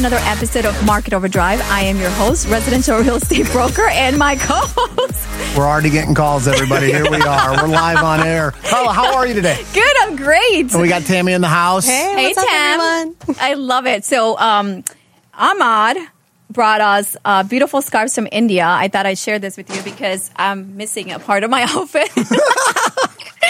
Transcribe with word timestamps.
Welcome 0.00 0.12
to 0.12 0.16
another 0.24 0.34
episode 0.38 0.64
of 0.64 0.86
Market 0.86 1.12
Overdrive. 1.12 1.60
I 1.70 1.82
am 1.82 1.98
your 1.98 2.08
host, 2.08 2.48
residential 2.48 2.96
real 3.00 3.16
estate 3.16 3.44
broker, 3.52 3.86
and 3.90 4.16
my 4.18 4.34
co-host. 4.36 5.54
We're 5.58 5.66
already 5.66 5.90
getting 5.90 6.14
calls, 6.14 6.48
everybody. 6.48 6.86
Here 6.86 7.02
we 7.10 7.20
are. 7.20 7.52
We're 7.62 7.68
live 7.68 8.02
on 8.02 8.20
air. 8.26 8.52
Carla, 8.52 8.94
how 8.94 9.14
are 9.14 9.26
you 9.26 9.34
today? 9.34 9.62
Good, 9.74 9.94
I'm 10.00 10.16
great. 10.16 10.72
And 10.72 10.80
we 10.80 10.88
got 10.88 11.02
Tammy 11.02 11.34
in 11.34 11.42
the 11.42 11.48
house. 11.48 11.84
Hey, 11.84 12.14
Hey, 12.16 12.26
what's 12.28 12.38
up, 12.38 12.46
Tam. 12.48 12.80
everyone? 12.80 13.36
I 13.42 13.54
love 13.54 13.86
it. 13.86 14.06
So, 14.06 14.38
um, 14.38 14.84
Ahmad 15.34 15.98
brought 16.48 16.80
us 16.80 17.14
uh, 17.26 17.42
beautiful 17.42 17.82
scarves 17.82 18.14
from 18.14 18.26
India. 18.32 18.64
I 18.66 18.88
thought 18.88 19.04
I'd 19.04 19.18
share 19.18 19.38
this 19.38 19.58
with 19.58 19.68
you 19.76 19.82
because 19.82 20.30
I'm 20.34 20.78
missing 20.78 21.12
a 21.12 21.18
part 21.18 21.44
of 21.44 21.50
my 21.50 21.62
outfit. 21.68 22.08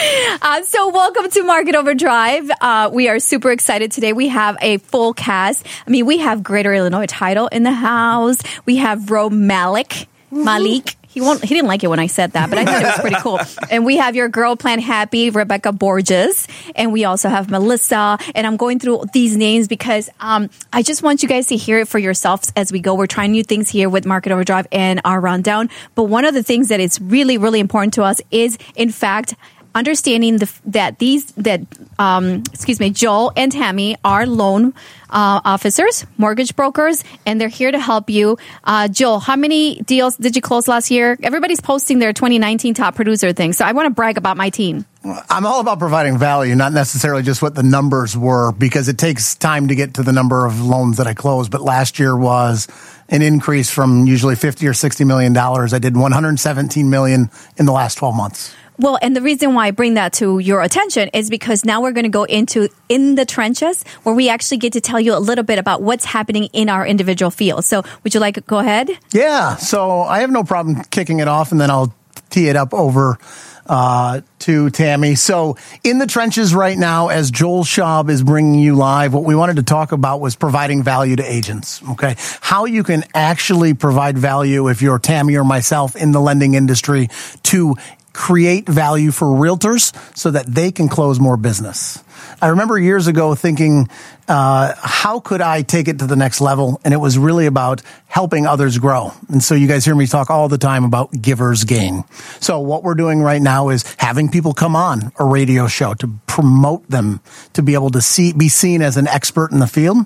Uh, 0.42 0.62
so, 0.62 0.88
welcome 0.88 1.28
to 1.28 1.42
Market 1.42 1.74
Overdrive. 1.74 2.50
Uh, 2.60 2.88
we 2.90 3.08
are 3.08 3.18
super 3.18 3.50
excited 3.50 3.92
today. 3.92 4.14
We 4.14 4.28
have 4.28 4.56
a 4.62 4.78
full 4.78 5.12
cast. 5.12 5.66
I 5.86 5.90
mean, 5.90 6.06
we 6.06 6.18
have 6.18 6.42
Greater 6.42 6.72
Illinois 6.72 7.06
Title 7.06 7.46
in 7.48 7.62
the 7.62 7.72
house. 7.72 8.38
We 8.64 8.76
have 8.76 9.10
Ro 9.10 9.28
Malik, 9.28 10.08
Malik. 10.30 10.96
He 11.08 11.20
won't. 11.20 11.42
He 11.42 11.54
didn't 11.54 11.68
like 11.68 11.84
it 11.84 11.88
when 11.88 11.98
I 11.98 12.06
said 12.06 12.32
that, 12.32 12.48
but 12.48 12.58
I 12.58 12.64
thought 12.64 12.82
it 12.82 12.86
was 12.86 13.00
pretty 13.00 13.16
cool. 13.20 13.40
And 13.70 13.84
we 13.84 13.98
have 13.98 14.16
your 14.16 14.28
girl 14.28 14.56
Plant 14.56 14.82
Happy, 14.82 15.28
Rebecca 15.28 15.72
Borges, 15.72 16.48
and 16.74 16.92
we 16.92 17.04
also 17.04 17.28
have 17.28 17.50
Melissa. 17.50 18.16
And 18.34 18.46
I'm 18.46 18.56
going 18.56 18.78
through 18.78 19.04
these 19.12 19.36
names 19.36 19.68
because 19.68 20.08
um, 20.20 20.48
I 20.72 20.82
just 20.82 21.02
want 21.02 21.22
you 21.22 21.28
guys 21.28 21.48
to 21.48 21.56
hear 21.56 21.80
it 21.80 21.88
for 21.88 21.98
yourselves 21.98 22.52
as 22.56 22.72
we 22.72 22.80
go. 22.80 22.94
We're 22.94 23.06
trying 23.06 23.32
new 23.32 23.44
things 23.44 23.68
here 23.68 23.90
with 23.90 24.06
Market 24.06 24.32
Overdrive 24.32 24.66
and 24.72 25.02
our 25.04 25.20
rundown. 25.20 25.68
But 25.94 26.04
one 26.04 26.24
of 26.24 26.32
the 26.32 26.42
things 26.42 26.68
that 26.68 26.80
is 26.80 27.00
really, 27.00 27.36
really 27.36 27.60
important 27.60 27.94
to 27.94 28.04
us 28.04 28.22
is, 28.30 28.56
in 28.74 28.90
fact, 28.90 29.34
understanding 29.74 30.38
the, 30.38 30.52
that 30.66 30.98
these 30.98 31.26
that 31.32 31.60
um, 31.98 32.42
excuse 32.52 32.80
me 32.80 32.90
joel 32.90 33.32
and 33.36 33.52
tammy 33.52 33.96
are 34.04 34.26
loan 34.26 34.74
uh, 35.10 35.40
officers 35.44 36.06
mortgage 36.18 36.54
brokers 36.56 37.04
and 37.26 37.40
they're 37.40 37.48
here 37.48 37.70
to 37.70 37.78
help 37.78 38.10
you 38.10 38.36
uh, 38.64 38.88
joel 38.88 39.18
how 39.18 39.36
many 39.36 39.80
deals 39.82 40.16
did 40.16 40.36
you 40.36 40.42
close 40.42 40.68
last 40.68 40.90
year 40.90 41.16
everybody's 41.22 41.60
posting 41.60 41.98
their 41.98 42.12
2019 42.12 42.74
top 42.74 42.94
producer 42.94 43.32
thing 43.32 43.52
so 43.52 43.64
i 43.64 43.72
want 43.72 43.86
to 43.86 43.90
brag 43.90 44.16
about 44.18 44.36
my 44.36 44.50
team 44.50 44.84
I'm 45.02 45.46
all 45.46 45.60
about 45.60 45.78
providing 45.78 46.18
value, 46.18 46.54
not 46.54 46.74
necessarily 46.74 47.22
just 47.22 47.40
what 47.40 47.54
the 47.54 47.62
numbers 47.62 48.14
were, 48.14 48.52
because 48.52 48.88
it 48.88 48.98
takes 48.98 49.34
time 49.34 49.68
to 49.68 49.74
get 49.74 49.94
to 49.94 50.02
the 50.02 50.12
number 50.12 50.44
of 50.44 50.60
loans 50.60 50.98
that 50.98 51.06
I 51.06 51.14
closed. 51.14 51.50
But 51.50 51.62
last 51.62 51.98
year 51.98 52.14
was 52.14 52.68
an 53.08 53.22
increase 53.22 53.70
from 53.70 54.06
usually 54.06 54.36
50 54.36 54.66
or 54.68 54.74
60 54.74 55.04
million 55.04 55.32
dollars. 55.32 55.72
I 55.72 55.78
did 55.78 55.96
117 55.96 56.90
million 56.90 57.30
in 57.56 57.64
the 57.64 57.72
last 57.72 57.94
12 57.94 58.14
months. 58.14 58.54
Well, 58.80 58.98
and 59.02 59.14
the 59.14 59.20
reason 59.20 59.54
why 59.54 59.66
I 59.66 59.70
bring 59.72 59.94
that 59.94 60.14
to 60.14 60.38
your 60.38 60.62
attention 60.62 61.10
is 61.12 61.28
because 61.28 61.66
now 61.66 61.82
we're 61.82 61.92
going 61.92 62.04
to 62.04 62.08
go 62.08 62.24
into 62.24 62.70
in 62.88 63.14
the 63.14 63.26
trenches 63.26 63.84
where 64.04 64.14
we 64.14 64.30
actually 64.30 64.56
get 64.56 64.72
to 64.72 64.80
tell 64.80 64.98
you 64.98 65.14
a 65.14 65.20
little 65.20 65.44
bit 65.44 65.58
about 65.58 65.82
what's 65.82 66.06
happening 66.06 66.44
in 66.54 66.70
our 66.70 66.86
individual 66.86 67.30
fields. 67.30 67.66
So, 67.66 67.82
would 68.02 68.14
you 68.14 68.20
like 68.20 68.36
to 68.36 68.40
go 68.40 68.58
ahead? 68.58 68.90
Yeah, 69.12 69.56
so 69.56 70.00
I 70.00 70.20
have 70.20 70.30
no 70.30 70.44
problem 70.44 70.82
kicking 70.84 71.20
it 71.20 71.28
off, 71.28 71.52
and 71.52 71.60
then 71.60 71.70
I'll 71.70 71.94
tee 72.30 72.48
it 72.48 72.56
up 72.56 72.72
over 72.72 73.18
uh, 73.66 74.22
to 74.38 74.70
Tammy. 74.70 75.14
So, 75.14 75.58
in 75.84 75.98
the 75.98 76.06
trenches 76.06 76.54
right 76.54 76.76
now, 76.76 77.08
as 77.08 77.30
Joel 77.30 77.64
Schaub 77.64 78.08
is 78.08 78.22
bringing 78.22 78.58
you 78.60 78.76
live, 78.76 79.12
what 79.12 79.24
we 79.24 79.34
wanted 79.34 79.56
to 79.56 79.62
talk 79.62 79.92
about 79.92 80.22
was 80.22 80.36
providing 80.36 80.82
value 80.82 81.16
to 81.16 81.22
agents. 81.22 81.82
Okay, 81.90 82.16
how 82.40 82.64
you 82.64 82.82
can 82.82 83.04
actually 83.14 83.74
provide 83.74 84.16
value 84.16 84.68
if 84.68 84.80
you're 84.80 84.98
Tammy 84.98 85.36
or 85.36 85.44
myself 85.44 85.96
in 85.96 86.12
the 86.12 86.20
lending 86.20 86.54
industry 86.54 87.10
to 87.42 87.76
create 88.12 88.68
value 88.68 89.10
for 89.10 89.26
realtors 89.26 89.94
so 90.16 90.30
that 90.30 90.46
they 90.46 90.72
can 90.72 90.88
close 90.88 91.20
more 91.20 91.36
business. 91.36 92.02
I 92.42 92.48
remember 92.48 92.78
years 92.78 93.06
ago 93.06 93.34
thinking, 93.34 93.88
uh, 94.28 94.74
how 94.78 95.20
could 95.20 95.40
I 95.40 95.62
take 95.62 95.88
it 95.88 95.98
to 95.98 96.06
the 96.06 96.16
next 96.16 96.40
level? 96.40 96.80
And 96.84 96.94
it 96.94 96.98
was 96.98 97.18
really 97.18 97.46
about 97.46 97.82
helping 98.06 98.46
others 98.46 98.78
grow. 98.78 99.12
And 99.28 99.42
so 99.42 99.54
you 99.54 99.66
guys 99.66 99.84
hear 99.84 99.94
me 99.94 100.06
talk 100.06 100.30
all 100.30 100.48
the 100.48 100.58
time 100.58 100.84
about 100.84 101.10
givers 101.20 101.64
gain. 101.64 102.04
So 102.40 102.60
what 102.60 102.82
we're 102.82 102.94
doing 102.94 103.20
right 103.20 103.42
now 103.42 103.68
is 103.68 103.84
having 103.98 104.30
people 104.30 104.54
come 104.54 104.76
on 104.76 105.12
a 105.18 105.24
radio 105.24 105.66
show 105.66 105.94
to 105.94 106.08
promote 106.26 106.88
them 106.88 107.20
to 107.54 107.62
be 107.62 107.74
able 107.74 107.90
to 107.90 108.00
see, 108.00 108.32
be 108.32 108.48
seen 108.48 108.82
as 108.82 108.96
an 108.96 109.08
expert 109.08 109.52
in 109.52 109.58
the 109.58 109.66
field 109.66 109.98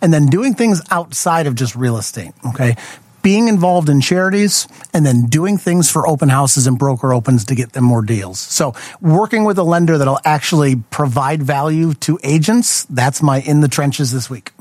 and 0.00 0.12
then 0.12 0.26
doing 0.26 0.54
things 0.54 0.80
outside 0.90 1.46
of 1.46 1.54
just 1.54 1.74
real 1.74 1.96
estate. 1.96 2.32
Okay 2.48 2.76
being 3.22 3.48
involved 3.48 3.88
in 3.88 4.00
charities 4.00 4.68
and 4.92 5.04
then 5.04 5.26
doing 5.26 5.58
things 5.58 5.90
for 5.90 6.06
open 6.06 6.28
houses 6.28 6.66
and 6.66 6.78
broker 6.78 7.12
opens 7.12 7.44
to 7.46 7.54
get 7.54 7.72
them 7.72 7.84
more 7.84 8.02
deals. 8.02 8.38
So 8.40 8.74
working 9.00 9.44
with 9.44 9.58
a 9.58 9.62
lender 9.62 9.98
that'll 9.98 10.20
actually 10.24 10.76
provide 10.76 11.42
value 11.42 11.94
to 11.94 12.18
agents, 12.22 12.84
that's 12.84 13.22
my 13.22 13.40
in 13.40 13.60
the 13.60 13.68
trenches 13.68 14.12
this 14.12 14.28
week. 14.30 14.52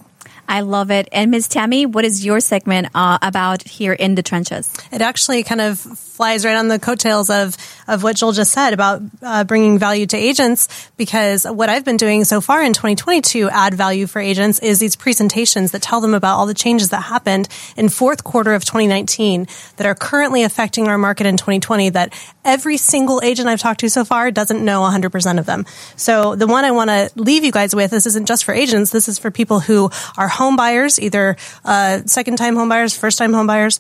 I 0.49 0.61
love 0.61 0.89
it. 0.89 1.07
And 1.11 1.29
Ms. 1.29 1.47
Tammy, 1.47 1.85
what 1.85 2.03
is 2.03 2.25
your 2.25 2.39
segment 2.39 2.87
uh, 2.95 3.19
about 3.21 3.61
here 3.61 3.93
in 3.93 4.15
the 4.15 4.23
trenches? 4.23 4.73
It 4.91 5.01
actually 5.01 5.43
kind 5.43 5.61
of 5.61 5.79
flies 5.79 6.43
right 6.43 6.57
on 6.57 6.67
the 6.67 6.79
coattails 6.79 7.29
of 7.29 7.55
of 7.87 8.03
what 8.03 8.17
Joel 8.17 8.33
just 8.33 8.51
said 8.51 8.73
about 8.73 9.01
uh, 9.21 9.43
bringing 9.45 9.79
value 9.79 10.05
to 10.07 10.17
agents. 10.17 10.67
Because 10.97 11.45
what 11.45 11.69
I've 11.69 11.85
been 11.85 11.97
doing 11.97 12.25
so 12.25 12.41
far 12.41 12.61
in 12.61 12.73
2020 12.73 13.21
to 13.21 13.49
add 13.49 13.73
value 13.73 14.05
for 14.05 14.19
agents 14.19 14.59
is 14.59 14.79
these 14.79 14.95
presentations 14.95 15.71
that 15.71 15.81
tell 15.81 16.01
them 16.01 16.13
about 16.13 16.37
all 16.37 16.45
the 16.45 16.53
changes 16.53 16.89
that 16.89 17.03
happened 17.03 17.47
in 17.77 17.87
fourth 17.87 18.23
quarter 18.23 18.53
of 18.53 18.66
2019 18.66 19.47
that 19.77 19.87
are 19.87 19.95
currently 19.95 20.43
affecting 20.43 20.87
our 20.87 20.97
market 20.97 21.25
in 21.25 21.37
2020. 21.37 21.91
That 21.91 22.13
every 22.43 22.77
single 22.77 23.21
agent 23.23 23.47
I've 23.47 23.61
talked 23.61 23.79
to 23.81 23.89
so 23.89 24.03
far 24.03 24.29
doesn't 24.29 24.63
know 24.66 24.81
100% 24.81 25.39
of 25.39 25.45
them. 25.45 25.66
So 25.95 26.35
the 26.35 26.47
one 26.47 26.66
I 26.66 26.71
want 26.71 26.89
to 26.89 27.11
leave 27.16 27.45
you 27.45 27.51
guys 27.51 27.75
with, 27.75 27.91
this 27.91 28.05
isn't 28.07 28.27
just 28.27 28.43
for 28.43 28.53
agents. 28.53 28.91
This 28.91 29.07
is 29.07 29.19
for 29.19 29.31
people 29.31 29.59
who 29.59 29.89
are 30.17 30.27
home 30.39 30.55
buyers, 30.55 31.00
either 31.00 31.38
uh, 31.66 32.00
second 32.05 32.38
time 32.38 32.55
home 32.55 32.69
buyers, 32.69 32.97
first 32.97 33.17
time 33.17 33.33
home 33.33 33.45
buyers. 33.45 33.79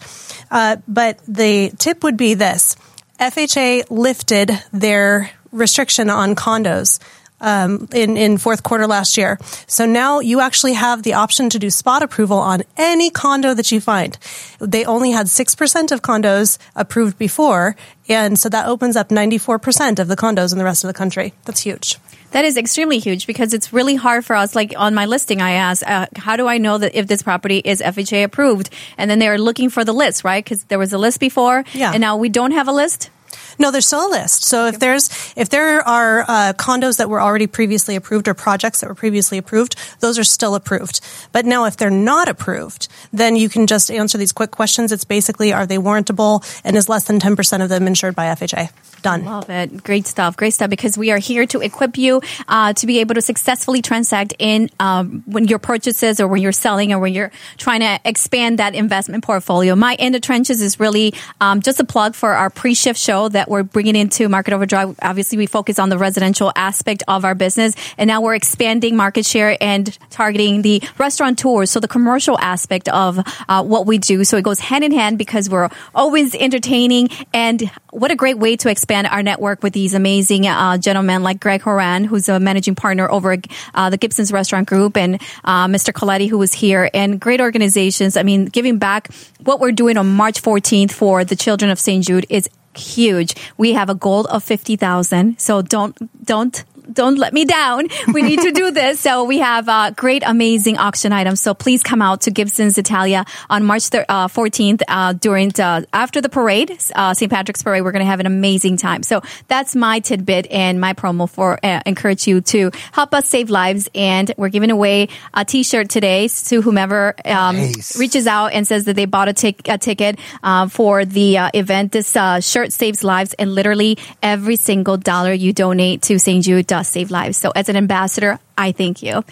Uh, 0.51 0.75
but 0.87 1.17
the 1.27 1.71
tip 1.79 2.03
would 2.03 2.17
be 2.17 2.35
this 2.35 2.75
FHA 3.19 3.89
lifted 3.89 4.51
their 4.71 5.31
restriction 5.51 6.09
on 6.09 6.35
condos. 6.35 6.99
Um, 7.41 7.87
in, 7.93 8.17
in 8.17 8.37
fourth 8.37 8.63
quarter 8.63 8.85
last 8.85 9.17
year. 9.17 9.39
So 9.65 9.85
now 9.85 10.19
you 10.19 10.41
actually 10.41 10.73
have 10.73 11.03
the 11.03 11.13
option 11.13 11.49
to 11.51 11.57
do 11.57 11.69
spot 11.69 12.03
approval 12.03 12.37
on 12.37 12.63
any 12.75 13.09
condo 13.09 13.53
that 13.53 13.71
you 13.71 13.79
find. 13.79 14.17
They 14.59 14.83
only 14.83 15.11
had 15.11 15.27
6% 15.27 15.91
of 15.93 16.01
condos 16.01 16.57
approved 16.75 17.17
before. 17.17 17.77
And 18.09 18.37
so 18.37 18.49
that 18.49 18.67
opens 18.67 18.97
up 18.97 19.07
94% 19.07 19.99
of 19.99 20.09
the 20.09 20.17
condos 20.17 20.51
in 20.51 20.57
the 20.57 20.65
rest 20.65 20.83
of 20.83 20.89
the 20.89 20.93
country. 20.93 21.33
That's 21.45 21.61
huge. 21.61 21.97
That 22.31 22.45
is 22.45 22.57
extremely 22.57 22.99
huge 22.99 23.25
because 23.25 23.53
it's 23.53 23.73
really 23.73 23.95
hard 23.95 24.25
for 24.25 24.35
us. 24.35 24.55
Like 24.55 24.73
on 24.77 24.93
my 24.93 25.05
listing, 25.05 25.41
I 25.41 25.51
asked, 25.51 25.83
uh, 25.83 26.07
how 26.15 26.35
do 26.35 26.47
I 26.47 26.57
know 26.57 26.77
that 26.77 26.95
if 26.95 27.07
this 27.07 27.23
property 27.23 27.57
is 27.57 27.81
FHA 27.81 28.23
approved? 28.23 28.69
And 28.97 29.09
then 29.09 29.19
they 29.19 29.27
are 29.27 29.37
looking 29.37 29.69
for 29.69 29.83
the 29.83 29.93
list, 29.93 30.23
right? 30.23 30.43
Because 30.43 30.63
there 30.65 30.79
was 30.79 30.93
a 30.93 30.97
list 30.97 31.19
before. 31.19 31.63
Yeah. 31.73 31.91
And 31.91 32.01
now 32.01 32.17
we 32.17 32.29
don't 32.29 32.51
have 32.51 32.67
a 32.67 32.71
list. 32.71 33.09
No, 33.59 33.71
there's 33.71 33.85
still 33.85 34.07
a 34.07 34.09
list. 34.09 34.45
So 34.45 34.67
if 34.67 34.79
there's 34.79 35.09
if 35.35 35.49
there 35.49 35.85
are 35.85 36.21
uh, 36.21 36.53
condos 36.53 36.97
that 36.97 37.09
were 37.09 37.21
already 37.21 37.45
previously 37.45 37.97
approved 37.97 38.29
or 38.29 38.33
projects 38.33 38.79
that 38.79 38.87
were 38.87 38.95
previously 38.95 39.37
approved, 39.37 39.75
those 39.99 40.17
are 40.17 40.23
still 40.23 40.55
approved. 40.55 41.01
But 41.33 41.45
now, 41.45 41.65
if 41.65 41.75
they're 41.75 41.89
not 41.89 42.29
approved, 42.29 42.87
then 43.11 43.35
you 43.35 43.49
can 43.49 43.67
just 43.67 43.91
answer 43.91 44.17
these 44.17 44.31
quick 44.31 44.51
questions. 44.51 44.93
It's 44.93 45.03
basically 45.03 45.51
are 45.51 45.65
they 45.65 45.77
warrantable 45.77 46.41
and 46.63 46.77
is 46.77 46.87
less 46.87 47.03
than 47.03 47.19
ten 47.19 47.35
percent 47.35 47.61
of 47.61 47.67
them 47.67 47.85
insured 47.85 48.15
by 48.15 48.27
FHA? 48.27 48.71
Done. 49.01 49.25
Love 49.25 49.49
it. 49.49 49.83
Great 49.83 50.07
stuff. 50.07 50.37
Great 50.37 50.53
stuff. 50.53 50.69
Because 50.69 50.97
we 50.97 51.11
are 51.11 51.17
here 51.17 51.45
to 51.47 51.59
equip 51.59 51.97
you 51.97 52.21
uh, 52.47 52.73
to 52.73 52.87
be 52.87 52.99
able 52.99 53.15
to 53.15 53.21
successfully 53.21 53.81
transact 53.81 54.33
in 54.39 54.69
um, 54.79 55.23
when 55.25 55.47
your 55.47 55.59
purchases 55.59 56.19
or 56.19 56.27
when 56.27 56.41
you're 56.41 56.51
selling 56.51 56.93
or 56.93 56.99
when 56.99 57.13
you're 57.13 57.31
trying 57.57 57.81
to 57.81 57.99
expand 58.05 58.59
that 58.59 58.73
investment 58.75 59.23
portfolio. 59.23 59.75
My 59.75 59.95
in 59.95 60.13
the 60.13 60.19
trenches 60.19 60.61
is 60.61 60.79
really 60.79 61.13
um, 61.41 61.61
just 61.61 61.79
a 61.79 61.85
plug 61.85 62.15
for 62.15 62.33
our 62.33 62.49
pre-shift 62.49 62.99
show 62.99 63.29
that 63.29 63.48
we're 63.49 63.63
bringing 63.63 63.95
into 63.95 64.29
Market 64.29 64.53
Overdrive. 64.53 64.95
Obviously, 65.01 65.37
we 65.37 65.45
focus 65.45 65.79
on 65.79 65.89
the 65.89 65.97
residential 65.97 66.51
aspect 66.55 67.03
of 67.07 67.25
our 67.25 67.35
business, 67.35 67.75
and 67.97 68.07
now 68.07 68.21
we're 68.21 68.35
expanding 68.35 68.95
market 68.95 69.25
share 69.25 69.57
and 69.59 69.97
targeting 70.09 70.61
the 70.61 70.81
restaurant 70.97 71.39
tours, 71.39 71.71
so 71.71 71.79
the 71.79 71.87
commercial 71.87 72.37
aspect 72.39 72.87
of 72.89 73.19
uh, 73.49 73.63
what 73.63 73.85
we 73.85 73.97
do. 73.97 74.23
So 74.23 74.37
it 74.37 74.43
goes 74.43 74.59
hand 74.59 74.83
in 74.83 74.91
hand 74.91 75.17
because 75.17 75.49
we're 75.49 75.69
always 75.93 76.35
entertaining, 76.35 77.09
and 77.33 77.69
what 77.91 78.11
a 78.11 78.15
great 78.15 78.37
way 78.37 78.55
to 78.57 78.69
expand 78.69 79.07
our 79.07 79.23
network 79.23 79.63
with 79.63 79.73
these 79.73 79.93
amazing 79.93 80.47
uh, 80.47 80.77
gentlemen 80.77 81.23
like 81.23 81.39
Greg 81.39 81.61
Horan, 81.61 82.03
who's 82.03 82.29
a 82.29 82.39
managing 82.39 82.75
partner 82.75 83.09
over 83.09 83.37
uh, 83.73 83.89
the 83.89 83.97
Gibson's 83.97 84.31
Restaurant 84.31 84.67
Group, 84.67 84.95
and 84.95 85.15
uh, 85.43 85.67
Mr. 85.67 85.91
Coletti, 85.91 86.29
who 86.29 86.37
was 86.37 86.53
here, 86.53 86.89
and 86.93 87.19
great 87.19 87.41
organizations. 87.41 88.15
I 88.15 88.23
mean, 88.23 88.45
giving 88.45 88.77
back 88.77 89.09
what 89.43 89.59
we're 89.59 89.71
doing 89.71 89.97
on 89.97 90.07
March 90.07 90.41
14th 90.41 90.91
for 90.91 91.23
the 91.23 91.35
children 91.35 91.71
of 91.71 91.79
St. 91.79 92.05
Jude 92.05 92.25
is 92.29 92.49
huge. 92.79 93.35
We 93.57 93.73
have 93.73 93.89
a 93.89 93.95
goal 93.95 94.25
of 94.25 94.43
50,000. 94.43 95.39
So 95.39 95.61
don't, 95.61 96.25
don't 96.25 96.63
don't 96.93 97.17
let 97.17 97.33
me 97.33 97.45
down. 97.45 97.87
We 98.13 98.21
need 98.23 98.39
to 98.41 98.51
do 98.51 98.71
this. 98.71 98.99
So 98.99 99.23
we 99.25 99.39
have 99.39 99.69
uh, 99.69 99.91
great, 99.91 100.23
amazing 100.25 100.77
auction 100.77 101.11
items. 101.13 101.41
So 101.41 101.53
please 101.53 101.83
come 101.83 102.01
out 102.01 102.21
to 102.21 102.31
Gibson's 102.31 102.77
Italia 102.77 103.23
on 103.49 103.63
March 103.63 103.83
thir- 103.89 104.05
uh, 104.09 104.27
14th 104.27 104.81
uh, 104.87 105.13
during 105.13 105.49
the, 105.49 105.85
after 105.93 106.21
the 106.21 106.29
parade, 106.29 106.71
uh, 106.95 107.13
St. 107.13 107.31
Patrick's 107.31 107.61
Parade. 107.61 107.83
We're 107.83 107.91
going 107.91 108.01
to 108.05 108.09
have 108.09 108.19
an 108.19 108.25
amazing 108.25 108.77
time. 108.77 109.03
So 109.03 109.21
that's 109.47 109.75
my 109.75 109.99
tidbit 109.99 110.47
and 110.51 110.81
my 110.81 110.93
promo 110.93 111.29
for 111.29 111.59
uh, 111.63 111.81
encourage 111.85 112.27
you 112.27 112.41
to 112.41 112.71
help 112.91 113.13
us 113.13 113.27
save 113.29 113.49
lives. 113.49 113.87
And 113.93 114.31
we're 114.37 114.49
giving 114.49 114.71
away 114.71 115.09
a 115.33 115.45
T-shirt 115.45 115.89
today 115.89 116.27
to 116.27 116.61
whomever 116.61 117.13
um, 117.25 117.57
Nice. 117.57 117.97
reaches 117.99 118.25
out 118.27 118.53
and 118.53 118.65
says 118.67 118.85
that 118.85 118.95
they 118.95 119.05
bought 119.05 119.29
a, 119.29 119.33
tic- 119.33 119.67
a 119.67 119.77
ticket 119.77 120.17
uh, 120.43 120.67
for 120.67 121.05
the 121.05 121.37
uh, 121.37 121.49
event. 121.53 121.91
This 121.91 122.15
uh, 122.15 122.39
shirt 122.39 122.71
saves 122.73 123.03
lives, 123.03 123.33
and 123.37 123.53
literally 123.53 123.97
every 124.23 124.55
single 124.55 124.97
dollar 124.97 125.31
you 125.33 125.53
donate 125.53 126.01
to 126.03 126.17
St. 126.19 126.43
Jude 126.43 126.67
does 126.79 126.87
save 126.87 127.11
lives. 127.11 127.37
So, 127.37 127.51
as 127.51 127.69
an 127.69 127.75
ambassador, 127.75 128.39
I 128.57 128.71
thank 128.71 129.03
you. 129.03 129.23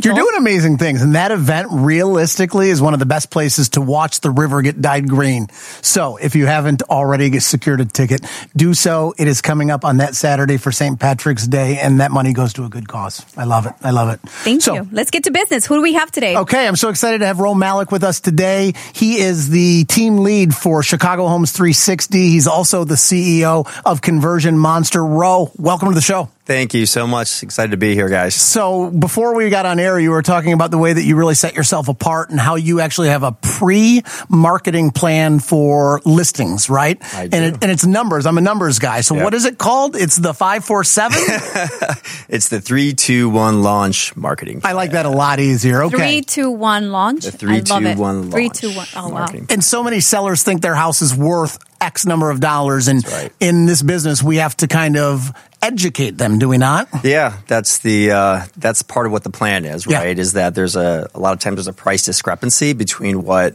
You're 0.00 0.14
doing 0.14 0.36
amazing 0.36 0.78
things, 0.78 1.02
and 1.02 1.16
that 1.16 1.32
event 1.32 1.66
realistically 1.72 2.70
is 2.70 2.80
one 2.80 2.94
of 2.94 3.00
the 3.00 3.06
best 3.06 3.32
places 3.32 3.70
to 3.70 3.80
watch 3.80 4.20
the 4.20 4.30
river 4.30 4.62
get 4.62 4.80
dyed 4.80 5.08
green. 5.08 5.48
So, 5.82 6.18
if 6.18 6.36
you 6.36 6.46
haven't 6.46 6.82
already 6.82 7.36
secured 7.40 7.80
a 7.80 7.84
ticket, 7.84 8.24
do 8.54 8.74
so. 8.74 9.12
It 9.18 9.26
is 9.26 9.42
coming 9.42 9.72
up 9.72 9.84
on 9.84 9.96
that 9.96 10.14
Saturday 10.14 10.56
for 10.56 10.70
St. 10.70 11.00
Patrick's 11.00 11.48
Day, 11.48 11.80
and 11.80 11.98
that 11.98 12.12
money 12.12 12.32
goes 12.32 12.52
to 12.52 12.64
a 12.64 12.68
good 12.68 12.86
cause. 12.86 13.26
I 13.36 13.42
love 13.42 13.66
it. 13.66 13.72
I 13.82 13.90
love 13.90 14.08
it. 14.10 14.20
Thank 14.20 14.62
So, 14.62 14.74
you. 14.74 14.88
Let's 14.92 15.10
get 15.10 15.24
to 15.24 15.32
business. 15.32 15.66
Who 15.66 15.74
do 15.74 15.82
we 15.82 15.94
have 15.94 16.12
today? 16.12 16.36
Okay, 16.36 16.68
I'm 16.68 16.76
so 16.76 16.90
excited 16.90 17.18
to 17.18 17.26
have 17.26 17.40
Ro 17.40 17.54
Malik 17.54 17.90
with 17.90 18.04
us 18.04 18.20
today. 18.20 18.74
He 18.92 19.18
is 19.18 19.48
the 19.48 19.84
team 19.86 20.18
lead 20.18 20.54
for 20.54 20.84
Chicago 20.84 21.26
Homes 21.26 21.50
360. 21.50 22.16
He's 22.18 22.46
also 22.46 22.84
the 22.84 22.94
CEO 22.94 23.68
of 23.84 24.00
Conversion 24.00 24.56
Monster. 24.56 25.04
Ro, 25.04 25.50
welcome 25.56 25.88
to 25.88 25.94
the 25.96 26.00
show. 26.00 26.28
Thank 26.48 26.72
you 26.72 26.86
so 26.86 27.06
much. 27.06 27.42
Excited 27.42 27.72
to 27.72 27.76
be 27.76 27.92
here, 27.94 28.08
guys. 28.08 28.34
So 28.34 28.90
before 28.90 29.34
we 29.34 29.50
got 29.50 29.66
on 29.66 29.78
air, 29.78 30.00
you 30.00 30.10
were 30.12 30.22
talking 30.22 30.54
about 30.54 30.70
the 30.70 30.78
way 30.78 30.90
that 30.94 31.04
you 31.04 31.14
really 31.14 31.34
set 31.34 31.54
yourself 31.54 31.88
apart 31.88 32.30
and 32.30 32.40
how 32.40 32.54
you 32.54 32.80
actually 32.80 33.08
have 33.08 33.22
a 33.22 33.32
pre-marketing 33.32 34.92
plan 34.92 35.40
for 35.40 36.00
listings, 36.06 36.70
right? 36.70 36.96
I 37.14 37.24
And, 37.24 37.30
do. 37.32 37.38
it, 37.44 37.58
and 37.60 37.70
it's 37.70 37.84
numbers. 37.84 38.24
I'm 38.24 38.38
a 38.38 38.40
numbers 38.40 38.78
guy. 38.78 39.02
So 39.02 39.14
Yep. 39.14 39.24
what 39.24 39.34
is 39.34 39.44
it 39.44 39.58
called? 39.58 39.94
It's 39.94 40.16
the 40.16 40.32
547. 40.32 41.18
It's 42.30 42.48
the 42.48 42.60
three, 42.60 42.92
two, 42.94 43.28
one 43.30 43.62
launch 43.62 44.14
marketing. 44.16 44.60
I 44.64 44.72
like 44.72 44.92
that 44.92 45.06
a 45.06 45.10
lot 45.10 45.40
easier. 45.40 45.82
Okay. 45.84 45.96
Three, 45.96 46.20
two, 46.22 46.50
one, 46.50 46.92
launch. 46.92 47.24
The 47.24 47.32
three, 47.32 47.56
I 47.56 47.60
love 47.60 47.82
two, 47.82 47.88
it. 47.88 47.98
one 47.98 48.30
Three, 48.30 48.44
launch 48.48 48.58
two, 48.60 48.74
one. 48.74 48.86
Oh, 48.96 49.08
wow. 49.08 49.14
marketing. 49.20 49.46
and 49.50 49.62
so 49.64 49.82
many 49.82 50.00
sellers 50.00 50.42
think 50.42 50.60
their 50.62 50.74
house 50.74 51.02
is 51.02 51.14
worth 51.14 51.58
X 51.80 52.06
number 52.06 52.30
of 52.30 52.40
dollars. 52.40 52.88
And 52.88 53.06
right. 53.08 53.32
in 53.40 53.66
this 53.66 53.82
business, 53.82 54.22
we 54.22 54.36
have 54.36 54.56
to 54.58 54.68
kind 54.68 54.96
of 54.96 55.32
educate 55.62 56.18
them, 56.18 56.38
do 56.38 56.48
we 56.48 56.58
not? 56.58 56.88
Yeah, 57.04 57.38
that's 57.46 57.78
the 57.78 58.12
uh, 58.12 58.46
that's 58.56 58.82
part 58.82 59.06
of 59.06 59.12
what 59.12 59.24
the 59.24 59.30
plan 59.30 59.64
is, 59.64 59.86
Yeah. 59.86 59.98
right? 59.98 60.18
Is 60.18 60.34
that 60.34 60.54
there's 60.54 60.76
a 60.76 61.08
a 61.14 61.20
lot 61.20 61.32
of 61.32 61.40
times 61.40 61.56
there's 61.56 61.68
a 61.68 61.72
price 61.72 62.04
discrepancy 62.04 62.72
between 62.72 63.24
what 63.24 63.54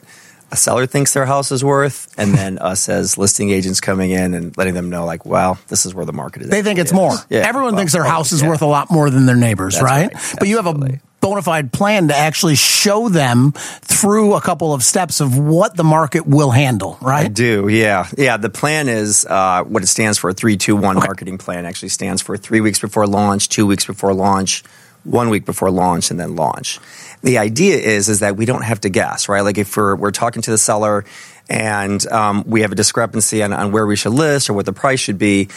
a 0.52 0.56
seller 0.56 0.86
thinks 0.86 1.14
their 1.14 1.25
house 1.25 1.52
is 1.52 1.64
worth, 1.64 2.14
and 2.18 2.34
then 2.38 2.60
us 2.60 2.88
as 2.88 3.18
listing 3.18 3.50
agents 3.50 3.81
coming 3.81 4.12
in 4.12 4.34
and 4.34 4.56
letting 4.58 4.74
them 4.76 4.90
know, 4.90 5.06
like, 5.06 5.26
wow, 5.26 5.58
this 5.68 5.86
is 5.86 5.94
where 5.96 6.06
the 6.06 6.14
market 6.14 6.44
is. 6.44 6.50
They 6.50 6.62
think 6.62 6.80
it's 6.80 6.92
actually 6.92 7.08
more. 7.08 7.18
Yeah, 7.30 7.40
Everyone 7.40 7.74
well, 7.74 7.80
thinks 7.80 7.94
their 7.94 8.04
house 8.04 8.31
is 8.31 8.42
yeah. 8.42 8.50
worth 8.50 8.62
a 8.62 8.68
lot 8.68 8.92
more 8.92 9.10
than 9.10 9.26
their 9.26 9.36
neighbors, 9.36 9.81
right? 9.81 10.14
right. 10.14 10.36
But 10.40 10.48
you 10.48 10.58
have 10.58 10.68
a. 10.68 11.00
bona 11.24 11.42
fide 11.42 11.72
plan 11.72 12.10
to 12.10 12.16
actually 12.16 12.56
show 12.56 13.08
them 13.08 13.54
through 13.54 14.34
a 14.34 14.42
couple 14.42 14.74
of 14.74 14.84
steps 14.84 15.22
of 15.22 15.38
what 15.38 15.78
the 15.78 15.84
market 15.84 16.28
will 16.28 16.52
handle, 16.52 16.98
right? 17.02 17.25
I 17.25 17.30
do, 17.30 17.70
yeah, 17.70 18.10
yeah. 18.18 18.36
The 18.36 18.50
plan 18.50 18.90
is 18.90 19.25
uh, 19.25 19.64
what 19.64 19.84
it 19.84 19.88
stands 19.88 20.18
for. 20.18 20.34
Three, 20.34 20.58
two, 20.58 20.75
one 20.75 20.98
marketing 20.98 21.38
plan 21.38 21.66
actually 21.66 21.90
stands 21.90 22.22
for 22.22 22.36
three 22.36 22.60
weeks 22.60 22.80
before 22.80 23.08
launch, 23.08 23.48
two 23.48 23.66
weeks 23.66 23.86
before 23.86 24.14
launch, 24.14 24.64
one 25.06 25.30
week 25.30 25.46
before 25.46 25.72
launch, 25.72 26.12
and 26.12 26.20
then 26.20 26.36
launch. 26.36 26.81
The 27.22 27.38
idea 27.38 27.78
is 27.78 28.10
is 28.10 28.19
that 28.19 28.36
we 28.36 28.46
don't 28.46 28.66
have 28.66 28.81
to 28.81 28.90
guess, 28.90 29.30
right? 29.30 29.42
Like 29.42 29.58
if 29.58 29.78
we're 29.78 29.96
we're 29.96 30.12
talking 30.12 30.42
to 30.42 30.52
the 30.52 30.58
seller 30.58 31.06
and 31.50 32.06
um, 32.08 32.44
we 32.46 32.62
have 32.62 32.74
a 32.74 32.76
discrepancy 32.76 33.44
on, 33.44 33.54
on 33.54 33.72
where 33.72 33.88
we 33.88 33.96
should 33.96 34.12
list 34.12 34.50
or 34.50 34.54
what 34.54 34.66
the 34.66 34.74
price 34.74 35.00
should 35.00 35.18
be. 35.18 35.48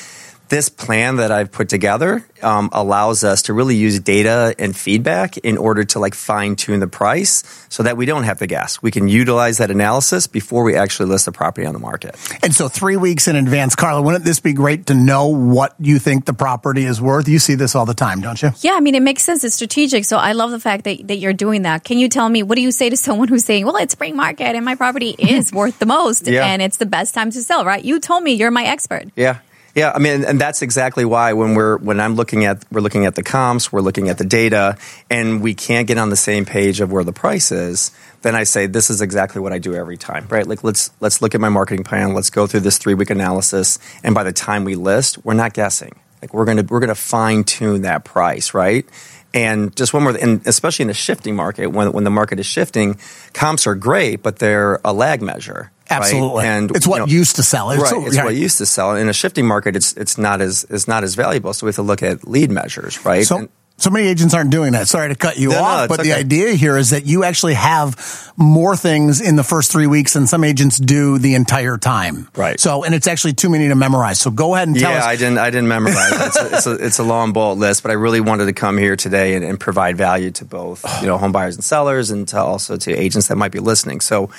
This 0.48 0.68
plan 0.68 1.16
that 1.16 1.32
I've 1.32 1.50
put 1.50 1.68
together 1.68 2.24
um, 2.42 2.68
allows 2.72 3.24
us 3.24 3.42
to 3.42 3.52
really 3.52 3.74
use 3.74 3.98
data 3.98 4.54
and 4.58 4.76
feedback 4.76 5.38
in 5.38 5.58
order 5.58 5.82
to 5.84 5.98
like 5.98 6.14
fine 6.14 6.54
tune 6.54 6.78
the 6.80 6.86
price 6.86 7.42
so 7.68 7.82
that 7.82 7.96
we 7.96 8.06
don't 8.06 8.22
have 8.24 8.38
to 8.38 8.46
guess. 8.46 8.80
We 8.80 8.90
can 8.92 9.08
utilize 9.08 9.58
that 9.58 9.70
analysis 9.72 10.26
before 10.28 10.62
we 10.62 10.76
actually 10.76 11.08
list 11.08 11.24
the 11.24 11.32
property 11.32 11.66
on 11.66 11.72
the 11.72 11.80
market. 11.80 12.14
And 12.44 12.54
so 12.54 12.68
three 12.68 12.96
weeks 12.96 13.26
in 13.26 13.34
advance, 13.34 13.74
Carla, 13.74 14.00
wouldn't 14.02 14.24
this 14.24 14.38
be 14.38 14.52
great 14.52 14.86
to 14.86 14.94
know 14.94 15.26
what 15.28 15.74
you 15.80 15.98
think 15.98 16.26
the 16.26 16.34
property 16.34 16.84
is 16.84 17.00
worth? 17.00 17.26
You 17.28 17.38
see 17.40 17.56
this 17.56 17.74
all 17.74 17.86
the 17.86 17.94
time, 17.94 18.20
don't 18.20 18.40
you? 18.40 18.50
Yeah, 18.60 18.74
I 18.74 18.80
mean, 18.80 18.94
it 18.94 19.02
makes 19.02 19.22
sense. 19.24 19.42
It's 19.42 19.56
strategic. 19.56 20.04
So 20.04 20.16
I 20.16 20.32
love 20.32 20.52
the 20.52 20.60
fact 20.60 20.84
that, 20.84 21.08
that 21.08 21.16
you're 21.16 21.32
doing 21.32 21.62
that. 21.62 21.82
Can 21.82 21.98
you 21.98 22.08
tell 22.08 22.28
me, 22.28 22.42
what 22.44 22.54
do 22.54 22.62
you 22.62 22.70
say 22.70 22.88
to 22.90 22.96
someone 22.96 23.26
who's 23.28 23.44
saying, 23.44 23.64
well, 23.66 23.76
it's 23.76 23.92
spring 23.92 24.14
market 24.14 24.54
and 24.54 24.64
my 24.64 24.76
property 24.76 25.10
is 25.18 25.52
worth 25.60 25.78
the 25.80 25.86
most 25.86 26.28
Yeah. 26.28 26.46
and 26.46 26.62
it's 26.62 26.76
the 26.76 26.86
best 26.86 27.14
time 27.14 27.30
to 27.32 27.42
sell, 27.42 27.64
right? 27.64 27.84
You 27.84 27.98
told 27.98 28.22
me 28.22 28.34
you're 28.34 28.50
my 28.52 28.64
expert. 28.64 29.06
Yeah. 29.16 29.38
Yeah, 29.76 29.92
I 29.94 29.98
mean, 29.98 30.24
and 30.24 30.40
that's 30.40 30.62
exactly 30.62 31.04
why 31.04 31.34
when 31.34 31.54
we're 31.54 31.76
when 31.76 32.00
I'm 32.00 32.14
looking 32.14 32.46
at 32.46 32.64
we're 32.72 32.80
looking 32.80 33.04
at 33.04 33.14
the 33.14 33.22
comps, 33.22 33.70
we're 33.70 33.82
looking 33.82 34.08
at 34.08 34.16
the 34.16 34.24
data, 34.24 34.78
and 35.10 35.42
we 35.42 35.52
can't 35.52 35.86
get 35.86 35.98
on 35.98 36.08
the 36.08 36.16
same 36.16 36.46
page 36.46 36.80
of 36.80 36.90
where 36.90 37.04
the 37.04 37.12
price 37.12 37.52
is. 37.52 37.90
Then 38.22 38.34
I 38.34 38.44
say 38.44 38.64
this 38.64 38.88
is 38.88 39.02
exactly 39.02 39.42
what 39.42 39.52
I 39.52 39.58
do 39.58 39.74
every 39.74 39.98
time, 39.98 40.28
right? 40.30 40.46
Like 40.46 40.64
let's 40.64 40.90
let's 41.00 41.20
look 41.20 41.34
at 41.34 41.42
my 41.42 41.50
marketing 41.50 41.84
plan, 41.84 42.14
let's 42.14 42.30
go 42.30 42.46
through 42.46 42.60
this 42.60 42.78
three 42.78 42.94
week 42.94 43.10
analysis, 43.10 43.78
and 44.02 44.14
by 44.14 44.22
the 44.22 44.32
time 44.32 44.64
we 44.64 44.76
list, 44.76 45.22
we're 45.26 45.34
not 45.34 45.52
guessing. 45.52 45.92
Like 46.22 46.32
we're 46.32 46.46
gonna 46.46 46.64
we're 46.66 46.80
gonna 46.80 46.94
fine 46.94 47.44
tune 47.44 47.82
that 47.82 48.06
price, 48.06 48.54
right? 48.54 48.86
And 49.34 49.76
just 49.76 49.92
one 49.92 50.04
more, 50.04 50.16
and 50.16 50.40
especially 50.46 50.84
in 50.84 50.88
the 50.88 50.94
shifting 50.94 51.36
market, 51.36 51.66
when 51.66 51.92
when 51.92 52.04
the 52.04 52.10
market 52.10 52.40
is 52.40 52.46
shifting, 52.46 52.98
comps 53.34 53.66
are 53.66 53.74
great, 53.74 54.22
but 54.22 54.38
they're 54.38 54.80
a 54.86 54.94
lag 54.94 55.20
measure. 55.20 55.70
Right? 55.90 56.00
Absolutely. 56.00 56.44
and 56.44 56.70
It's 56.74 56.86
what 56.86 56.96
you 56.96 57.06
know, 57.06 57.12
used 57.12 57.36
to 57.36 57.42
sell. 57.42 57.70
It's- 57.70 57.92
right, 57.92 58.06
it's 58.06 58.16
yeah. 58.16 58.24
what 58.24 58.34
used 58.34 58.58
to 58.58 58.66
sell. 58.66 58.94
In 58.96 59.08
a 59.08 59.12
shifting 59.12 59.46
market, 59.46 59.76
it's 59.76 59.92
it's 59.94 60.18
not 60.18 60.40
as 60.40 60.64
it's 60.70 60.88
not 60.88 61.04
as 61.04 61.14
valuable. 61.14 61.52
So 61.54 61.66
we 61.66 61.68
have 61.68 61.76
to 61.76 61.82
look 61.82 62.02
at 62.02 62.26
lead 62.26 62.50
measures, 62.50 63.04
right? 63.04 63.24
So, 63.26 63.38
And- 63.38 63.48
so 63.78 63.90
many 63.90 64.08
agents 64.08 64.32
aren't 64.32 64.48
doing 64.50 64.72
that. 64.72 64.88
Sorry 64.88 65.10
to 65.10 65.14
cut 65.14 65.36
you 65.36 65.50
No, 65.50 65.56
no, 65.56 65.62
off, 65.62 65.84
it's 65.84 65.96
but 65.98 66.02
the 66.02 66.14
idea 66.14 66.52
here 66.54 66.78
is 66.78 66.90
that 66.90 67.04
you 67.04 67.24
actually 67.24 67.52
have 67.52 68.32
more 68.34 68.74
things 68.74 69.20
in 69.20 69.36
the 69.36 69.44
first 69.44 69.70
three 69.70 69.86
weeks 69.86 70.14
than 70.14 70.26
some 70.26 70.44
agents 70.44 70.78
do 70.78 71.18
the 71.18 71.34
entire 71.34 71.76
time. 71.76 72.26
Right. 72.34 72.58
So, 72.58 72.84
and 72.84 72.94
it's 72.94 73.06
actually 73.06 73.34
too 73.34 73.50
many 73.50 73.68
to 73.68 73.74
memorize. 73.74 74.18
So 74.18 74.30
go 74.30 74.54
ahead 74.54 74.68
and 74.68 74.78
tell 74.78 74.90
yeah, 74.90 75.00
us. 75.00 75.04
I 75.04 75.16
didn't 75.16 75.36
I 75.38 75.50
didn't 75.50 75.68
memorize. 75.68 76.10
It's 76.10 76.40
a, 76.40 76.56
it's 76.56 76.66
a 76.66 76.72
it's 76.86 76.98
a 77.00 77.04
long 77.04 77.34
bullet 77.34 77.58
list, 77.58 77.82
but 77.82 77.90
I 77.90 77.94
really 77.94 78.22
wanted 78.22 78.46
to 78.46 78.54
come 78.54 78.78
here 78.78 78.96
today 78.96 79.34
and, 79.34 79.44
and 79.44 79.60
provide 79.60 79.98
value 79.98 80.30
to 80.30 80.46
both 80.46 80.82
you 81.02 81.06
know 81.06 81.18
home 81.18 81.32
buyers 81.32 81.56
and 81.56 81.62
sellers, 81.64 82.10
and 82.10 82.26
to 82.28 82.38
also 82.40 82.78
to 82.78 82.92
agents 82.94 83.28
that 83.28 83.36
might 83.36 83.52
be 83.52 83.60
listening. 83.60 84.00
So. 84.00 84.30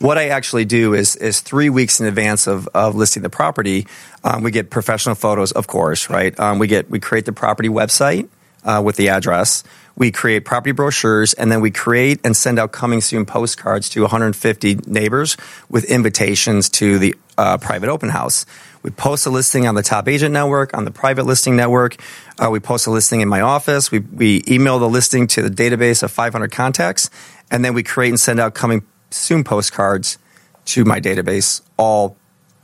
What 0.00 0.16
I 0.16 0.28
actually 0.28 0.64
do 0.64 0.94
is 0.94 1.14
is 1.16 1.40
three 1.40 1.68
weeks 1.68 2.00
in 2.00 2.06
advance 2.06 2.46
of, 2.46 2.66
of 2.68 2.94
listing 2.94 3.22
the 3.22 3.28
property, 3.28 3.86
um, 4.24 4.42
we 4.42 4.50
get 4.50 4.70
professional 4.70 5.14
photos, 5.14 5.52
of 5.52 5.66
course, 5.66 6.08
right? 6.08 6.38
Um, 6.40 6.58
we 6.58 6.68
get 6.68 6.88
we 6.88 7.00
create 7.00 7.26
the 7.26 7.34
property 7.34 7.68
website 7.68 8.26
uh, 8.64 8.80
with 8.82 8.96
the 8.96 9.10
address. 9.10 9.62
We 9.96 10.10
create 10.10 10.46
property 10.46 10.72
brochures, 10.72 11.34
and 11.34 11.52
then 11.52 11.60
we 11.60 11.70
create 11.70 12.20
and 12.24 12.34
send 12.34 12.58
out 12.58 12.72
coming 12.72 13.02
soon 13.02 13.26
postcards 13.26 13.90
to 13.90 14.00
150 14.00 14.76
neighbors 14.86 15.36
with 15.68 15.84
invitations 15.84 16.70
to 16.70 16.98
the 16.98 17.14
uh, 17.36 17.58
private 17.58 17.90
open 17.90 18.08
house. 18.08 18.46
We 18.82 18.88
post 18.88 19.26
a 19.26 19.30
listing 19.30 19.66
on 19.66 19.74
the 19.74 19.82
top 19.82 20.08
agent 20.08 20.32
network, 20.32 20.72
on 20.72 20.86
the 20.86 20.90
private 20.90 21.26
listing 21.26 21.56
network. 21.56 22.02
Uh, 22.38 22.48
we 22.48 22.58
post 22.58 22.86
a 22.86 22.90
listing 22.90 23.20
in 23.20 23.28
my 23.28 23.42
office. 23.42 23.90
We, 23.90 23.98
we 23.98 24.42
email 24.48 24.78
the 24.78 24.88
listing 24.88 25.26
to 25.26 25.42
the 25.42 25.50
database 25.50 26.02
of 26.02 26.10
500 26.10 26.50
contacts, 26.50 27.10
and 27.50 27.62
then 27.62 27.74
we 27.74 27.82
create 27.82 28.08
and 28.08 28.18
send 28.18 28.40
out 28.40 28.54
coming 28.54 28.82
soon 29.10 29.44
postcards 29.44 30.18
to 30.66 30.84
my 30.84 31.00
database 31.00 31.62
all 31.76 32.16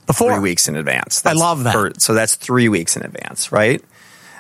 Before. 0.07 0.33
three 0.33 0.41
weeks 0.41 0.69
in 0.69 0.76
advance. 0.76 1.25
I 1.25 1.33
love 1.33 1.65
that. 1.65 1.73
for- 1.73 1.93
so 1.99 2.15
that's 2.15 2.35
three 2.35 2.69
weeks 2.69 2.97
in 2.97 3.03
advance, 3.05 3.50
right? 3.53 3.83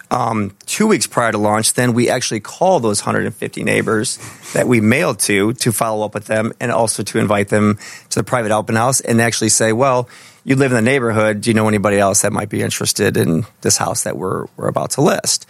Um, 0.08 0.52
two 0.66 0.86
weeks 0.86 1.08
prior 1.08 1.32
to 1.32 1.38
launch, 1.38 1.74
then 1.74 1.92
we 1.92 2.08
actually 2.08 2.38
call 2.38 2.78
those 2.78 3.00
150 3.00 3.64
neighbors 3.64 4.20
that 4.52 4.68
we 4.68 4.80
mailed 4.80 5.18
to 5.20 5.52
to 5.54 5.72
follow 5.72 6.04
up 6.04 6.14
with 6.14 6.26
them 6.26 6.52
and 6.60 6.70
also 6.70 7.02
to 7.02 7.18
invite 7.18 7.48
them 7.48 7.76
to 8.10 8.20
the 8.20 8.24
private 8.24 8.52
open 8.52 8.76
house 8.76 9.00
and 9.00 9.20
actually 9.20 9.48
say, 9.48 9.72
well, 9.72 10.08
you 10.44 10.54
live 10.54 10.70
in 10.70 10.76
the 10.76 10.82
neighborhood. 10.82 11.40
Do 11.40 11.50
you 11.50 11.54
know 11.54 11.66
anybody 11.66 11.98
else 11.98 12.22
that 12.22 12.32
might 12.32 12.48
be 12.48 12.62
interested 12.62 13.16
in 13.16 13.46
this 13.62 13.78
house 13.78 14.04
that 14.04 14.16
we're, 14.16 14.46
we're 14.56 14.68
about 14.68 14.90
to 14.92 15.00
list? 15.00 15.44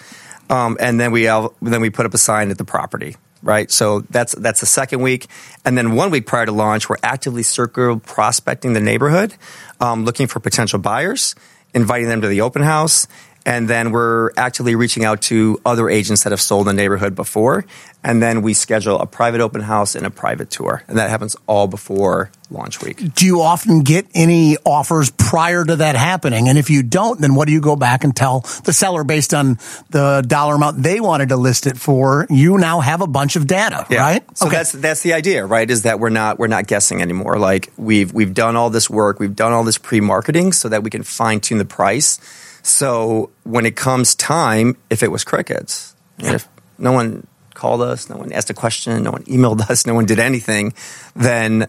Um, 0.49 0.79
and 0.81 0.99
then 0.99 1.13
we 1.13 1.25
have, 1.25 1.51
then 1.61 1.83
we 1.83 1.91
put 1.91 2.07
up 2.07 2.15
a 2.15 2.19
sign 2.19 2.51
at 2.51 2.57
the 2.57 2.65
property, 2.65 3.17
right? 3.43 3.71
So 3.71 4.00
that's 4.11 4.35
that's 4.35 4.61
the 4.61 4.66
second 4.66 5.02
week, 5.02 5.26
and 5.64 5.76
then 5.76 5.95
one 5.95 6.11
week 6.11 6.26
prior 6.26 6.47
to 6.47 6.52
launch, 6.52 6.88
we're 6.88 6.97
actively 7.02 7.43
circle 7.43 7.99
prospecting 7.99 8.73
the 8.73 8.81
neighborhood, 8.81 9.35
um, 9.81 10.05
looking 10.05 10.26
for 10.26 10.40
potential 10.40 10.78
buyers, 10.78 11.35
inviting 11.75 12.09
them 12.09 12.21
to 12.23 12.28
the 12.28 12.40
open 12.40 12.62
house, 12.62 13.07
And 13.47 13.69
then 13.71 13.93
we're 13.93 14.33
actively 14.37 14.75
reaching 14.75 15.05
out 15.05 15.23
to 15.23 15.61
other 15.65 15.88
agents 15.88 16.25
that 16.25 16.33
have 16.33 16.41
sold 16.41 16.67
in 16.69 16.75
the 16.75 16.83
neighborhood 16.83 17.15
before. 17.15 17.65
And 18.03 18.21
then 18.21 18.43
we 18.43 18.55
schedule 18.55 18.99
a 18.99 19.07
private 19.07 19.41
open 19.41 19.61
house 19.61 19.95
and 19.95 20.05
a 20.05 20.11
private 20.11 20.50
tour. 20.50 20.83
And 20.88 20.99
that 20.99 21.11
happens 21.11 21.37
all 21.47 21.69
before 21.69 22.33
launch 22.50 22.83
week. 22.83 23.15
Do 23.15 23.25
you 23.25 23.43
often 23.43 23.83
get 23.85 24.07
any 24.15 24.57
offers 24.65 25.11
prior 25.11 25.65
to 25.65 25.76
that 25.76 25.95
happening? 25.95 26.49
And 26.49 26.59
if 26.59 26.71
you 26.71 26.83
don't, 26.83 27.21
then 27.21 27.37
what 27.37 27.47
do 27.47 27.53
you 27.53 27.61
go 27.61 27.76
back 27.76 28.03
and 28.03 28.15
tell 28.17 28.41
the 28.65 28.73
seller 28.73 29.05
based 29.05 29.33
on 29.33 29.59
the 29.91 30.25
dollar 30.26 30.57
amount 30.57 30.83
they 30.83 30.99
wanted 30.99 31.29
to 31.29 31.37
list 31.37 31.69
it 31.69 31.76
for? 31.79 32.26
You 32.29 32.59
now 32.59 32.81
have 32.81 33.00
a 33.00 33.07
bunch 33.07 33.37
of 33.37 33.47
data, 33.47 33.87
Yeah. 33.88 34.00
right? 34.00 34.25
So 34.37 34.49
that's 34.49 34.73
that's 34.73 35.03
the 35.03 35.12
idea, 35.12 35.47
right? 35.47 35.71
Is 35.71 35.83
that 35.83 36.00
we're 36.00 36.11
not 36.11 36.41
we're 36.41 36.49
not 36.49 36.67
guessing 36.67 37.00
anymore. 37.00 37.38
Like 37.38 37.71
we've 37.76 38.12
we've 38.12 38.35
done 38.35 38.57
all 38.57 38.71
this 38.71 38.91
work, 38.91 39.21
we've 39.21 39.37
done 39.37 39.53
all 39.53 39.62
this 39.62 39.79
pre 39.79 40.00
marketing 40.00 40.53
so 40.53 40.69
that 40.69 40.83
we 40.83 40.91
can 40.91 41.05
fine 41.05 41.38
tune 41.41 41.59
the 41.59 41.65
price. 41.65 42.19
So 42.67 43.31
when 43.45 43.65
it 43.65 43.77
comes 43.77 44.17
time, 44.17 44.77
if 44.91 45.05
it 45.05 45.13
was 45.13 45.23
crickets, 45.23 45.95
if 46.19 46.49
no 46.79 46.91
one 46.91 47.25
called 47.55 47.81
us, 47.81 48.11
no 48.11 48.17
one 48.17 48.33
asked 48.33 48.51
a 48.51 48.55
question, 48.55 49.05
no 49.05 49.13
one 49.13 49.23
emailed 49.25 49.61
us, 49.71 49.87
no 49.87 49.95
one 49.95 50.05
did 50.05 50.19
anything, 50.19 50.75
then 51.15 51.69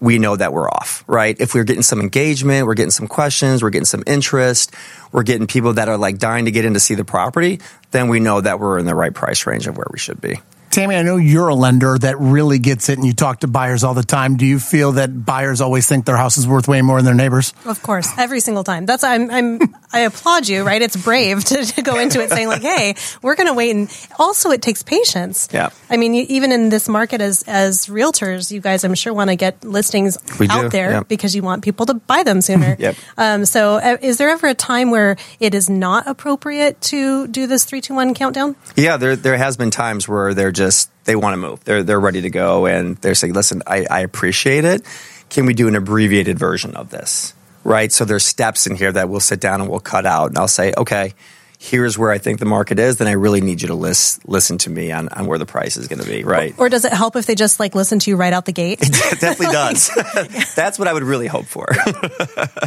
we 0.00 0.20
know 0.20 0.36
that 0.36 0.52
we're 0.52 0.70
off, 0.70 1.02
right? 1.08 1.36
If 1.40 1.54
we're 1.54 1.64
getting 1.64 1.82
some 1.82 2.00
engagement, 2.00 2.68
we're 2.68 2.74
getting 2.74 2.92
some 2.92 3.08
questions, 3.08 3.64
we're 3.64 3.70
getting 3.70 3.84
some 3.84 4.04
interest, 4.06 4.72
we're 5.10 5.24
getting 5.24 5.48
people 5.48 5.72
that 5.72 5.88
are 5.88 5.98
like 5.98 6.18
dying 6.18 6.44
to 6.44 6.52
get 6.52 6.64
in 6.64 6.74
to 6.74 6.80
see 6.80 6.94
the 6.94 7.04
property, 7.04 7.60
then 7.90 8.06
we 8.06 8.20
know 8.20 8.40
that 8.40 8.60
we're 8.60 8.78
in 8.78 8.86
the 8.86 8.94
right 8.94 9.12
price 9.12 9.44
range 9.44 9.66
of 9.66 9.76
where 9.76 9.88
we 9.90 9.98
should 9.98 10.20
be. 10.20 10.40
Tammy, 10.70 10.96
I 10.96 11.02
know 11.02 11.16
you're 11.16 11.48
a 11.48 11.54
lender 11.54 11.98
that 11.98 12.18
really 12.18 12.58
gets 12.58 12.88
it 12.88 12.98
and 12.98 13.06
you 13.06 13.12
talk 13.12 13.40
to 13.40 13.48
buyers 13.48 13.84
all 13.84 13.94
the 13.94 14.02
time. 14.02 14.36
Do 14.36 14.46
you 14.46 14.58
feel 14.58 14.92
that 14.92 15.24
buyers 15.24 15.60
always 15.60 15.86
think 15.86 16.04
their 16.04 16.16
house 16.16 16.36
is 16.36 16.46
worth 16.46 16.68
way 16.68 16.82
more 16.82 16.98
than 16.98 17.06
their 17.06 17.14
neighbors? 17.14 17.52
Of 17.64 17.82
course, 17.82 18.08
every 18.18 18.40
single 18.40 18.64
time. 18.64 18.86
That's 18.86 19.04
I'm, 19.04 19.30
I'm 19.30 19.74
I 19.92 20.00
applaud 20.00 20.48
you. 20.48 20.64
Right, 20.64 20.82
it's 20.82 20.96
brave 20.96 21.44
to, 21.44 21.64
to 21.64 21.82
go 21.82 21.98
into 21.98 22.20
it 22.20 22.30
saying 22.30 22.48
like, 22.48 22.62
"Hey, 22.62 22.94
we're 23.22 23.36
going 23.36 23.46
to 23.46 23.54
wait." 23.54 23.74
And 23.74 24.08
also, 24.18 24.50
it 24.50 24.60
takes 24.62 24.82
patience. 24.82 25.48
Yeah. 25.52 25.70
I 25.88 25.96
mean, 25.96 26.14
you, 26.14 26.26
even 26.28 26.52
in 26.52 26.68
this 26.68 26.88
market, 26.88 27.20
as 27.20 27.42
as 27.46 27.86
realtors, 27.86 28.50
you 28.50 28.60
guys, 28.60 28.84
I'm 28.84 28.94
sure, 28.94 29.14
want 29.14 29.30
to 29.30 29.36
get 29.36 29.64
listings 29.64 30.18
We 30.38 30.48
out 30.48 30.62
do, 30.62 30.68
there 30.68 30.90
yeah. 30.90 31.02
because 31.04 31.34
you 31.34 31.42
want 31.42 31.64
people 31.64 31.86
to 31.86 31.94
buy 31.94 32.22
them 32.22 32.40
sooner. 32.40 32.68
Yep. 32.78 32.96
Um, 33.16 33.44
so, 33.44 33.76
uh, 33.76 33.96
is 34.00 34.18
there 34.18 34.28
ever 34.28 34.46
a 34.46 34.54
time 34.54 34.90
where 34.90 35.16
it 35.40 35.54
is 35.54 35.68
not 35.68 36.06
appropriate 36.06 36.80
to 36.82 37.26
do 37.26 37.46
this 37.46 37.64
three, 37.64 37.80
two, 37.80 37.94
one 37.94 38.14
countdown? 38.14 38.54
Yeah, 38.76 38.98
there 38.98 39.16
there 39.16 39.36
has 39.36 39.56
been 39.56 39.70
times 39.70 40.06
where 40.06 40.32
they're 40.32 40.52
just 40.58 40.90
they 41.04 41.16
want 41.16 41.32
to 41.32 41.38
move. 41.38 41.64
They're 41.64 41.82
they're 41.82 41.98
ready 42.00 42.20
to 42.22 42.30
go 42.30 42.66
and 42.66 42.96
they're 42.98 43.14
saying, 43.14 43.32
"Listen, 43.32 43.62
I, 43.66 43.86
I 43.90 44.00
appreciate 44.00 44.66
it. 44.66 44.82
Can 45.30 45.46
we 45.46 45.54
do 45.54 45.68
an 45.68 45.74
abbreviated 45.76 46.38
version 46.38 46.74
of 46.76 46.90
this?" 46.90 47.32
Right? 47.64 47.90
So 47.90 48.04
there's 48.04 48.26
steps 48.26 48.66
in 48.66 48.76
here 48.76 48.92
that 48.92 49.08
we'll 49.08 49.20
sit 49.20 49.40
down 49.40 49.60
and 49.62 49.70
we'll 49.70 49.80
cut 49.80 50.04
out, 50.04 50.28
and 50.28 50.38
I'll 50.38 50.48
say, 50.48 50.74
"Okay, 50.76 51.14
here's 51.60 51.98
where 51.98 52.12
I 52.12 52.18
think 52.18 52.38
the 52.38 52.46
market 52.46 52.78
is. 52.78 52.98
Then 52.98 53.08
I 53.08 53.12
really 53.12 53.40
need 53.40 53.60
you 53.62 53.68
to 53.68 53.74
list, 53.74 54.28
listen 54.28 54.58
to 54.58 54.70
me 54.70 54.92
on, 54.92 55.08
on 55.08 55.26
where 55.26 55.38
the 55.38 55.44
price 55.46 55.76
is 55.76 55.88
going 55.88 56.00
to 56.00 56.06
be." 56.06 56.22
Right? 56.24 56.54
Or 56.58 56.68
does 56.68 56.84
it 56.84 56.92
help 56.92 57.16
if 57.16 57.26
they 57.26 57.34
just 57.34 57.58
like 57.60 57.74
listen 57.74 57.98
to 58.00 58.10
you 58.10 58.16
right 58.16 58.32
out 58.32 58.44
the 58.46 58.52
gate? 58.52 58.78
it 58.82 59.20
definitely 59.20 59.46
does. 59.52 59.90
That's 60.54 60.78
what 60.78 60.88
I 60.88 60.92
would 60.92 61.02
really 61.02 61.26
hope 61.26 61.46
for. 61.46 61.66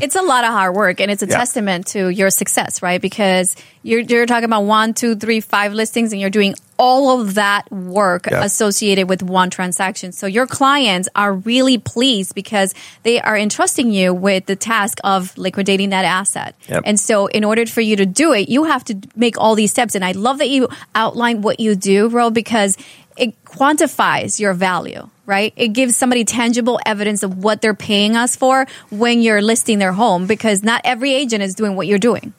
it's 0.01 0.15
a 0.15 0.21
lot 0.21 0.43
of 0.43 0.51
hard 0.51 0.75
work 0.75 0.99
and 0.99 1.09
it's 1.11 1.23
a 1.23 1.27
Yeah. 1.27 1.37
testament 1.37 1.87
to 1.87 2.09
your 2.09 2.29
success, 2.29 2.81
right? 2.81 3.01
Because 3.01 3.55
you're, 3.83 4.01
you're 4.01 4.25
talking 4.25 4.45
about 4.45 4.63
one, 4.63 4.93
two, 4.93 5.15
three, 5.15 5.39
five 5.39 5.73
listings 5.73 6.11
and 6.11 6.21
you're 6.21 6.29
doing 6.29 6.53
all 6.77 7.19
of 7.21 7.35
that 7.35 7.71
work 7.71 8.27
Yeah. 8.29 8.43
associated 8.43 9.07
with 9.09 9.21
one 9.23 9.49
transaction. 9.49 10.11
So 10.11 10.27
your 10.27 10.47
clients 10.47 11.07
are 11.15 11.33
really 11.33 11.77
pleased 11.77 12.33
because 12.35 12.73
they 13.03 13.19
are 13.21 13.37
entrusting 13.37 13.91
you 13.91 14.13
with 14.13 14.45
the 14.45 14.55
task 14.55 14.99
of 15.03 15.37
liquidating 15.37 15.89
that 15.89 16.05
asset. 16.05 16.55
Yep. 16.69 16.83
And 16.85 16.99
so 16.99 17.27
in 17.27 17.43
order 17.43 17.65
for 17.65 17.81
you 17.81 17.95
to 17.97 18.05
do 18.05 18.33
it, 18.33 18.49
you 18.49 18.63
have 18.65 18.83
to 18.85 18.97
make 19.15 19.37
all 19.37 19.55
these 19.55 19.71
steps. 19.71 19.95
And 19.95 20.03
I 20.05 20.11
love 20.13 20.39
that 20.39 20.49
you 20.49 20.69
outline 20.95 21.41
what 21.41 21.59
you 21.59 21.75
do, 21.75 22.07
Ro, 22.09 22.29
because 22.31 22.77
it 23.17 23.43
quantifies 23.45 24.39
your 24.39 24.53
value, 24.53 25.07
right? 25.25 25.53
It 25.55 25.69
gives 25.69 25.95
somebody 25.95 26.23
tangible 26.25 26.79
evidence 26.85 27.23
of 27.23 27.43
what 27.43 27.61
they're 27.61 27.73
paying 27.75 28.15
us 28.15 28.35
for 28.35 28.65
when 28.89 29.21
you're 29.21 29.41
listing 29.41 29.79
their 29.79 29.91
home 29.91 30.25
because 30.27 30.63
not 30.63 30.81
every 30.83 31.13
agent 31.13 31.43
is 31.43 31.53
doing 31.53 31.75
what 31.75 31.87
you're 31.87 31.99
doing. 31.99 32.33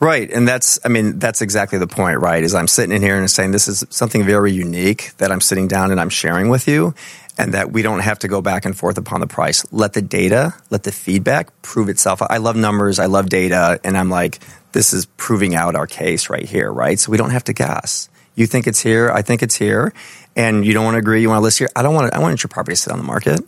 Right. 0.00 0.30
And 0.30 0.48
that's, 0.48 0.80
I 0.82 0.88
mean, 0.88 1.18
that's 1.18 1.42
exactly 1.42 1.78
the 1.78 1.86
point, 1.86 2.20
right? 2.20 2.42
Is 2.42 2.54
I'm 2.54 2.68
sitting 2.68 2.96
in 2.96 3.02
here 3.02 3.18
and 3.18 3.30
saying 3.30 3.50
this 3.50 3.68
is 3.68 3.84
something 3.90 4.24
very 4.24 4.50
unique 4.50 5.12
that 5.18 5.30
I'm 5.30 5.42
sitting 5.42 5.68
down 5.68 5.90
and 5.90 6.00
I'm 6.00 6.08
sharing 6.08 6.48
with 6.48 6.66
you 6.66 6.94
and 7.36 7.52
that 7.52 7.70
we 7.70 7.82
don't 7.82 8.00
have 8.00 8.18
to 8.20 8.28
go 8.28 8.40
back 8.40 8.64
and 8.64 8.76
forth 8.76 8.96
upon 8.96 9.20
the 9.20 9.26
price. 9.26 9.64
Let 9.70 9.92
the 9.92 10.00
data, 10.00 10.54
let 10.70 10.84
the 10.84 10.92
feedback 10.92 11.50
prove 11.60 11.90
itself. 11.90 12.22
I 12.22 12.38
love 12.38 12.56
numbers. 12.56 12.98
I 12.98 13.06
love 13.06 13.28
data. 13.28 13.78
And 13.84 13.96
I'm 13.96 14.08
like, 14.08 14.38
this 14.72 14.94
is 14.94 15.04
proving 15.18 15.54
out 15.54 15.76
our 15.76 15.86
case 15.86 16.30
right 16.30 16.48
here, 16.48 16.72
right? 16.72 16.98
So 16.98 17.10
we 17.10 17.18
don't 17.18 17.30
have 17.30 17.44
to 17.44 17.52
guess. 17.52 18.08
You 18.34 18.46
think 18.46 18.66
it's 18.66 18.80
here. 18.80 19.10
I 19.10 19.20
think 19.20 19.42
it's 19.42 19.56
here. 19.56 19.92
And 20.34 20.64
you 20.64 20.72
don't 20.72 20.84
want 20.84 20.94
to 20.94 21.00
agree. 21.00 21.20
You 21.20 21.28
want 21.28 21.40
to 21.40 21.42
list 21.42 21.58
here. 21.58 21.68
I 21.76 21.82
don't 21.82 21.94
want 21.94 22.10
to, 22.10 22.16
I 22.16 22.20
want 22.20 22.42
your 22.42 22.48
property 22.48 22.74
to 22.74 22.80
sit 22.80 22.90
on 22.92 22.98
the 22.98 23.04
market. 23.04 23.40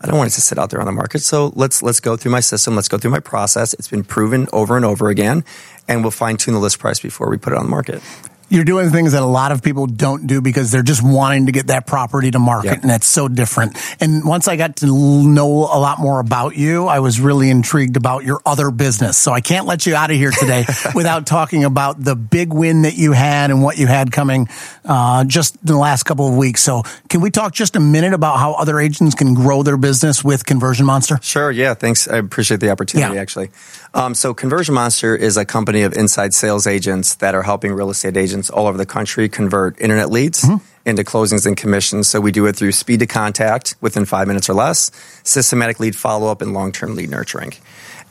I 0.00 0.06
don't 0.06 0.16
want 0.16 0.30
it 0.30 0.34
to 0.34 0.40
sit 0.40 0.58
out 0.58 0.70
there 0.70 0.80
on 0.80 0.86
the 0.86 0.92
market. 0.92 1.20
So 1.20 1.52
let's 1.54 1.82
let's 1.82 2.00
go 2.00 2.16
through 2.16 2.32
my 2.32 2.40
system. 2.40 2.74
Let's 2.74 2.88
go 2.88 2.98
through 2.98 3.10
my 3.10 3.20
process. 3.20 3.74
It's 3.74 3.88
been 3.88 4.04
proven 4.04 4.48
over 4.52 4.76
and 4.76 4.84
over 4.84 5.08
again, 5.08 5.44
and 5.88 6.02
we'll 6.02 6.10
fine 6.10 6.36
tune 6.36 6.54
the 6.54 6.60
list 6.60 6.78
price 6.78 7.00
before 7.00 7.28
we 7.28 7.36
put 7.36 7.52
it 7.52 7.56
on 7.56 7.64
the 7.64 7.70
market. 7.70 8.02
You're 8.50 8.64
doing 8.64 8.90
things 8.90 9.12
that 9.12 9.22
a 9.22 9.26
lot 9.26 9.52
of 9.52 9.62
people 9.62 9.86
don't 9.86 10.26
do 10.26 10.40
because 10.40 10.72
they're 10.72 10.82
just 10.82 11.02
wanting 11.04 11.46
to 11.46 11.52
get 11.52 11.68
that 11.68 11.86
property 11.86 12.30
to 12.32 12.38
market, 12.40 12.66
Yeah. 12.66 12.80
and 12.80 12.90
that's 12.90 13.06
so 13.06 13.28
different. 13.28 13.78
And 14.00 14.24
once 14.26 14.48
I 14.48 14.56
got 14.56 14.76
to 14.76 14.86
know 14.86 15.46
a 15.48 15.78
lot 15.78 16.00
more 16.00 16.18
about 16.18 16.56
you, 16.56 16.86
I 16.86 16.98
was 16.98 17.20
really 17.20 17.48
intrigued 17.48 17.96
about 17.96 18.24
your 18.24 18.40
other 18.44 18.70
business. 18.72 19.16
So 19.16 19.32
I 19.32 19.40
can't 19.40 19.66
let 19.66 19.86
you 19.86 19.94
out 19.94 20.10
of 20.10 20.16
here 20.16 20.32
today 20.32 20.64
without 20.94 21.26
talking 21.26 21.62
about 21.64 22.02
the 22.02 22.16
big 22.16 22.52
win 22.52 22.82
that 22.82 22.96
you 22.96 23.12
had 23.12 23.50
and 23.50 23.62
what 23.62 23.78
you 23.78 23.86
had 23.86 24.10
coming 24.10 24.48
uh, 24.84 25.22
just 25.24 25.54
in 25.56 25.66
the 25.66 25.76
last 25.78 26.02
couple 26.02 26.26
of 26.26 26.36
weeks. 26.36 26.60
So 26.60 26.82
can 27.08 27.20
we 27.20 27.30
talk 27.30 27.52
just 27.54 27.76
a 27.76 27.80
minute 27.80 28.14
about 28.14 28.38
how 28.38 28.54
other 28.54 28.80
agents 28.80 29.14
can 29.14 29.34
grow 29.34 29.62
their 29.62 29.76
business 29.76 30.24
with 30.24 30.44
Conversion 30.44 30.86
Monster? 30.86 31.18
Sure. 31.22 31.52
Yeah. 31.52 31.74
Thanks. 31.74 32.08
I 32.08 32.16
appreciate 32.16 32.58
the 32.60 32.70
opportunity. 32.70 33.14
Yeah. 33.14 33.20
Actually, 33.20 33.50
um, 33.94 34.14
so 34.14 34.34
Conversion 34.34 34.74
Monster 34.74 35.14
is 35.14 35.36
a 35.36 35.44
company 35.44 35.82
of 35.82 35.92
inside 35.92 36.34
sales 36.34 36.66
agents 36.66 37.14
that 37.16 37.34
are 37.34 37.42
helping 37.42 37.72
real 37.72 37.90
estate 37.90 38.16
agents 38.16 38.39
all 38.48 38.66
over 38.66 38.78
the 38.78 38.86
country 38.86 39.28
convert 39.28 39.78
internet 39.80 40.10
leads. 40.10 40.42
Mm-hmm. 40.42 40.64
Into 40.86 41.04
closings 41.04 41.44
and 41.44 41.58
commissions. 41.58 42.08
So 42.08 42.22
we 42.22 42.32
do 42.32 42.46
it 42.46 42.56
through 42.56 42.72
speed 42.72 43.00
to 43.00 43.06
contact 43.06 43.74
within 43.82 44.06
five 44.06 44.26
minutes 44.26 44.48
or 44.48 44.54
less, 44.54 44.90
systematic 45.24 45.78
lead 45.78 45.94
follow 45.94 46.28
up, 46.28 46.40
and 46.40 46.54
long 46.54 46.72
term 46.72 46.96
lead 46.96 47.10
nurturing. 47.10 47.52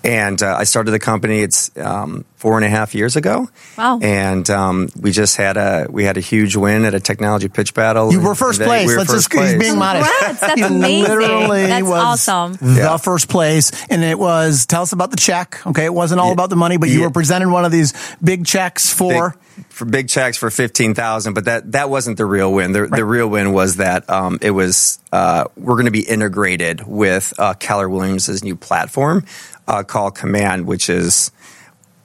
And 0.03 0.41
uh, 0.41 0.55
I 0.55 0.63
started 0.63 0.91
the 0.91 1.00
company. 1.00 1.41
It's 1.41 1.75
um, 1.77 2.25
four 2.36 2.55
and 2.55 2.65
a 2.65 2.69
half 2.69 2.96
years 2.96 3.15
ago. 3.15 3.50
Wow. 3.77 4.00
And 4.01 4.50
um, 4.50 4.89
we 5.00 5.12
just 5.12 5.36
had 5.38 5.58
a 5.58 5.88
we 5.89 6.03
had 6.05 6.17
a 6.17 6.22
huge 6.22 6.55
win 6.55 6.86
at 6.86 6.93
a 6.93 7.00
technology 7.00 7.50
pitch 7.50 7.74
battle. 7.74 8.12
You 8.12 8.22
were 8.22 8.36
first 8.36 8.62
place. 8.62 8.88
We 8.88 8.93
were 8.93 9.00
Let's 9.00 9.12
first 9.12 9.31
just 9.31 9.51
he's 9.51 9.60
being 9.60 9.77
modest. 9.77 10.10
Congrats. 10.10 10.39
That's 10.41 10.62
amazing. 10.62 11.10
Literally 11.10 11.65
That's 11.67 11.84
was 11.84 12.27
awesome. 12.27 12.53
The 12.53 12.81
Yeah. 12.81 12.98
first 12.98 13.27
place, 13.29 13.72
and 13.89 14.03
it 14.03 14.17
was. 14.17 14.65
Tell 14.65 14.81
us 14.84 14.93
about 14.93 15.12
the 15.12 15.17
check. 15.17 15.62
Okay, 15.67 15.86
it 15.86 15.93
wasn't 15.93 16.22
all 16.22 16.27
Yeah. 16.27 16.34
about 16.34 16.50
the 16.50 16.55
money, 16.55 16.77
but 16.77 16.89
you 16.89 17.00
Yeah. 17.00 17.05
were 17.08 17.12
presented 17.12 17.50
one 17.50 17.65
of 17.65 17.72
these 17.72 17.93
big 18.24 18.46
checks 18.46 18.89
for. 18.91 19.31
big, 19.31 19.65
for 19.69 19.86
big 19.86 20.08
checks 20.08 20.38
for 20.38 20.50
fifteen 20.50 20.93
thousand, 20.93 21.34
but 21.34 21.46
that 21.46 21.74
that 21.74 21.89
wasn't 21.89 22.15
the 22.17 22.25
real 22.25 22.53
win. 22.53 22.72
The, 22.72 22.88
the 22.88 23.03
real 23.03 23.27
win 23.27 23.51
was 23.51 23.75
that 23.77 24.10
um, 24.10 24.39
it 24.41 24.51
was 24.51 25.00
uh, 25.12 25.46
we're 25.58 25.74
going 25.75 25.86
to 25.86 25.91
be 25.91 26.08
integrated 26.08 26.88
with 26.88 27.34
uh, 27.38 27.53
Keller 27.55 27.89
Williams' 27.89 28.41
new 28.43 28.55
platform 28.55 29.25
uh, 29.70 29.84
called 29.84 30.16
Command, 30.16 30.68
which 30.68 30.90
is 30.90 31.32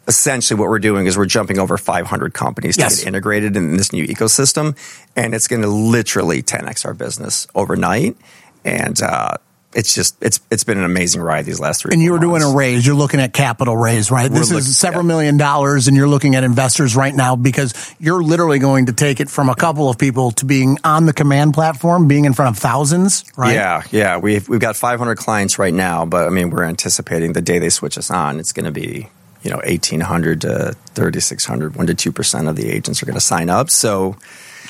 essentially 0.06 0.60
what 0.60 0.68
we're 0.68 0.78
doing 0.78 1.06
is 1.06 1.16
we're 1.16 1.24
jumping 1.26 1.58
over 1.58 1.76
500 1.78 2.34
companies 2.34 2.76
Yes. 2.76 2.98
to 2.98 3.00
get 3.02 3.08
integrated 3.08 3.56
in 3.56 3.76
this 3.78 3.92
new 3.92 4.06
ecosystem, 4.06 4.76
and 5.16 5.34
it's 5.34 5.48
going 5.48 5.62
to 5.62 5.68
literally 5.68 6.42
10x 6.42 6.84
our 6.84 6.94
business 6.94 7.46
overnight, 7.54 8.16
and. 8.64 9.02
Uh, 9.02 9.36
it's 9.74 9.94
just 9.94 10.16
it's 10.22 10.40
it's 10.50 10.64
been 10.64 10.78
an 10.78 10.84
amazing 10.84 11.20
ride 11.20 11.44
these 11.44 11.60
last 11.60 11.82
three. 11.82 11.92
And 11.92 12.00
you 12.02 12.12
were 12.12 12.18
doing 12.18 12.42
a 12.42 12.54
raise. 12.54 12.86
You're 12.86 12.94
looking 12.94 13.20
at 13.20 13.32
capital 13.32 13.76
raise, 13.76 14.10
right? 14.10 14.30
We're 14.30 14.38
This 14.38 14.50
looking- 14.50 14.58
is 14.68 14.76
several 14.78 15.02
yeah. 15.04 15.08
million 15.08 15.36
dollars, 15.36 15.88
and 15.88 15.96
you're 15.96 16.08
looking 16.08 16.34
at 16.36 16.44
investors 16.44 16.94
right 16.96 17.14
now 17.14 17.36
because 17.36 17.74
you're 17.98 18.22
literally 18.22 18.58
going 18.58 18.86
to 18.86 18.92
take 18.92 19.20
it 19.20 19.28
from 19.28 19.48
a 19.48 19.54
couple 19.54 19.88
of 19.90 19.98
people 19.98 20.30
to 20.32 20.44
being 20.44 20.78
on 20.84 21.06
the 21.06 21.12
command 21.12 21.54
platform, 21.54 22.06
being 22.08 22.24
in 22.24 22.32
front 22.34 22.56
of 22.56 22.62
thousands, 22.62 23.24
right? 23.36 23.54
Yeah, 23.54 23.82
yeah. 23.90 24.16
We've 24.18 24.48
we've 24.48 24.60
got 24.60 24.76
500 24.76 25.16
clients 25.16 25.58
right 25.58 25.74
now, 25.74 26.04
but 26.04 26.26
I 26.26 26.30
mean, 26.30 26.50
we're 26.50 26.64
anticipating 26.64 27.32
the 27.32 27.42
day 27.42 27.58
they 27.58 27.70
switch 27.70 27.98
us 27.98 28.10
on, 28.10 28.38
it's 28.40 28.52
going 28.52 28.66
to 28.66 28.72
be 28.72 29.08
you 29.42 29.50
know 29.50 29.56
1,800 29.66 30.40
to 30.42 30.74
3,600, 30.94 31.76
one 31.76 31.86
to 31.88 31.94
two 31.94 32.12
percent 32.12 32.48
of 32.48 32.56
the 32.56 32.70
agents 32.70 33.02
are 33.02 33.06
going 33.06 33.14
to 33.14 33.20
sign 33.20 33.50
up. 33.50 33.68
So 33.70 34.16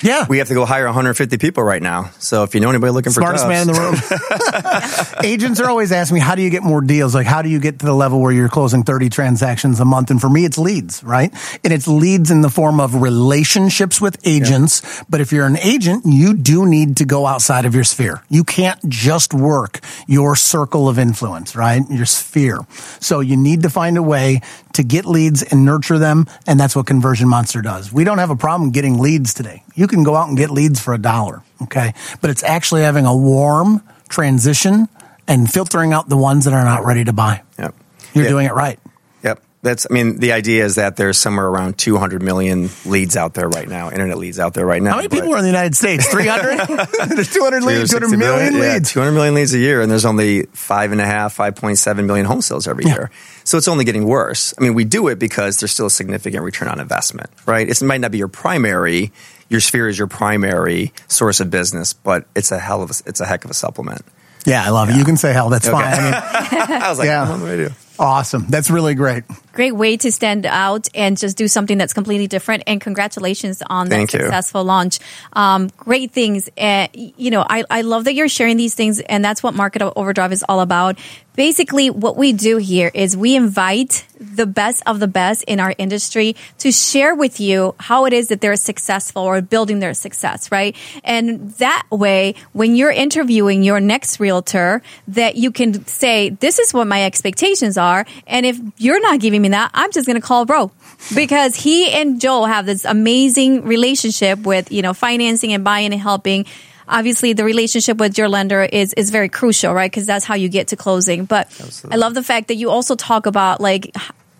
Yeah. 0.02 0.26
we 0.28 0.38
have 0.38 0.48
to 0.48 0.54
go 0.54 0.64
hire 0.64 0.84
150 0.86 1.38
people 1.38 1.62
right 1.62 1.82
now. 1.82 2.10
So 2.18 2.42
if 2.42 2.54
you 2.54 2.60
know 2.60 2.70
anybody 2.70 2.92
looking 2.92 3.12
for 3.12 3.20
Smartest 3.20 3.44
for 3.44 3.48
man 3.48 3.68
in 3.68 3.74
the 3.74 3.80
room. 3.80 5.24
Agents 5.24 5.60
are 5.60 5.68
always 5.68 5.92
asking 5.92 6.16
me, 6.16 6.20
how 6.20 6.34
do 6.34 6.42
you 6.42 6.50
get 6.50 6.62
more 6.62 6.80
deals? 6.80 7.14
Like, 7.14 7.26
how 7.26 7.42
do 7.42 7.48
you 7.48 7.60
get 7.60 7.78
to 7.80 7.86
the 7.86 7.94
level 7.94 8.20
where 8.20 8.32
you're 8.32 8.48
closing 8.48 8.82
30 8.82 9.08
transactions 9.08 9.80
a 9.80 9.84
month? 9.84 10.10
And 10.10 10.20
for 10.20 10.28
me, 10.28 10.44
it's 10.44 10.58
leads, 10.58 11.02
right? 11.04 11.32
And 11.62 11.72
it's 11.72 11.86
leads 11.86 12.30
in 12.30 12.40
the 12.40 12.50
form 12.50 12.80
of 12.80 13.00
relationships 13.00 14.00
with 14.00 14.18
agents. 14.26 15.04
But 15.08 15.20
if 15.20 15.32
you're 15.32 15.46
an 15.46 15.58
agent, 15.58 16.04
you 16.06 16.34
do 16.34 16.66
need 16.66 16.96
to 16.98 17.04
go 17.04 17.26
outside 17.26 17.64
of 17.64 17.74
your 17.74 17.84
sphere. 17.84 18.22
You 18.28 18.44
can't 18.44 18.80
just 18.88 19.34
work 19.34 19.80
your 20.06 20.36
circle 20.36 20.88
of 20.88 20.98
influence, 20.98 21.56
right? 21.56 21.82
Your 21.90 22.06
sphere. 22.06 22.60
So 23.00 23.20
you 23.20 23.36
need 23.36 23.62
to 23.62 23.70
find 23.70 23.96
a 23.96 24.02
way 24.02 24.40
to 24.74 24.82
get 24.82 25.04
leads 25.06 25.42
and 25.42 25.64
nurture 25.64 25.98
them. 25.98 26.26
And 26.46 26.58
that's 26.58 26.76
what 26.76 26.86
Conversion 26.86 27.28
Monster 27.28 27.62
does. 27.62 27.92
We 27.92 28.04
don't 28.04 28.18
have 28.18 28.30
a 28.30 28.36
problem 28.36 28.70
getting 28.70 28.98
leads 28.98 29.34
today. 29.34 29.62
You 29.74 29.83
can 29.88 30.04
go 30.04 30.14
out 30.16 30.28
and 30.28 30.36
get 30.36 30.50
leads 30.50 30.80
for 30.80 30.94
a 30.94 30.98
dollar. 30.98 31.42
Okay. 31.62 31.94
But 32.20 32.30
it's 32.30 32.42
actually 32.42 32.82
having 32.82 33.06
a 33.06 33.16
warm 33.16 33.82
transition 34.08 34.88
and 35.26 35.50
filtering 35.50 35.92
out 35.92 36.08
the 36.08 36.16
ones 36.16 36.44
that 36.44 36.54
are 36.54 36.64
not 36.64 36.84
ready 36.84 37.04
to 37.04 37.12
buy. 37.12 37.42
Yep. 37.58 37.74
You're 38.14 38.24
Yeah. 38.24 38.30
doing 38.30 38.46
it 38.46 38.52
right. 38.54 38.78
Yep. 39.22 39.42
That's, 39.62 39.86
I 39.90 39.94
mean, 39.94 40.18
the 40.18 40.32
idea 40.32 40.64
is 40.66 40.74
that 40.74 40.96
there's 40.96 41.16
somewhere 41.16 41.46
around 41.46 41.78
200 41.78 42.22
million 42.22 42.68
leads 42.84 43.16
out 43.16 43.32
there 43.32 43.48
right 43.48 43.66
now, 43.66 43.90
internet 43.90 44.18
leads 44.18 44.38
out 44.38 44.52
there 44.52 44.66
right 44.66 44.82
now. 44.82 44.90
How 44.90 44.96
many 44.96 45.08
people 45.08 45.32
are 45.34 45.38
in 45.38 45.42
the 45.42 45.48
United 45.48 45.74
States? 45.74 46.06
300? 46.06 46.58
There's 47.08 47.32
200 47.32 47.62
leads, 47.62 47.90
200 47.90 48.08
360 48.08 48.16
million 48.18 48.54
Yeah, 48.54 48.74
leads. 48.74 48.92
200 48.92 49.12
million 49.12 49.34
leads 49.34 49.54
a 49.54 49.58
year, 49.58 49.80
and 49.80 49.90
there's 49.90 50.04
only 50.04 50.42
five 50.52 50.92
and 50.92 51.00
a 51.00 51.06
half, 51.06 51.34
5.7 51.36 52.04
million 52.04 52.26
home 52.26 52.42
sales 52.42 52.68
every 52.68 52.84
Yeah. 52.84 52.92
year. 52.94 53.10
So 53.44 53.56
it's 53.56 53.68
only 53.68 53.84
getting 53.86 54.04
worse. 54.04 54.52
I 54.58 54.62
mean, 54.62 54.74
we 54.74 54.84
do 54.84 55.08
it 55.08 55.18
because 55.18 55.58
there's 55.60 55.72
still 55.72 55.86
a 55.86 55.90
significant 55.90 56.44
return 56.44 56.68
on 56.68 56.78
investment, 56.78 57.30
right? 57.46 57.66
It 57.66 57.82
might 57.82 58.02
not 58.02 58.10
be 58.10 58.18
your 58.18 58.28
primary, 58.28 59.12
your 59.54 59.60
sphere 59.60 59.88
is 59.88 59.96
your 59.96 60.08
primary 60.08 60.92
source 61.06 61.38
of 61.38 61.48
business, 61.48 61.92
but 61.92 62.26
it's 62.34 62.50
a 62.50 62.58
hell 62.58 62.82
of 62.82 62.90
a, 62.90 62.94
it's 63.06 63.20
a 63.20 63.24
heck 63.24 63.44
of 63.44 63.50
a 63.52 63.54
supplement. 63.54 64.02
Yeah, 64.44 64.64
I 64.66 64.70
love 64.70 64.90
it. 64.90 64.96
You 64.96 65.04
can 65.04 65.16
say 65.16 65.32
hell. 65.32 65.48
That's 65.48 65.66
Okay. 65.68 65.76
fine. 65.80 65.94
I 65.94 66.66
mean, 66.68 66.82
I 66.82 66.88
was 66.90 66.98
like, 66.98 67.06
Yeah. 67.06 67.30
what 67.30 67.38
do 67.38 67.46
I 67.46 67.56
do? 67.68 67.70
awesome. 67.98 68.46
That's 68.48 68.68
really 68.68 68.94
great. 68.96 69.22
Great 69.54 69.76
way 69.76 69.96
to 69.96 70.10
stand 70.10 70.46
out 70.46 70.88
and 70.94 71.16
just 71.16 71.36
do 71.36 71.46
something 71.46 71.78
that's 71.78 71.92
completely 71.92 72.26
different. 72.26 72.64
And 72.66 72.80
congratulations 72.80 73.62
on 73.64 73.88
Thank 73.88 74.10
that 74.10 74.18
you. 74.18 74.24
successful 74.24 74.64
launch. 74.64 74.98
Um, 75.32 75.70
great 75.76 76.10
things. 76.10 76.50
Uh, 76.58 76.88
you 76.92 77.30
know, 77.30 77.46
I, 77.48 77.62
I 77.70 77.82
love 77.82 78.04
that 78.04 78.14
you're 78.14 78.28
sharing 78.28 78.56
these 78.56 78.74
things, 78.74 78.98
and 78.98 79.24
that's 79.24 79.44
what 79.44 79.54
Market 79.54 79.80
Overdrive 79.82 80.32
is 80.32 80.44
all 80.48 80.60
about. 80.60 80.98
Basically, 81.36 81.90
what 81.90 82.16
we 82.16 82.32
do 82.32 82.58
here 82.58 82.90
is 82.94 83.16
we 83.16 83.34
invite 83.34 84.06
the 84.20 84.46
best 84.46 84.82
of 84.86 85.00
the 85.00 85.08
best 85.08 85.42
in 85.44 85.58
our 85.58 85.74
industry 85.78 86.36
to 86.58 86.70
share 86.70 87.14
with 87.14 87.40
you 87.40 87.74
how 87.78 88.06
it 88.06 88.12
is 88.12 88.28
that 88.28 88.40
they're 88.40 88.54
successful 88.54 89.22
or 89.22 89.42
building 89.42 89.80
their 89.80 89.94
success, 89.94 90.52
right? 90.52 90.76
And 91.02 91.50
that 91.54 91.86
way, 91.90 92.36
when 92.52 92.76
you're 92.76 92.92
interviewing 92.92 93.64
your 93.64 93.80
next 93.80 94.20
realtor, 94.20 94.82
that 95.08 95.34
you 95.34 95.50
can 95.50 95.84
say, 95.86 96.30
this 96.30 96.60
is 96.60 96.72
what 96.72 96.86
my 96.86 97.04
expectations 97.04 97.76
are. 97.76 98.06
And 98.28 98.46
if 98.46 98.58
you're 98.78 99.00
not 99.00 99.18
giving 99.18 99.42
me 99.44 99.50
that, 99.50 99.70
I'm 99.74 99.92
just 99.92 100.06
going 100.06 100.20
to 100.20 100.26
call 100.26 100.44
bro 100.44 100.72
because 101.14 101.54
he 101.54 101.92
and 101.92 102.20
Joel 102.20 102.46
have 102.46 102.66
this 102.66 102.84
amazing 102.84 103.64
relationship 103.64 104.40
with, 104.40 104.72
you 104.72 104.82
know, 104.82 104.94
financing 104.94 105.52
and 105.52 105.62
buying 105.62 105.92
and 105.92 106.00
helping 106.00 106.46
obviously 106.88 107.32
the 107.32 107.44
relationship 107.44 107.98
with 107.98 108.18
your 108.18 108.28
lender 108.28 108.62
is 108.62 108.92
is 108.94 109.10
very 109.10 109.28
crucial, 109.28 109.72
right? 109.72 109.90
Because 109.90 110.06
that's 110.06 110.24
how 110.24 110.34
you 110.34 110.48
get 110.48 110.68
to 110.68 110.76
closing. 110.76 111.24
But 111.24 111.48
I 111.90 111.96
love 111.96 112.14
the 112.14 112.22
fact 112.22 112.48
that 112.48 112.56
you 112.56 112.70
also 112.70 112.94
talk 112.94 113.26
about 113.26 113.60
like 113.60 113.94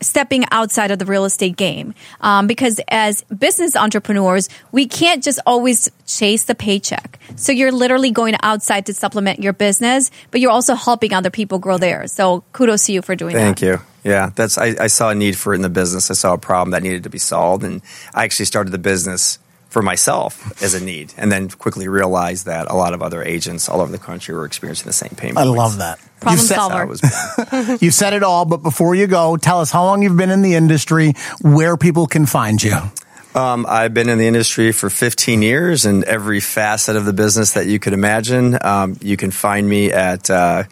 stepping 0.05 0.45
outside 0.51 0.91
of 0.91 0.99
the 0.99 1.07
real 1.07 1.25
estate 1.25 1.57
game 1.57 1.95
um, 2.21 2.47
because 2.47 2.81
as 2.89 3.23
business 3.25 3.75
entrepreneurs 3.77 4.49
we 4.73 4.87
can't 4.87 5.25
just 5.25 5.41
always 5.47 5.91
chase 6.07 6.45
the 6.45 6.55
paycheck 6.55 7.19
so 7.37 7.53
you're 7.53 7.73
literally 7.73 8.11
going 8.11 8.35
outside 8.43 8.87
to 8.87 8.95
supplement 8.95 9.41
your 9.41 9.53
business 9.53 10.11
but 10.31 10.41
you're 10.41 10.51
also 10.51 10.75
helping 10.75 11.13
other 11.13 11.31
people 11.31 11.59
grow 11.59 11.79
theirs 11.79 12.13
so 12.13 12.45
kudos 12.53 12.87
to 12.87 12.93
you 12.93 13.03
for 13.03 13.17
doing 13.17 13.35
Thank 13.35 13.61
that 13.61 13.65
Thank 13.67 13.81
you. 13.81 13.87
Yeah, 14.05 14.31
that's 14.35 14.59
I, 14.59 14.75
I 14.79 14.87
saw 14.89 15.11
a 15.11 15.15
need 15.15 15.37
for 15.37 15.55
it 15.55 15.57
in 15.57 15.63
the 15.63 15.71
business. 15.71 16.11
I 16.11 16.15
saw 16.15 16.35
a 16.35 16.39
problem 16.39 16.73
that 16.73 16.83
needed 16.83 17.05
to 17.05 17.11
be 17.11 17.19
solved, 17.19 17.65
and 17.65 17.81
I 18.13 18.25
actually 18.25 18.45
started 18.45 18.71
the 18.71 18.79
business 18.79 19.39
for 19.75 19.83
myself 19.83 20.63
as 20.63 20.73
a 20.73 20.83
need, 20.83 21.13
and 21.17 21.33
then 21.33 21.49
quickly 21.49 21.89
realized 21.89 22.47
that 22.47 22.71
a 22.71 22.75
lot 22.75 22.95
of 22.95 23.03
other 23.03 23.25
agents 23.25 23.69
all 23.69 23.81
over 23.81 23.91
the 23.91 23.99
country 23.99 24.33
were 24.33 24.45
experiencing 24.45 24.87
the 24.87 24.93
same 24.93 25.11
pain. 25.17 25.33
I 25.33 25.43
points. 25.43 25.59
love 25.59 25.79
that. 25.79 25.99
Problem 26.21 26.39
You've 26.39 26.47
solver. 26.47 26.75
That 26.77 26.89
was 26.89 27.67
born. 27.67 27.79
You 27.81 27.91
said 27.91 28.13
it 28.13 28.23
all, 28.23 28.45
but 28.45 28.59
before 28.59 28.95
you 28.95 29.09
go, 29.09 29.37
tell 29.37 29.61
us 29.61 29.73
how 29.73 29.83
long 29.83 30.05
you've 30.05 30.17
been 30.17 30.31
in 30.31 30.43
the 30.43 30.55
industry, 30.55 31.15
where 31.43 31.77
people 31.77 32.07
can 32.07 32.25
find 32.25 32.63
you. 32.63 32.77
Um, 33.35 33.67
I've 33.69 33.93
been 33.93 34.09
in 34.09 34.19
the 34.19 34.29
industry 34.29 34.71
for 34.71 34.89
15 34.89 35.43
years 35.43 35.87
in 35.87 36.05
every 36.05 36.39
facet 36.39 36.95
of 36.95 37.05
the 37.05 37.13
business 37.13 37.55
that 37.55 37.67
you 37.67 37.81
could 37.81 37.95
imagine. 37.95 38.57
Um, 38.63 38.97
you 39.03 39.17
can 39.17 39.33
find 39.33 39.69
me 39.69 39.91
at 39.91 40.31
uh, 40.31 40.63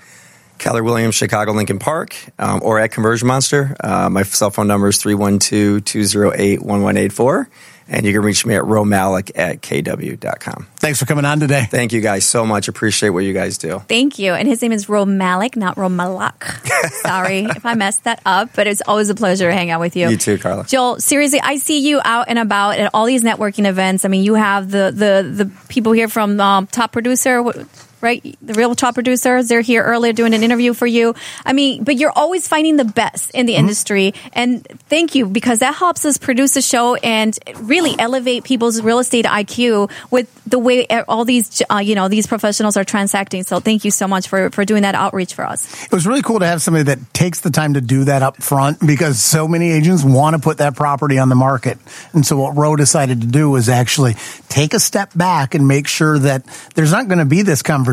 Keller 0.58 0.84
Williams, 0.84 1.16
Chicago, 1.16 1.50
Lincoln 1.50 1.80
Park, 1.80 2.14
um, 2.38 2.60
or 2.62 2.78
at 2.78 2.92
Conversion 2.92 3.26
Monster. 3.26 3.74
Uh, 3.80 4.08
my 4.08 4.22
cell 4.22 4.52
phone 4.52 4.68
number 4.68 4.86
is 4.86 4.98
312 4.98 5.84
208 5.84 6.60
1184. 6.60 7.48
And 7.88 8.06
you 8.06 8.12
can 8.12 8.22
reach 8.22 8.46
me 8.46 8.54
at 8.54 8.62
romalik 8.62 9.30
at 9.34 9.60
kw.com. 9.62 10.66
Thanks 10.76 10.98
for 10.98 11.06
coming 11.06 11.24
on 11.24 11.40
today. 11.40 11.66
Thank 11.68 11.92
you 11.92 12.00
guys 12.00 12.24
so 12.24 12.44
much. 12.46 12.68
Appreciate 12.68 13.10
what 13.10 13.24
you 13.24 13.32
guys 13.32 13.58
do. 13.58 13.80
Thank 13.88 14.18
you. 14.18 14.32
And 14.34 14.48
his 14.48 14.62
name 14.62 14.72
is 14.72 14.86
Romalik, 14.86 15.56
not 15.56 15.76
Romalak. 15.76 16.42
Sorry 17.02 17.44
if 17.44 17.64
I 17.66 17.74
messed 17.74 18.04
that 18.04 18.20
up, 18.24 18.50
but 18.54 18.66
it's 18.66 18.82
always 18.86 19.10
a 19.10 19.14
pleasure 19.14 19.48
to 19.48 19.52
hang 19.54 19.70
out 19.70 19.80
with 19.80 19.96
you. 19.96 20.08
You 20.08 20.16
too, 20.16 20.38
Carla. 20.38 20.64
Joel, 20.64 21.00
seriously, 21.00 21.40
I 21.40 21.56
see 21.56 21.80
you 21.80 22.00
out 22.04 22.26
and 22.28 22.38
about 22.38 22.78
at 22.78 22.90
all 22.94 23.06
these 23.06 23.22
networking 23.22 23.66
events. 23.66 24.04
I 24.04 24.08
mean, 24.08 24.24
you 24.24 24.34
have 24.34 24.70
the 24.70 24.90
the 24.94 25.44
the 25.44 25.50
people 25.68 25.92
here 25.92 26.08
from 26.08 26.40
um, 26.40 26.66
Top 26.66 26.92
Producer, 26.92 27.42
what- 27.42 27.66
right? 28.02 28.36
The 28.42 28.54
real 28.54 28.74
Top 28.74 28.94
Producers. 28.94 29.48
They're 29.48 29.60
here 29.60 29.82
earlier 29.82 30.12
doing 30.12 30.34
an 30.34 30.42
interview 30.42 30.74
for 30.74 30.86
you. 30.86 31.14
I 31.46 31.52
mean, 31.52 31.84
but 31.84 31.96
you're 31.96 32.12
always 32.14 32.48
finding 32.48 32.76
the 32.76 32.84
best 32.84 33.30
in 33.30 33.46
the 33.46 33.54
industry, 33.54 34.12
and 34.32 34.66
thank 34.88 35.14
you 35.14 35.26
because 35.26 35.60
that 35.60 35.74
helps 35.74 36.04
us 36.04 36.18
produce 36.18 36.56
a 36.56 36.62
show 36.62 36.96
and 36.96 37.38
really 37.60 37.94
elevate 37.98 38.44
people's 38.44 38.82
real 38.82 38.98
estate 38.98 39.24
IQ 39.24 39.90
with 40.10 40.28
the 40.44 40.58
way 40.58 40.86
all 41.08 41.24
these 41.24 41.62
uh, 41.70 41.78
you 41.78 41.94
know 41.94 42.08
these 42.08 42.26
professionals 42.26 42.76
are 42.76 42.84
transacting. 42.84 43.44
So 43.44 43.60
thank 43.60 43.84
you 43.84 43.90
so 43.90 44.08
much 44.08 44.28
for 44.28 44.50
for 44.50 44.64
doing 44.64 44.82
that 44.82 44.94
outreach 44.94 45.34
for 45.34 45.44
us. 45.44 45.84
It 45.84 45.92
was 45.92 46.06
really 46.06 46.22
cool 46.22 46.40
to 46.40 46.46
have 46.46 46.60
somebody 46.60 46.84
that 46.84 47.14
takes 47.14 47.40
the 47.40 47.50
time 47.50 47.74
to 47.74 47.80
do 47.80 48.04
that 48.04 48.22
up 48.22 48.42
front 48.42 48.84
because 48.84 49.20
so 49.20 49.46
many 49.46 49.70
agents 49.70 50.02
want 50.02 50.34
to 50.34 50.42
put 50.42 50.58
that 50.58 50.74
property 50.74 51.18
on 51.18 51.28
the 51.28 51.34
market. 51.36 51.78
And 52.12 52.26
so 52.26 52.36
what 52.36 52.56
Ro 52.56 52.74
decided 52.74 53.20
to 53.20 53.26
do 53.26 53.48
was 53.48 53.68
actually 53.68 54.14
take 54.48 54.74
a 54.74 54.80
step 54.80 55.10
back 55.14 55.54
and 55.54 55.68
make 55.68 55.86
sure 55.86 56.18
that 56.18 56.44
there's 56.74 56.90
not 56.90 57.06
going 57.06 57.18
to 57.18 57.24
be 57.24 57.42
this 57.42 57.62
conversation 57.62 57.91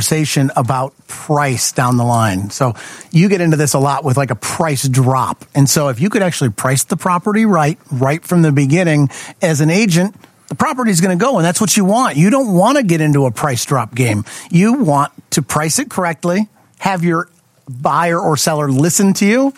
about 0.55 0.93
price 1.07 1.71
down 1.71 1.97
the 1.97 2.03
line. 2.03 2.49
So 2.49 2.75
you 3.11 3.29
get 3.29 3.41
into 3.41 3.57
this 3.57 3.73
a 3.73 3.79
lot 3.79 4.03
with 4.03 4.17
like 4.17 4.31
a 4.31 4.35
price 4.35 4.87
drop. 4.87 5.45
And 5.55 5.69
so 5.69 5.89
if 5.89 5.99
you 5.99 6.09
could 6.09 6.21
actually 6.21 6.49
price 6.51 6.83
the 6.83 6.97
property 6.97 7.45
right, 7.45 7.77
right 7.91 8.23
from 8.23 8.41
the 8.41 8.51
beginning 8.51 9.09
as 9.41 9.61
an 9.61 9.69
agent, 9.69 10.15
the 10.47 10.55
property 10.55 10.91
is 10.91 11.01
going 11.01 11.17
to 11.17 11.23
go 11.23 11.37
and 11.37 11.45
that's 11.45 11.61
what 11.61 11.77
you 11.77 11.85
want. 11.85 12.17
You 12.17 12.29
don't 12.29 12.53
want 12.53 12.77
to 12.77 12.83
get 12.83 13.01
into 13.01 13.25
a 13.25 13.31
price 13.31 13.65
drop 13.65 13.93
game. 13.93 14.25
You 14.49 14.73
want 14.73 15.11
to 15.31 15.41
price 15.41 15.79
it 15.79 15.89
correctly, 15.89 16.49
have 16.79 17.03
your 17.03 17.29
buyer 17.69 18.19
or 18.19 18.35
seller 18.35 18.71
listen 18.71 19.13
to 19.13 19.25
you 19.25 19.53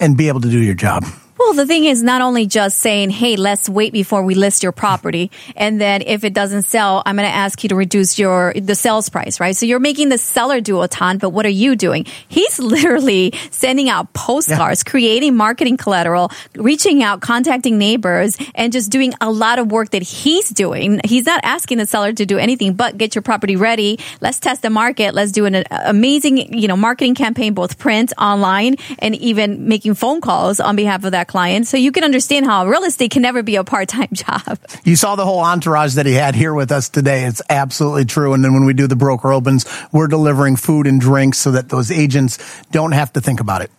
and 0.00 0.16
be 0.16 0.28
able 0.28 0.40
to 0.40 0.50
do 0.50 0.58
your 0.58 0.74
job. 0.74 1.04
Well, 1.40 1.54
the 1.54 1.64
thing 1.64 1.86
is 1.86 2.02
not 2.02 2.20
only 2.20 2.46
just 2.46 2.80
saying, 2.80 3.08
hey, 3.08 3.36
let's 3.36 3.66
wait 3.66 3.94
before 3.94 4.22
we 4.22 4.34
list 4.34 4.62
your 4.62 4.72
property. 4.72 5.30
And 5.56 5.80
then 5.80 6.02
if 6.02 6.22
it 6.22 6.34
doesn't 6.34 6.64
sell, 6.64 7.02
I'm 7.06 7.16
going 7.16 7.26
to 7.26 7.34
ask 7.34 7.62
you 7.62 7.70
to 7.70 7.76
reduce 7.76 8.18
your, 8.18 8.52
the 8.52 8.74
sales 8.74 9.08
price, 9.08 9.40
right? 9.40 9.56
So 9.56 9.64
you're 9.64 9.80
making 9.80 10.10
the 10.10 10.18
seller 10.18 10.60
do 10.60 10.82
a 10.82 10.88
ton, 10.88 11.16
but 11.16 11.30
what 11.30 11.46
are 11.46 11.48
you 11.48 11.76
doing? 11.76 12.04
He's 12.28 12.58
literally 12.60 13.32
sending 13.50 13.88
out 13.88 14.12
postcards, 14.12 14.84
creating 14.84 15.34
marketing 15.34 15.78
collateral, 15.78 16.30
reaching 16.56 17.02
out, 17.02 17.22
contacting 17.22 17.78
neighbors, 17.78 18.36
and 18.54 18.70
just 18.70 18.90
doing 18.90 19.14
a 19.22 19.30
lot 19.30 19.58
of 19.58 19.72
work 19.72 19.92
that 19.92 20.02
he's 20.02 20.50
doing. 20.50 21.00
He's 21.04 21.24
not 21.24 21.40
asking 21.42 21.78
the 21.78 21.86
seller 21.86 22.12
to 22.12 22.26
do 22.26 22.36
anything 22.36 22.74
but 22.74 22.98
get 22.98 23.14
your 23.14 23.22
property 23.22 23.56
ready. 23.56 23.98
Let's 24.20 24.40
test 24.40 24.60
the 24.60 24.68
market. 24.68 25.14
Let's 25.14 25.32
do 25.32 25.46
an 25.46 25.64
amazing, 25.70 26.52
you 26.52 26.68
know, 26.68 26.76
marketing 26.76 27.14
campaign, 27.14 27.54
both 27.54 27.78
print, 27.78 28.12
online, 28.18 28.76
and 28.98 29.14
even 29.14 29.68
making 29.68 29.94
phone 29.94 30.20
calls 30.20 30.60
on 30.60 30.76
behalf 30.76 31.04
of 31.04 31.12
that 31.12 31.29
client. 31.30 31.66
So 31.66 31.76
you 31.76 31.92
can 31.92 32.04
understand 32.04 32.44
how 32.44 32.66
real 32.66 32.82
estate 32.84 33.12
can 33.12 33.22
never 33.22 33.42
be 33.42 33.56
a 33.56 33.64
part-time 33.64 34.08
job. 34.12 34.58
You 34.84 34.96
saw 34.96 35.14
the 35.14 35.24
whole 35.24 35.40
entourage 35.40 35.94
that 35.94 36.04
he 36.04 36.12
had 36.12 36.34
here 36.34 36.52
with 36.52 36.72
us 36.72 36.88
today. 36.88 37.24
It's 37.24 37.40
absolutely 37.48 38.04
true. 38.04 38.34
And 38.34 38.44
then 38.44 38.52
when 38.52 38.64
we 38.64 38.74
do 38.74 38.86
the 38.86 38.96
broker 38.96 39.32
opens, 39.32 39.64
we're 39.92 40.08
delivering 40.08 40.56
food 40.56 40.86
and 40.86 41.00
drinks 41.00 41.38
so 41.38 41.52
that 41.52 41.68
those 41.68 41.90
agents 41.90 42.38
don't 42.72 42.92
have 42.92 43.12
to 43.12 43.20
think 43.20 43.40
about 43.40 43.62
it. 43.62 43.70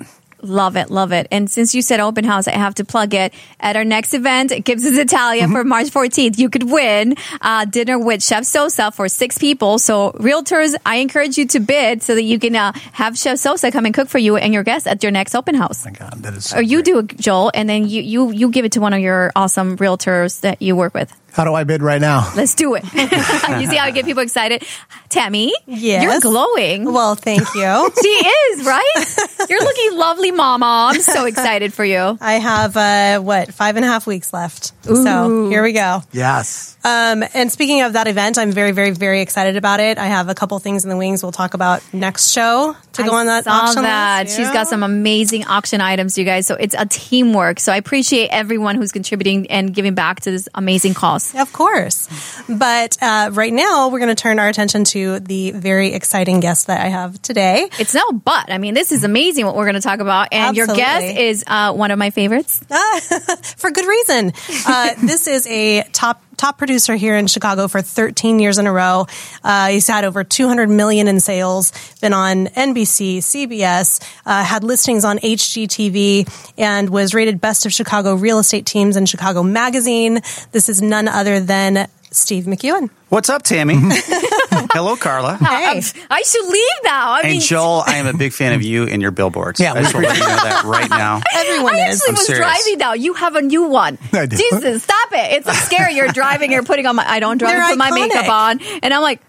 Love 0.43 0.75
it, 0.75 0.89
love 0.89 1.12
it. 1.12 1.27
And 1.32 1.49
since 1.49 1.75
you 1.75 1.82
said 1.82 1.99
open 1.99 2.23
house, 2.25 2.47
I 2.47 2.51
have 2.51 2.75
to 2.75 2.86
plug 2.86 3.13
it. 3.13 3.34
At 3.60 3.75
our 3.75 3.84
next 3.86 4.13
event, 4.13 4.51
Gibbs's 4.65 4.97
Italia 4.97 5.47
for 5.47 5.63
March 5.63 5.88
14th, 5.88 6.38
you 6.39 6.49
could 6.49 6.69
win 6.69 7.15
uh, 7.41 7.65
dinner 7.65 7.99
with 7.99 8.23
Chef 8.23 8.45
Sosa 8.45 8.91
for 8.91 9.08
six 9.08 9.38
people. 9.38 9.77
So 9.80 10.12
realtors, 10.13 10.75
I 10.86 10.95
encourage 10.97 11.38
you 11.38 11.45
to 11.47 11.60
bid 11.60 12.01
so 12.01 12.15
that 12.15 12.23
you 12.23 12.39
can 12.39 12.56
uh, 12.56 12.71
have 12.93 13.17
Chef 13.17 13.38
Sosa 13.38 13.71
come 13.71 13.86
and 13.86 13.93
cook 13.93 14.10
for 14.10 14.17
you 14.17 14.36
and 14.38 14.54
your 14.54 14.63
guests 14.63 14.88
at 14.88 15.04
your 15.04 15.12
next 15.12 15.36
open 15.36 15.56
house. 15.56 15.86
My 15.86 15.91
God, 15.91 16.23
that 16.23 16.34
is 16.34 16.49
so 16.49 16.58
Or 16.58 16.62
you 16.62 16.77
great. 16.77 16.86
do 16.86 16.99
it, 16.99 17.17
Joel, 17.17 17.51
and 17.54 17.69
then 17.69 17.88
you, 17.88 18.01
you, 18.01 18.32
you 18.32 18.49
give 18.49 18.65
it 18.65 18.71
to 18.73 18.82
one 18.82 18.93
of 18.93 18.99
your 18.99 19.32
awesome 19.36 19.77
realtors 19.77 20.41
that 20.41 20.62
you 20.62 20.75
work 20.75 20.93
with. 20.93 21.13
How 21.34 21.44
do 21.46 21.54
I 21.54 21.63
bid 21.63 21.82
right 21.82 22.02
now? 22.02 22.32
Let's 22.36 22.56
do 22.56 22.76
it. 22.76 22.84
you 22.94 23.67
see 23.67 23.76
how 23.78 23.86
I 23.86 23.91
get 23.91 24.06
people 24.06 24.22
excited? 24.24 24.63
Tammy, 25.10 25.54
Yes. 25.65 26.04
you're 26.04 26.20
glowing. 26.20 26.91
Well, 26.91 27.15
thank 27.15 27.41
you. 27.56 27.91
She 28.02 28.08
is, 28.08 28.65
right? 28.65 29.46
You're 29.50 29.62
looking 29.63 29.98
lovely, 29.98 30.32
Mama. 30.32 30.91
I'm 30.94 31.02
so 31.02 31.26
excited 31.32 31.74
for 31.74 31.86
you. 31.86 32.17
I 32.20 32.34
have 32.34 32.76
uh, 32.78 33.20
what 33.20 33.54
five 33.54 33.76
and 33.76 33.86
a 33.86 33.88
half 33.88 34.08
weeks 34.08 34.34
left. 34.34 34.72
So 34.84 35.50
here 35.50 35.62
we 35.63 35.74
go. 35.74 36.02
Yes. 36.12 36.78
Um, 36.84 37.24
and 37.36 37.52
speaking 37.52 37.82
of 37.84 37.94
that 37.94 38.08
event, 38.08 38.38
I'm 38.39 38.52
very, 38.52 38.72
very, 38.72 38.91
very 38.91 39.22
excited 39.22 39.56
about 39.56 39.80
it. 39.80 39.98
I 40.00 40.08
have 40.08 40.30
a 40.30 40.34
couple 40.36 40.58
things 40.60 40.84
in 40.84 40.89
the 40.89 40.98
wings 40.98 41.22
we'll 41.22 41.32
talk 41.32 41.54
about 41.54 41.84
next 41.94 42.32
show 42.32 42.76
to 42.94 43.04
go 43.04 43.13
on 43.13 43.28
that 43.28 43.44
saw 43.44 43.52
auction 43.52 43.84
that. 43.84 44.24
list. 44.26 44.38
She's 44.38 44.48
Yeah. 44.48 44.54
got 44.54 44.67
some 44.67 44.82
amazing 44.84 45.46
auction 45.46 45.80
items, 45.82 46.17
you 46.17 46.26
guys. 46.26 46.48
So 46.48 46.56
it's 46.56 46.74
a 46.78 46.86
teamwork. 46.88 47.60
So 47.60 47.72
I 47.72 47.76
appreciate 47.78 48.30
everyone 48.30 48.76
who's 48.76 48.91
contributing 48.91 49.50
and 49.52 49.74
giving 49.74 49.94
back 49.94 50.22
to 50.22 50.32
this 50.32 50.50
amazing 50.56 50.96
cause. 50.96 51.21
Of 51.36 51.54
course. 51.54 52.08
But 52.48 52.98
uh, 53.02 53.30
right 53.34 53.54
now, 53.54 53.90
we're 53.90 54.00
going 54.00 54.16
to 54.16 54.22
turn 54.22 54.40
our 54.40 54.48
attention 54.48 54.84
to 54.86 55.20
the 55.20 55.52
very 55.52 55.94
exciting 55.94 56.40
guest 56.40 56.68
that 56.68 56.82
I 56.82 56.90
have 56.90 57.22
today. 57.22 57.70
It's 57.80 57.94
no 57.94 58.12
but. 58.12 58.52
I 58.52 58.58
mean, 58.58 58.74
this 58.74 58.92
is 58.92 59.04
amazing 59.04 59.46
what 59.46 59.56
we're 59.56 59.66
going 59.66 59.76
to 59.76 59.82
talk 59.82 60.00
about. 60.00 60.30
And 60.32 60.56
your 60.56 60.68
guest 60.68 61.18
is 61.18 61.44
uh, 61.48 61.74
one 61.74 61.92
of 61.92 62.00
my 62.00 62.10
favorites. 62.10 62.60
for 63.58 63.72
good 63.72 63.86
reason. 63.86 64.34
Uh, 64.68 64.90
this 65.04 65.28
is 65.28 65.48
a 65.48 65.84
top 65.92 66.22
top 66.41 66.58
producer 66.58 66.95
here 66.95 67.15
in 67.15 67.27
Chicago 67.27 67.67
for 67.67 67.84
13 67.84 68.39
years 68.39 68.58
in 68.58 68.65
a 68.65 68.71
row. 68.71 69.06
Uh, 69.43 69.67
he's 69.67 69.88
had 69.88 70.04
over 70.04 70.23
200 70.23 70.69
million 70.69 71.08
in 71.08 71.19
sales. 71.19 71.71
Been 72.01 72.13
on 72.13 72.47
NBC, 72.47 73.19
CBS, 73.19 74.01
uh, 74.25 74.43
had 74.43 74.63
listings 74.63 75.06
on 75.06 75.19
HGTV, 75.19 76.27
and 76.58 76.89
was 76.89 77.13
rated 77.13 77.39
best 77.39 77.67
of 77.67 77.73
Chicago 77.73 78.15
real 78.15 78.39
estate 78.39 78.65
teams 78.65 78.97
in 78.97 79.06
Chicago 79.06 79.43
Magazine. 79.43 80.21
This 80.51 80.67
is 80.67 80.82
none 80.82 81.08
other 81.08 81.39
than 81.39 81.88
Steve 82.10 82.45
McEwen. 82.45 82.89
What's 83.10 83.30
up, 83.30 83.43
Tammy? 83.43 83.75
Hello, 84.74 84.96
Carla. 84.96 85.38
Hey. 85.38 85.82
I 86.10 86.22
should 86.24 86.46
leave 86.48 86.84
now. 86.84 87.14
I 87.14 87.24
mean, 87.24 87.42
Joel, 87.42 87.84
I 87.86 87.96
am 87.98 88.08
a 88.08 88.14
big 88.14 88.34
fan 88.34 88.54
of 88.54 88.62
you 88.62 88.88
and 88.88 89.02
your 89.02 89.12
billboards. 89.12 89.60
Yeah, 89.60 89.74
I 89.74 89.82
just 89.82 89.94
want 89.94 90.06
to 90.06 90.10
let 90.12 90.18
you 90.20 90.24
know 90.28 90.36
that 90.36 90.64
right 90.66 90.90
now. 90.90 91.22
Everyone 91.36 91.76
I 91.76 91.90
is. 91.90 91.96
actually 91.96 92.08
I'm 92.10 92.14
was 92.14 92.26
serious. 92.26 92.46
driving 92.46 92.78
now. 92.80 92.94
You 92.94 93.14
have 93.14 93.36
a 93.36 93.42
new 93.42 93.64
one. 93.64 93.98
I 94.14 94.26
do. 94.26 94.38
Jesus, 94.38 94.84
stop 94.84 95.10
it. 95.12 95.46
It's 95.46 95.58
scary. 95.64 95.96
You're 95.96 96.08
driving, 96.10 96.52
you're 96.52 96.64
putting 96.64 96.86
on 96.86 96.96
my, 96.96 97.06
I 97.10 97.20
don't 97.20 97.38
drive, 97.38 97.54
They're 97.56 97.68
put 97.68 97.78
my 97.78 97.92
iconic. 97.92 98.08
makeup 98.10 98.30
on. 98.30 98.60
And 98.82 98.94
I'm 98.94 99.02
like, 99.02 99.22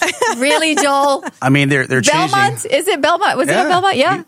really, 0.36 0.74
Joel? 0.74 1.24
I 1.42 1.48
mean, 1.50 1.68
they're 1.68 1.86
they're 1.86 2.00
Belmont? 2.02 2.62
changing. 2.62 2.70
Is 2.78 2.88
it 2.88 3.00
Belmont? 3.00 3.36
Was 3.36 3.48
it 3.48 3.52
Yeah. 3.52 3.66
a 3.66 3.68
Belmont? 3.68 3.96
Yeah. 3.96 4.22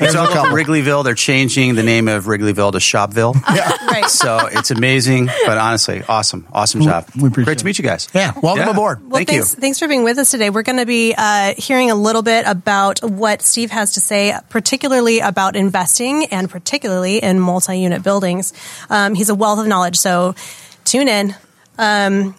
It's 0.00 0.14
all 0.14 0.26
called 0.28 0.48
Wrigleyville. 0.48 1.04
They're 1.04 1.14
changing 1.14 1.74
the 1.74 1.82
name 1.82 2.08
of 2.08 2.24
Wrigleyville 2.24 2.72
to 2.72 2.78
Shopville. 2.78 3.34
Right. 3.90 4.08
So 4.08 4.46
it's 4.46 4.70
amazing, 4.70 5.26
but 5.46 5.58
honestly, 5.58 6.02
awesome, 6.08 6.46
awesome 6.52 6.80
job. 6.82 7.06
we 7.16 7.26
appreciate 7.26 7.44
Great 7.44 7.58
to 7.58 7.64
meet 7.64 7.78
you 7.78 7.82
guys. 7.84 8.08
Yeah. 8.14 8.32
Welcome 8.40 8.68
aboard. 8.68 9.00
Well, 9.02 9.18
Thank 9.18 9.28
thanks, 9.30 9.54
you. 9.54 9.60
thanks 9.60 9.78
for 9.80 9.88
being 9.88 10.04
with 10.04 10.16
us 10.18 10.30
today. 10.30 10.48
We're 10.48 10.62
going 10.62 10.78
to 10.78 10.86
be 10.86 11.12
uh, 11.18 11.54
hearing 11.58 11.90
a 11.90 11.96
little 11.96 12.22
bit 12.22 12.46
about 12.46 13.00
what 13.02 13.42
Steve 13.42 13.72
has 13.72 13.94
to 13.94 14.00
say, 14.00 14.32
particularly 14.48 15.18
about 15.18 15.56
investing 15.56 16.26
and 16.26 16.48
particularly 16.48 17.18
in 17.18 17.40
multi-unit 17.40 18.02
buildings. 18.04 18.52
Um, 18.88 19.14
he's 19.14 19.28
a 19.28 19.34
wealth 19.34 19.58
of 19.58 19.66
knowledge, 19.66 19.96
so 19.98 20.36
tune 20.84 21.08
in. 21.08 21.34
Um, 21.76 22.36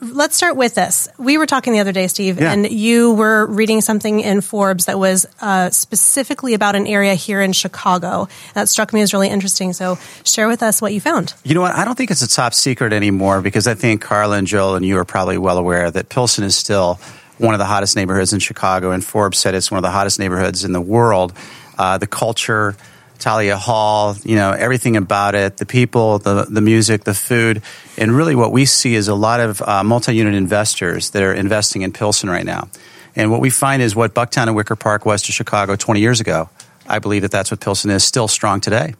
let's 0.00 0.36
start 0.36 0.56
with 0.56 0.74
this. 0.74 1.08
We 1.18 1.38
were 1.38 1.46
talking 1.46 1.72
the 1.72 1.80
other 1.80 1.92
day, 1.92 2.06
Steve, 2.06 2.40
Yeah. 2.40 2.52
and 2.52 2.70
you 2.70 3.14
were 3.14 3.46
reading 3.46 3.80
something 3.80 4.20
in 4.20 4.40
Forbes 4.40 4.84
that 4.86 4.98
was 4.98 5.26
uh, 5.40 5.70
specifically 5.70 6.54
about 6.54 6.76
an 6.76 6.86
area 6.86 7.14
here 7.14 7.40
in 7.40 7.52
Chicago. 7.52 8.28
That 8.54 8.68
struck 8.68 8.92
me 8.92 9.00
as 9.00 9.12
really 9.12 9.28
interesting. 9.28 9.72
So 9.72 9.98
share 10.24 10.48
with 10.48 10.62
us 10.62 10.80
what 10.80 10.92
you 10.92 11.00
found. 11.00 11.34
You 11.44 11.54
know 11.54 11.60
what? 11.60 11.74
I 11.74 11.84
don't 11.84 11.96
think 11.96 12.10
it's 12.10 12.22
a 12.22 12.28
top 12.28 12.54
secret 12.54 12.92
anymore 12.92 13.40
because 13.42 13.66
I 13.66 13.74
think 13.74 14.00
Carla 14.00 14.36
and 14.36 14.46
Joel 14.46 14.76
and 14.76 14.84
you 14.86 14.98
are 14.98 15.04
probably 15.04 15.38
well 15.38 15.58
aware 15.58 15.90
that 15.90 16.08
Pilsen 16.08 16.44
is 16.44 16.54
still 16.56 17.00
one 17.38 17.54
of 17.54 17.58
the 17.58 17.66
hottest 17.66 17.94
neighborhoods 17.94 18.32
in 18.32 18.40
Chicago, 18.40 18.90
and 18.90 19.04
Forbes 19.04 19.38
said 19.38 19.54
it's 19.54 19.70
one 19.70 19.78
of 19.78 19.82
the 19.82 19.90
hottest 19.92 20.18
neighborhoods 20.18 20.64
in 20.64 20.72
the 20.72 20.80
world. 20.80 21.32
Uh, 21.78 21.96
the 21.96 22.06
culture, 22.08 22.76
Thalia 23.18 23.56
Hall, 23.56 24.16
you 24.24 24.36
know, 24.36 24.52
everything 24.52 24.96
about 24.96 25.34
it, 25.34 25.56
the 25.56 25.66
people, 25.66 26.18
the, 26.18 26.46
the 26.48 26.60
music, 26.60 27.04
the 27.04 27.14
food, 27.14 27.62
and 27.96 28.16
really 28.16 28.34
what 28.34 28.52
we 28.52 28.64
see 28.64 28.94
is 28.94 29.08
a 29.08 29.14
lot 29.14 29.40
of 29.40 29.60
uh, 29.62 29.82
multi-unit 29.82 30.34
investors 30.34 31.10
that 31.10 31.22
are 31.22 31.32
investing 31.32 31.82
in 31.82 31.92
Pilsen 31.92 32.30
right 32.30 32.46
now. 32.46 32.68
And 33.16 33.30
what 33.30 33.40
we 33.40 33.50
find 33.50 33.82
is 33.82 33.96
what 33.96 34.14
Bucktown 34.14 34.46
and 34.46 34.54
Wicker 34.54 34.76
Park 34.76 35.04
was 35.04 35.22
to 35.22 35.32
Chicago 35.32 35.74
20 35.74 36.00
years 36.00 36.20
ago. 36.20 36.48
I 36.86 37.00
believe 37.00 37.22
that 37.22 37.30
that's 37.30 37.50
what 37.50 37.60
Pilsen 37.60 37.90
is, 37.90 38.04
still 38.04 38.28
strong 38.28 38.60
today. 38.60 38.94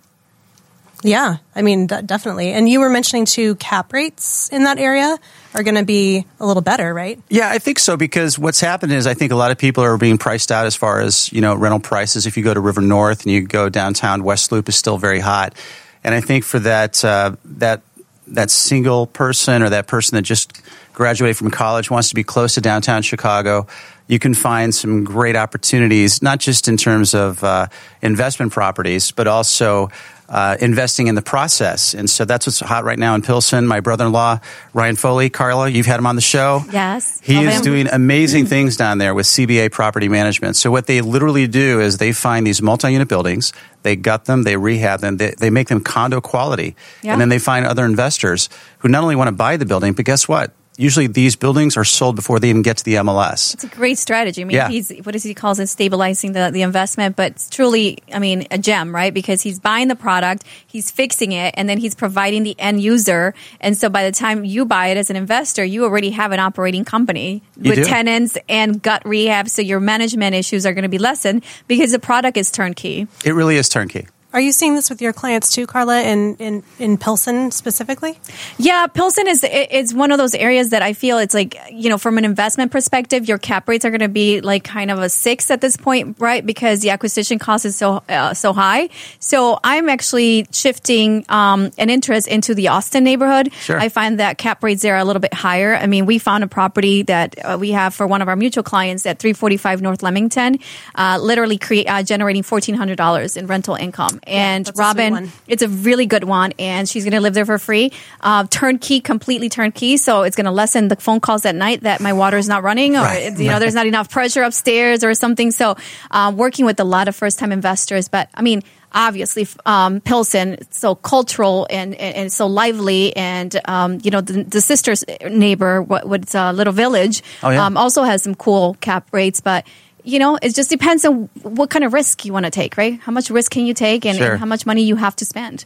Yeah, 1.02 1.36
I 1.54 1.62
mean, 1.62 1.86
de- 1.86 2.02
definitely. 2.02 2.50
And 2.52 2.68
you 2.68 2.80
were 2.80 2.90
mentioning 2.90 3.24
too, 3.24 3.54
cap 3.56 3.92
rates 3.92 4.48
in 4.50 4.64
that 4.64 4.78
area 4.78 5.16
are 5.54 5.62
going 5.62 5.76
to 5.76 5.84
be 5.84 6.26
a 6.40 6.46
little 6.46 6.62
better, 6.62 6.92
right? 6.92 7.20
Yeah, 7.28 7.48
I 7.50 7.58
think 7.58 7.78
so 7.78 7.96
because 7.96 8.38
what's 8.38 8.60
happened 8.60 8.92
is 8.92 9.06
I 9.06 9.14
think 9.14 9.30
a 9.30 9.36
lot 9.36 9.50
of 9.50 9.58
people 9.58 9.84
are 9.84 9.96
being 9.96 10.18
priced 10.18 10.50
out 10.50 10.66
as 10.66 10.74
far 10.74 11.00
as 11.00 11.32
you 11.32 11.40
know 11.40 11.54
rental 11.54 11.80
prices. 11.80 12.26
If 12.26 12.36
you 12.36 12.42
go 12.42 12.52
to 12.52 12.60
River 12.60 12.80
North 12.80 13.22
and 13.22 13.32
you 13.32 13.42
go 13.42 13.68
downtown, 13.68 14.24
West 14.24 14.50
Loop 14.50 14.68
is 14.68 14.76
still 14.76 14.98
very 14.98 15.20
hot, 15.20 15.54
and 16.02 16.14
I 16.14 16.20
think 16.20 16.44
for 16.44 16.58
that 16.60 17.04
uh, 17.04 17.36
that 17.44 17.82
that 18.26 18.50
single 18.50 19.06
person 19.06 19.62
or 19.62 19.70
that 19.70 19.86
person 19.86 20.16
that 20.16 20.22
just 20.22 20.60
graduated 20.92 21.36
from 21.36 21.50
college 21.50 21.90
wants 21.90 22.08
to 22.08 22.14
be 22.14 22.24
close 22.24 22.54
to 22.54 22.60
downtown 22.60 23.02
Chicago, 23.02 23.66
you 24.08 24.18
can 24.18 24.34
find 24.34 24.74
some 24.74 25.04
great 25.04 25.36
opportunities, 25.36 26.22
not 26.22 26.40
just 26.40 26.66
in 26.66 26.76
terms 26.76 27.14
of 27.14 27.42
uh, 27.44 27.68
investment 28.02 28.52
properties, 28.52 29.12
but 29.12 29.26
also 29.26 29.90
uh, 30.28 30.56
investing 30.60 31.06
in 31.06 31.14
the 31.14 31.22
process. 31.22 31.94
And 31.94 32.08
so 32.08 32.24
that's 32.24 32.46
what's 32.46 32.60
hot 32.60 32.84
right 32.84 32.98
now 32.98 33.14
in 33.14 33.22
Pilsen. 33.22 33.66
My 33.66 33.80
brother-in-law, 33.80 34.40
Ryan 34.74 34.96
Foley, 34.96 35.30
Carla, 35.30 35.68
you've 35.68 35.86
had 35.86 35.98
him 35.98 36.06
on 36.06 36.16
the 36.16 36.20
show. 36.22 36.62
Yes. 36.70 37.18
He 37.22 37.42
is 37.44 37.56
him. 37.56 37.62
doing 37.62 37.86
amazing 37.88 38.46
things 38.46 38.76
down 38.76 38.98
there 38.98 39.14
with 39.14 39.26
CBA 39.26 39.72
Property 39.72 40.08
Management. 40.08 40.56
So 40.56 40.70
what 40.70 40.86
they 40.86 41.00
literally 41.00 41.46
do 41.46 41.80
is 41.80 41.96
they 41.98 42.12
find 42.12 42.46
these 42.46 42.60
multi-unit 42.60 43.08
buildings, 43.08 43.52
they 43.82 43.96
gut 43.96 44.26
them, 44.26 44.42
they 44.42 44.56
rehab 44.56 45.00
them, 45.00 45.16
they, 45.16 45.30
they 45.38 45.50
make 45.50 45.68
them 45.68 45.80
condo 45.82 46.20
quality, 46.20 46.76
Yeah. 47.02 47.12
and 47.12 47.20
then 47.20 47.30
they 47.30 47.38
find 47.38 47.64
other 47.64 47.84
investors 47.86 48.48
who 48.78 48.88
not 48.88 49.02
only 49.02 49.16
want 49.16 49.28
to 49.28 49.32
buy 49.32 49.56
the 49.56 49.64
building, 49.66 49.94
but 49.94 50.04
guess 50.04 50.28
what? 50.28 50.52
Usually 50.80 51.08
these 51.08 51.34
buildings 51.34 51.76
are 51.76 51.82
sold 51.84 52.14
before 52.14 52.38
they 52.38 52.50
even 52.50 52.62
get 52.62 52.76
to 52.76 52.84
the 52.84 52.94
MLS. 52.94 53.52
It's 53.52 53.64
a 53.64 53.68
great 53.68 53.98
strategy. 53.98 54.42
I 54.42 54.44
mean, 54.44 54.54
Yeah. 54.54 54.68
he's 54.68 54.90
what 55.02 55.10
does 55.12 55.24
he 55.24 55.34
calls 55.34 55.58
it 55.58 55.66
stabilizing 55.66 56.32
the, 56.32 56.50
the 56.52 56.62
investment, 56.62 57.16
but 57.16 57.32
it's 57.32 57.50
truly, 57.50 57.98
I 58.14 58.20
mean, 58.20 58.46
a 58.52 58.58
gem, 58.58 58.94
right? 58.94 59.12
Because 59.12 59.42
he's 59.42 59.58
buying 59.58 59.88
the 59.88 59.96
product, 59.96 60.44
he's 60.68 60.92
fixing 60.92 61.32
it, 61.32 61.52
and 61.58 61.68
then 61.68 61.78
he's 61.78 61.96
providing 61.96 62.44
the 62.44 62.54
end 62.60 62.80
user. 62.80 63.34
And 63.60 63.76
so 63.76 63.88
by 63.88 64.04
the 64.04 64.12
time 64.12 64.44
you 64.44 64.64
buy 64.66 64.86
it 64.88 64.96
as 64.96 65.10
an 65.10 65.16
investor, 65.16 65.64
you 65.64 65.82
already 65.82 66.10
have 66.10 66.30
an 66.30 66.38
operating 66.38 66.84
company 66.84 67.42
You 67.60 67.70
with 67.70 67.78
do. 67.80 67.84
tenants 67.84 68.38
and 68.48 68.80
gut 68.80 69.02
rehab. 69.04 69.48
So 69.48 69.62
your 69.62 69.80
management 69.80 70.36
issues 70.36 70.64
are 70.64 70.72
going 70.74 70.84
to 70.84 70.88
be 70.88 70.98
lessened 70.98 71.42
because 71.66 71.90
the 71.90 71.98
product 71.98 72.36
is 72.36 72.52
turnkey. 72.52 73.08
It 73.24 73.32
really 73.34 73.56
is 73.56 73.68
turnkey. 73.68 74.06
Are 74.30 74.40
you 74.40 74.52
seeing 74.52 74.74
this 74.74 74.90
with 74.90 75.00
your 75.00 75.14
clients 75.14 75.50
too, 75.50 75.66
Carla, 75.66 76.02
in, 76.02 76.36
in, 76.36 76.62
in 76.78 76.98
Pilsen 76.98 77.50
specifically? 77.50 78.20
Yeah, 78.58 78.86
Pilsen 78.86 79.26
is 79.26 79.42
it's 79.42 79.94
one 79.94 80.12
of 80.12 80.18
those 80.18 80.34
areas 80.34 80.70
that 80.70 80.82
I 80.82 80.92
feel 80.92 81.16
it's 81.16 81.32
like 81.32 81.56
you 81.70 81.88
know 81.88 81.96
from 81.96 82.18
an 82.18 82.26
investment 82.26 82.70
perspective, 82.70 83.26
your 83.26 83.38
cap 83.38 83.66
rates 83.66 83.86
are 83.86 83.90
going 83.90 84.00
to 84.00 84.08
be 84.08 84.42
like 84.42 84.64
kind 84.64 84.90
of 84.90 84.98
a 84.98 85.08
six 85.08 85.50
at 85.50 85.62
this 85.62 85.78
point, 85.78 86.16
right? 86.18 86.44
Because 86.44 86.80
the 86.80 86.90
acquisition 86.90 87.38
cost 87.38 87.64
is 87.64 87.76
so 87.76 88.02
uh, 88.06 88.34
so 88.34 88.52
high. 88.52 88.90
So 89.18 89.58
I'm 89.64 89.88
actually 89.88 90.46
shifting 90.52 91.24
um, 91.30 91.70
an 91.78 91.88
interest 91.88 92.28
into 92.28 92.54
the 92.54 92.68
Austin 92.68 93.04
neighborhood. 93.04 93.50
Sure. 93.54 93.78
I 93.78 93.88
find 93.88 94.20
that 94.20 94.36
cap 94.36 94.62
rates 94.62 94.82
there 94.82 94.94
are 94.94 95.00
a 95.00 95.04
little 95.04 95.20
bit 95.20 95.32
higher. 95.32 95.74
I 95.74 95.86
mean, 95.86 96.04
we 96.04 96.18
found 96.18 96.44
a 96.44 96.48
property 96.48 97.02
that 97.04 97.34
uh, 97.42 97.56
we 97.58 97.70
have 97.70 97.94
for 97.94 98.06
one 98.06 98.20
of 98.20 98.28
our 98.28 98.36
mutual 98.36 98.62
clients 98.62 99.06
at 99.06 99.20
345 99.20 99.80
North 99.80 100.02
Leamington, 100.02 100.58
uh, 100.94 101.18
literally 101.18 101.56
create 101.56 101.86
uh, 101.86 102.02
generating 102.02 102.42
fourteen 102.42 102.74
hundred 102.74 102.96
dollars 102.98 103.38
in 103.38 103.46
rental 103.46 103.74
income. 103.74 104.17
And 104.24 104.66
a 104.68 104.72
sweet 104.72 104.78
Robin, 104.80 105.32
it's 105.46 105.62
a 105.62 105.68
really 105.68 106.06
good 106.06 106.24
one, 106.24 106.52
and 106.58 106.88
she's 106.88 107.04
going 107.04 107.12
to 107.14 107.20
live 107.20 107.34
there 107.34 107.46
for 107.46 107.58
free. 107.58 107.92
Uh, 108.20 108.44
turnkey, 108.48 109.00
completely 109.00 109.48
turnkey. 109.48 109.96
So 109.96 110.22
it's 110.22 110.36
going 110.36 110.46
to 110.46 110.50
lessen 110.52 110.88
the 110.88 110.96
phone 110.96 111.20
calls 111.20 111.44
at 111.46 111.54
night 111.54 111.82
that 111.82 112.00
my 112.00 112.12
water 112.12 112.36
is 112.38 112.48
not 112.48 112.62
running, 112.62 112.96
or 112.96 113.00
Right. 113.02 113.38
you 113.38 113.48
know, 113.48 113.58
there's 113.58 113.74
not 113.74 113.86
enough 113.86 114.10
pressure 114.10 114.42
upstairs 114.42 115.04
or 115.04 115.14
something. 115.14 115.50
So 115.50 115.76
uh, 116.10 116.32
working 116.34 116.64
with 116.66 116.80
a 116.80 116.84
lot 116.84 117.08
of 117.08 117.16
first 117.16 117.38
time 117.38 117.52
investors, 117.52 118.08
but 118.08 118.28
I 118.34 118.42
mean. 118.42 118.62
Obviously, 118.90 119.46
um, 119.66 120.00
Pilsen, 120.00 120.56
so 120.70 120.94
cultural 120.94 121.66
and, 121.68 121.94
and, 121.94 122.16
and 122.16 122.32
so 122.32 122.46
lively, 122.46 123.14
and 123.14 123.54
um, 123.66 123.98
you 124.02 124.10
know 124.10 124.22
the, 124.22 124.44
the 124.44 124.62
sister's 124.62 125.04
neighbor, 125.28 125.82
what 125.82 126.08
what's 126.08 126.34
uh, 126.34 126.52
Little 126.52 126.72
Village, 126.72 127.22
Oh, 127.42 127.50
yeah. 127.50 127.66
um, 127.66 127.76
also 127.76 128.02
has 128.02 128.22
some 128.22 128.34
cool 128.34 128.78
cap 128.80 129.06
rates. 129.12 129.42
But 129.42 129.66
you 130.04 130.18
know, 130.18 130.38
it 130.40 130.54
just 130.54 130.70
depends 130.70 131.04
on 131.04 131.28
what 131.42 131.70
kind 131.70 131.84
of 131.84 131.92
risk 131.92 132.24
you 132.24 132.32
want 132.32 132.44
to 132.44 132.50
take, 132.50 132.76
right? 132.76 132.98
How 133.00 133.12
much 133.12 133.30
risk 133.30 133.50
can 133.52 133.66
you 133.66 133.74
take 133.74 134.06
and, 134.06 134.16
Sure. 134.18 134.32
and 134.32 134.40
how 134.40 134.46
much 134.46 134.64
money 134.66 134.82
you 134.82 134.96
have 134.96 135.14
to 135.16 135.24
spend. 135.24 135.64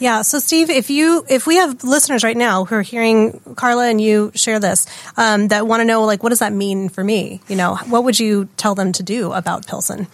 Yeah. 0.00 0.22
So, 0.22 0.40
Steve, 0.40 0.70
if 0.70 0.90
you 0.90 1.24
if 1.28 1.46
we 1.46 1.56
have 1.56 1.84
listeners 1.84 2.24
right 2.24 2.36
now 2.36 2.64
who 2.64 2.74
are 2.74 2.82
hearing 2.82 3.40
Carla 3.54 3.86
and 3.88 4.00
you 4.00 4.32
share 4.34 4.58
this 4.58 4.86
um, 5.16 5.48
that 5.48 5.68
want 5.68 5.82
to 5.82 5.84
know, 5.84 6.04
like, 6.04 6.22
what 6.22 6.30
does 6.30 6.40
that 6.40 6.52
mean 6.52 6.88
for 6.88 7.04
me? 7.04 7.40
You 7.48 7.54
know, 7.54 7.76
what 7.76 8.02
would 8.02 8.18
you 8.18 8.48
tell 8.56 8.74
them 8.74 8.90
to 8.92 9.04
do 9.04 9.32
about 9.32 9.66
Pilsen? 9.68 10.08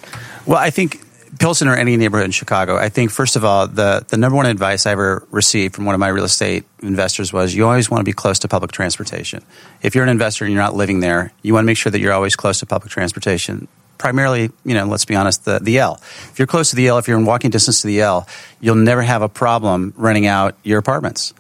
Well, 0.45 0.59
I 0.59 0.69
think 0.69 1.01
Pilsen 1.41 1.69
or 1.69 1.75
any 1.75 1.97
neighborhood 1.97 2.27
in 2.27 2.33
Chicago, 2.33 2.77
I 2.77 2.91
think 2.91 3.11
first 3.11 3.35
of 3.35 3.47
all, 3.47 3.67
the, 3.67 4.05
the 4.07 4.19
number 4.19 4.37
one 4.37 4.45
advice 4.45 4.85
I 4.85 4.93
ever 4.93 5.27
received 5.31 5.75
from 5.75 5.87
one 5.87 5.95
of 5.95 5.99
my 5.99 6.09
real 6.09 6.25
estate 6.25 6.67
investors 6.83 7.33
was 7.33 7.55
you 7.55 7.65
always 7.65 7.91
want 7.91 8.01
to 8.01 8.05
be 8.05 8.13
close 8.13 8.41
to 8.41 8.49
public 8.49 8.73
transportation. 8.73 9.43
If 9.81 9.95
you're 9.95 10.05
an 10.05 10.11
investor 10.11 10.45
and 10.45 10.53
you're 10.53 10.63
not 10.63 10.77
living 10.77 11.01
there, 11.01 11.33
you 11.41 11.55
want 11.55 11.65
to 11.65 11.67
make 11.67 11.79
sure 11.79 11.91
that 11.91 11.99
you're 11.99 12.13
always 12.13 12.37
close 12.37 12.61
to 12.61 12.67
public 12.67 12.93
transportation. 12.93 13.69
Primarily, 13.97 14.51
you 14.67 14.75
know, 14.75 14.85
let's 14.85 15.07
be 15.07 15.17
honest, 15.17 15.47
the, 15.47 15.59
the 15.61 15.79
L. 15.79 15.99
If 16.31 16.39
you're 16.39 16.47
close 16.47 16.71
to 16.71 16.77
the 16.77 16.89
L, 16.89 16.99
if 16.99 17.09
you're 17.09 17.19
in 17.19 17.25
walking 17.25 17.49
distance 17.49 17.81
to 17.81 17.87
the 17.87 18.03
L, 18.03 18.29
you'll 18.61 18.75
never 18.75 19.01
have 19.01 19.23
a 19.23 19.29
problem 19.29 19.95
renting 19.97 20.27
out 20.27 20.57
your 20.63 20.79
apartments. 20.79 21.33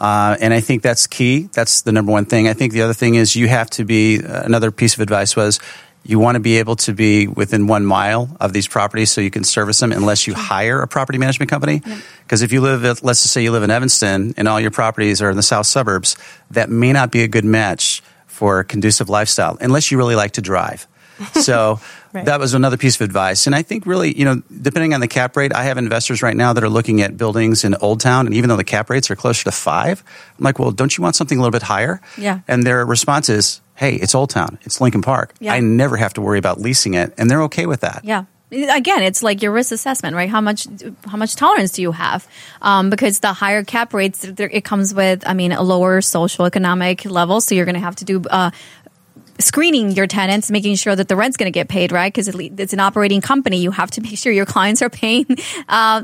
Uh, 0.00 0.36
and 0.40 0.52
I 0.52 0.58
think 0.58 0.82
that's 0.82 1.06
key. 1.06 1.48
That's 1.52 1.82
the 1.82 1.92
number 1.92 2.10
one 2.10 2.24
thing. 2.24 2.48
I 2.48 2.54
think 2.54 2.72
the 2.72 2.82
other 2.82 2.92
thing 2.92 3.14
is 3.14 3.36
you 3.36 3.46
have 3.46 3.70
to 3.70 3.84
be, 3.84 4.16
another 4.16 4.72
piece 4.72 4.94
of 4.94 5.00
advice 5.00 5.36
was 5.36 5.60
you 6.04 6.18
want 6.18 6.36
to 6.36 6.40
be 6.40 6.58
able 6.58 6.76
to 6.76 6.92
be 6.92 7.26
within 7.26 7.66
one 7.66 7.84
mile 7.84 8.36
of 8.38 8.52
these 8.52 8.68
properties 8.68 9.10
so 9.10 9.20
you 9.20 9.30
can 9.30 9.42
service 9.42 9.80
them 9.80 9.90
unless 9.90 10.26
you 10.26 10.34
hire 10.34 10.80
a 10.80 10.86
property 10.86 11.18
management 11.18 11.50
company. 11.50 11.82
Because 12.22 12.42
if 12.42 12.52
you 12.52 12.60
live, 12.60 12.84
at, 12.84 13.02
let's 13.02 13.22
just 13.22 13.32
say 13.32 13.42
you 13.42 13.52
live 13.52 13.62
in 13.62 13.70
Evanston 13.70 14.34
and 14.36 14.46
all 14.46 14.60
your 14.60 14.70
properties 14.70 15.22
are 15.22 15.30
in 15.30 15.36
the 15.36 15.42
south 15.42 15.66
suburbs, 15.66 16.16
that 16.50 16.68
may 16.68 16.92
not 16.92 17.10
be 17.10 17.22
a 17.22 17.28
good 17.28 17.44
match 17.44 18.02
for 18.26 18.58
a 18.58 18.64
conducive 18.64 19.08
lifestyle 19.08 19.56
unless 19.60 19.90
you 19.90 19.96
really 19.96 20.16
like 20.16 20.32
to 20.32 20.42
drive. 20.42 20.86
So 21.34 21.80
Right. 22.14 22.26
that 22.26 22.38
was 22.38 22.54
another 22.54 22.76
piece 22.76 22.94
of 22.94 23.00
advice. 23.00 23.46
And 23.48 23.56
I 23.56 23.62
think 23.62 23.86
really, 23.86 24.16
you 24.16 24.24
know, 24.24 24.40
depending 24.62 24.94
on 24.94 25.00
the 25.00 25.08
cap 25.08 25.36
rate, 25.36 25.52
I 25.52 25.64
have 25.64 25.78
investors 25.78 26.22
right 26.22 26.36
now 26.36 26.52
that 26.52 26.62
are 26.62 26.68
looking 26.68 27.00
at 27.02 27.16
buildings 27.16 27.64
in 27.64 27.74
Old 27.80 27.98
Town, 27.98 28.26
and 28.26 28.34
even 28.36 28.48
though 28.48 28.56
the 28.56 28.62
cap 28.62 28.88
rates 28.88 29.10
are 29.10 29.16
closer 29.16 29.42
to 29.42 29.50
five, 29.50 30.04
I'm 30.38 30.44
like, 30.44 30.60
well, 30.60 30.70
don't 30.70 30.96
you 30.96 31.02
want 31.02 31.16
something 31.16 31.36
a 31.36 31.40
little 31.40 31.50
bit 31.50 31.62
higher? 31.62 32.00
Yeah. 32.16 32.42
And 32.46 32.62
their 32.62 32.86
response 32.86 33.28
is, 33.28 33.60
hey, 33.74 33.96
it's 33.96 34.14
Old 34.14 34.30
Town, 34.30 34.60
it's 34.62 34.80
Lincoln 34.80 35.02
Park. 35.02 35.34
Yeah. 35.40 35.54
I 35.54 35.58
never 35.58 35.96
have 35.96 36.14
to 36.14 36.20
worry 36.20 36.38
about 36.38 36.60
leasing 36.60 36.94
it, 36.94 37.12
and 37.18 37.28
they're 37.28 37.42
okay 37.42 37.66
with 37.66 37.80
that. 37.80 38.02
Yeah. 38.04 38.26
Again, 38.52 39.02
it's 39.02 39.20
like 39.20 39.42
your 39.42 39.50
risk 39.50 39.72
assessment, 39.72 40.14
right? 40.14 40.28
How 40.30 40.40
much 40.40 40.68
how 41.08 41.16
much 41.16 41.34
tolerance 41.34 41.72
do 41.72 41.82
you 41.82 41.90
have? 41.90 42.28
Um, 42.62 42.90
because 42.90 43.18
the 43.18 43.32
higher 43.32 43.64
cap 43.64 43.92
rates, 43.92 44.22
it 44.24 44.64
comes 44.64 44.94
with, 44.94 45.26
I 45.26 45.34
mean, 45.34 45.50
a 45.50 45.62
lower 45.62 46.00
social 46.00 46.44
economic 46.44 47.04
level. 47.04 47.40
So 47.40 47.56
you're 47.56 47.64
going 47.64 47.74
to 47.74 47.80
have 47.80 47.96
to 47.96 48.04
do 48.04 48.22
uh, 48.30 48.52
screening 49.38 49.92
your 49.92 50.06
tenants, 50.06 50.50
making 50.50 50.76
sure 50.76 50.94
that 50.94 51.08
the 51.08 51.16
rent's 51.16 51.36
going 51.36 51.50
to 51.50 51.56
get 51.56 51.68
paid, 51.68 51.92
right? 51.92 52.12
Because 52.12 52.28
it's 52.28 52.72
an 52.72 52.80
operating 52.80 53.20
company. 53.20 53.58
You 53.58 53.70
have 53.70 53.90
to 53.92 54.00
make 54.00 54.18
sure 54.18 54.32
your 54.32 54.46
clients 54.46 54.82
are 54.82 54.90
paying 54.90 55.26
uh, 55.68 56.02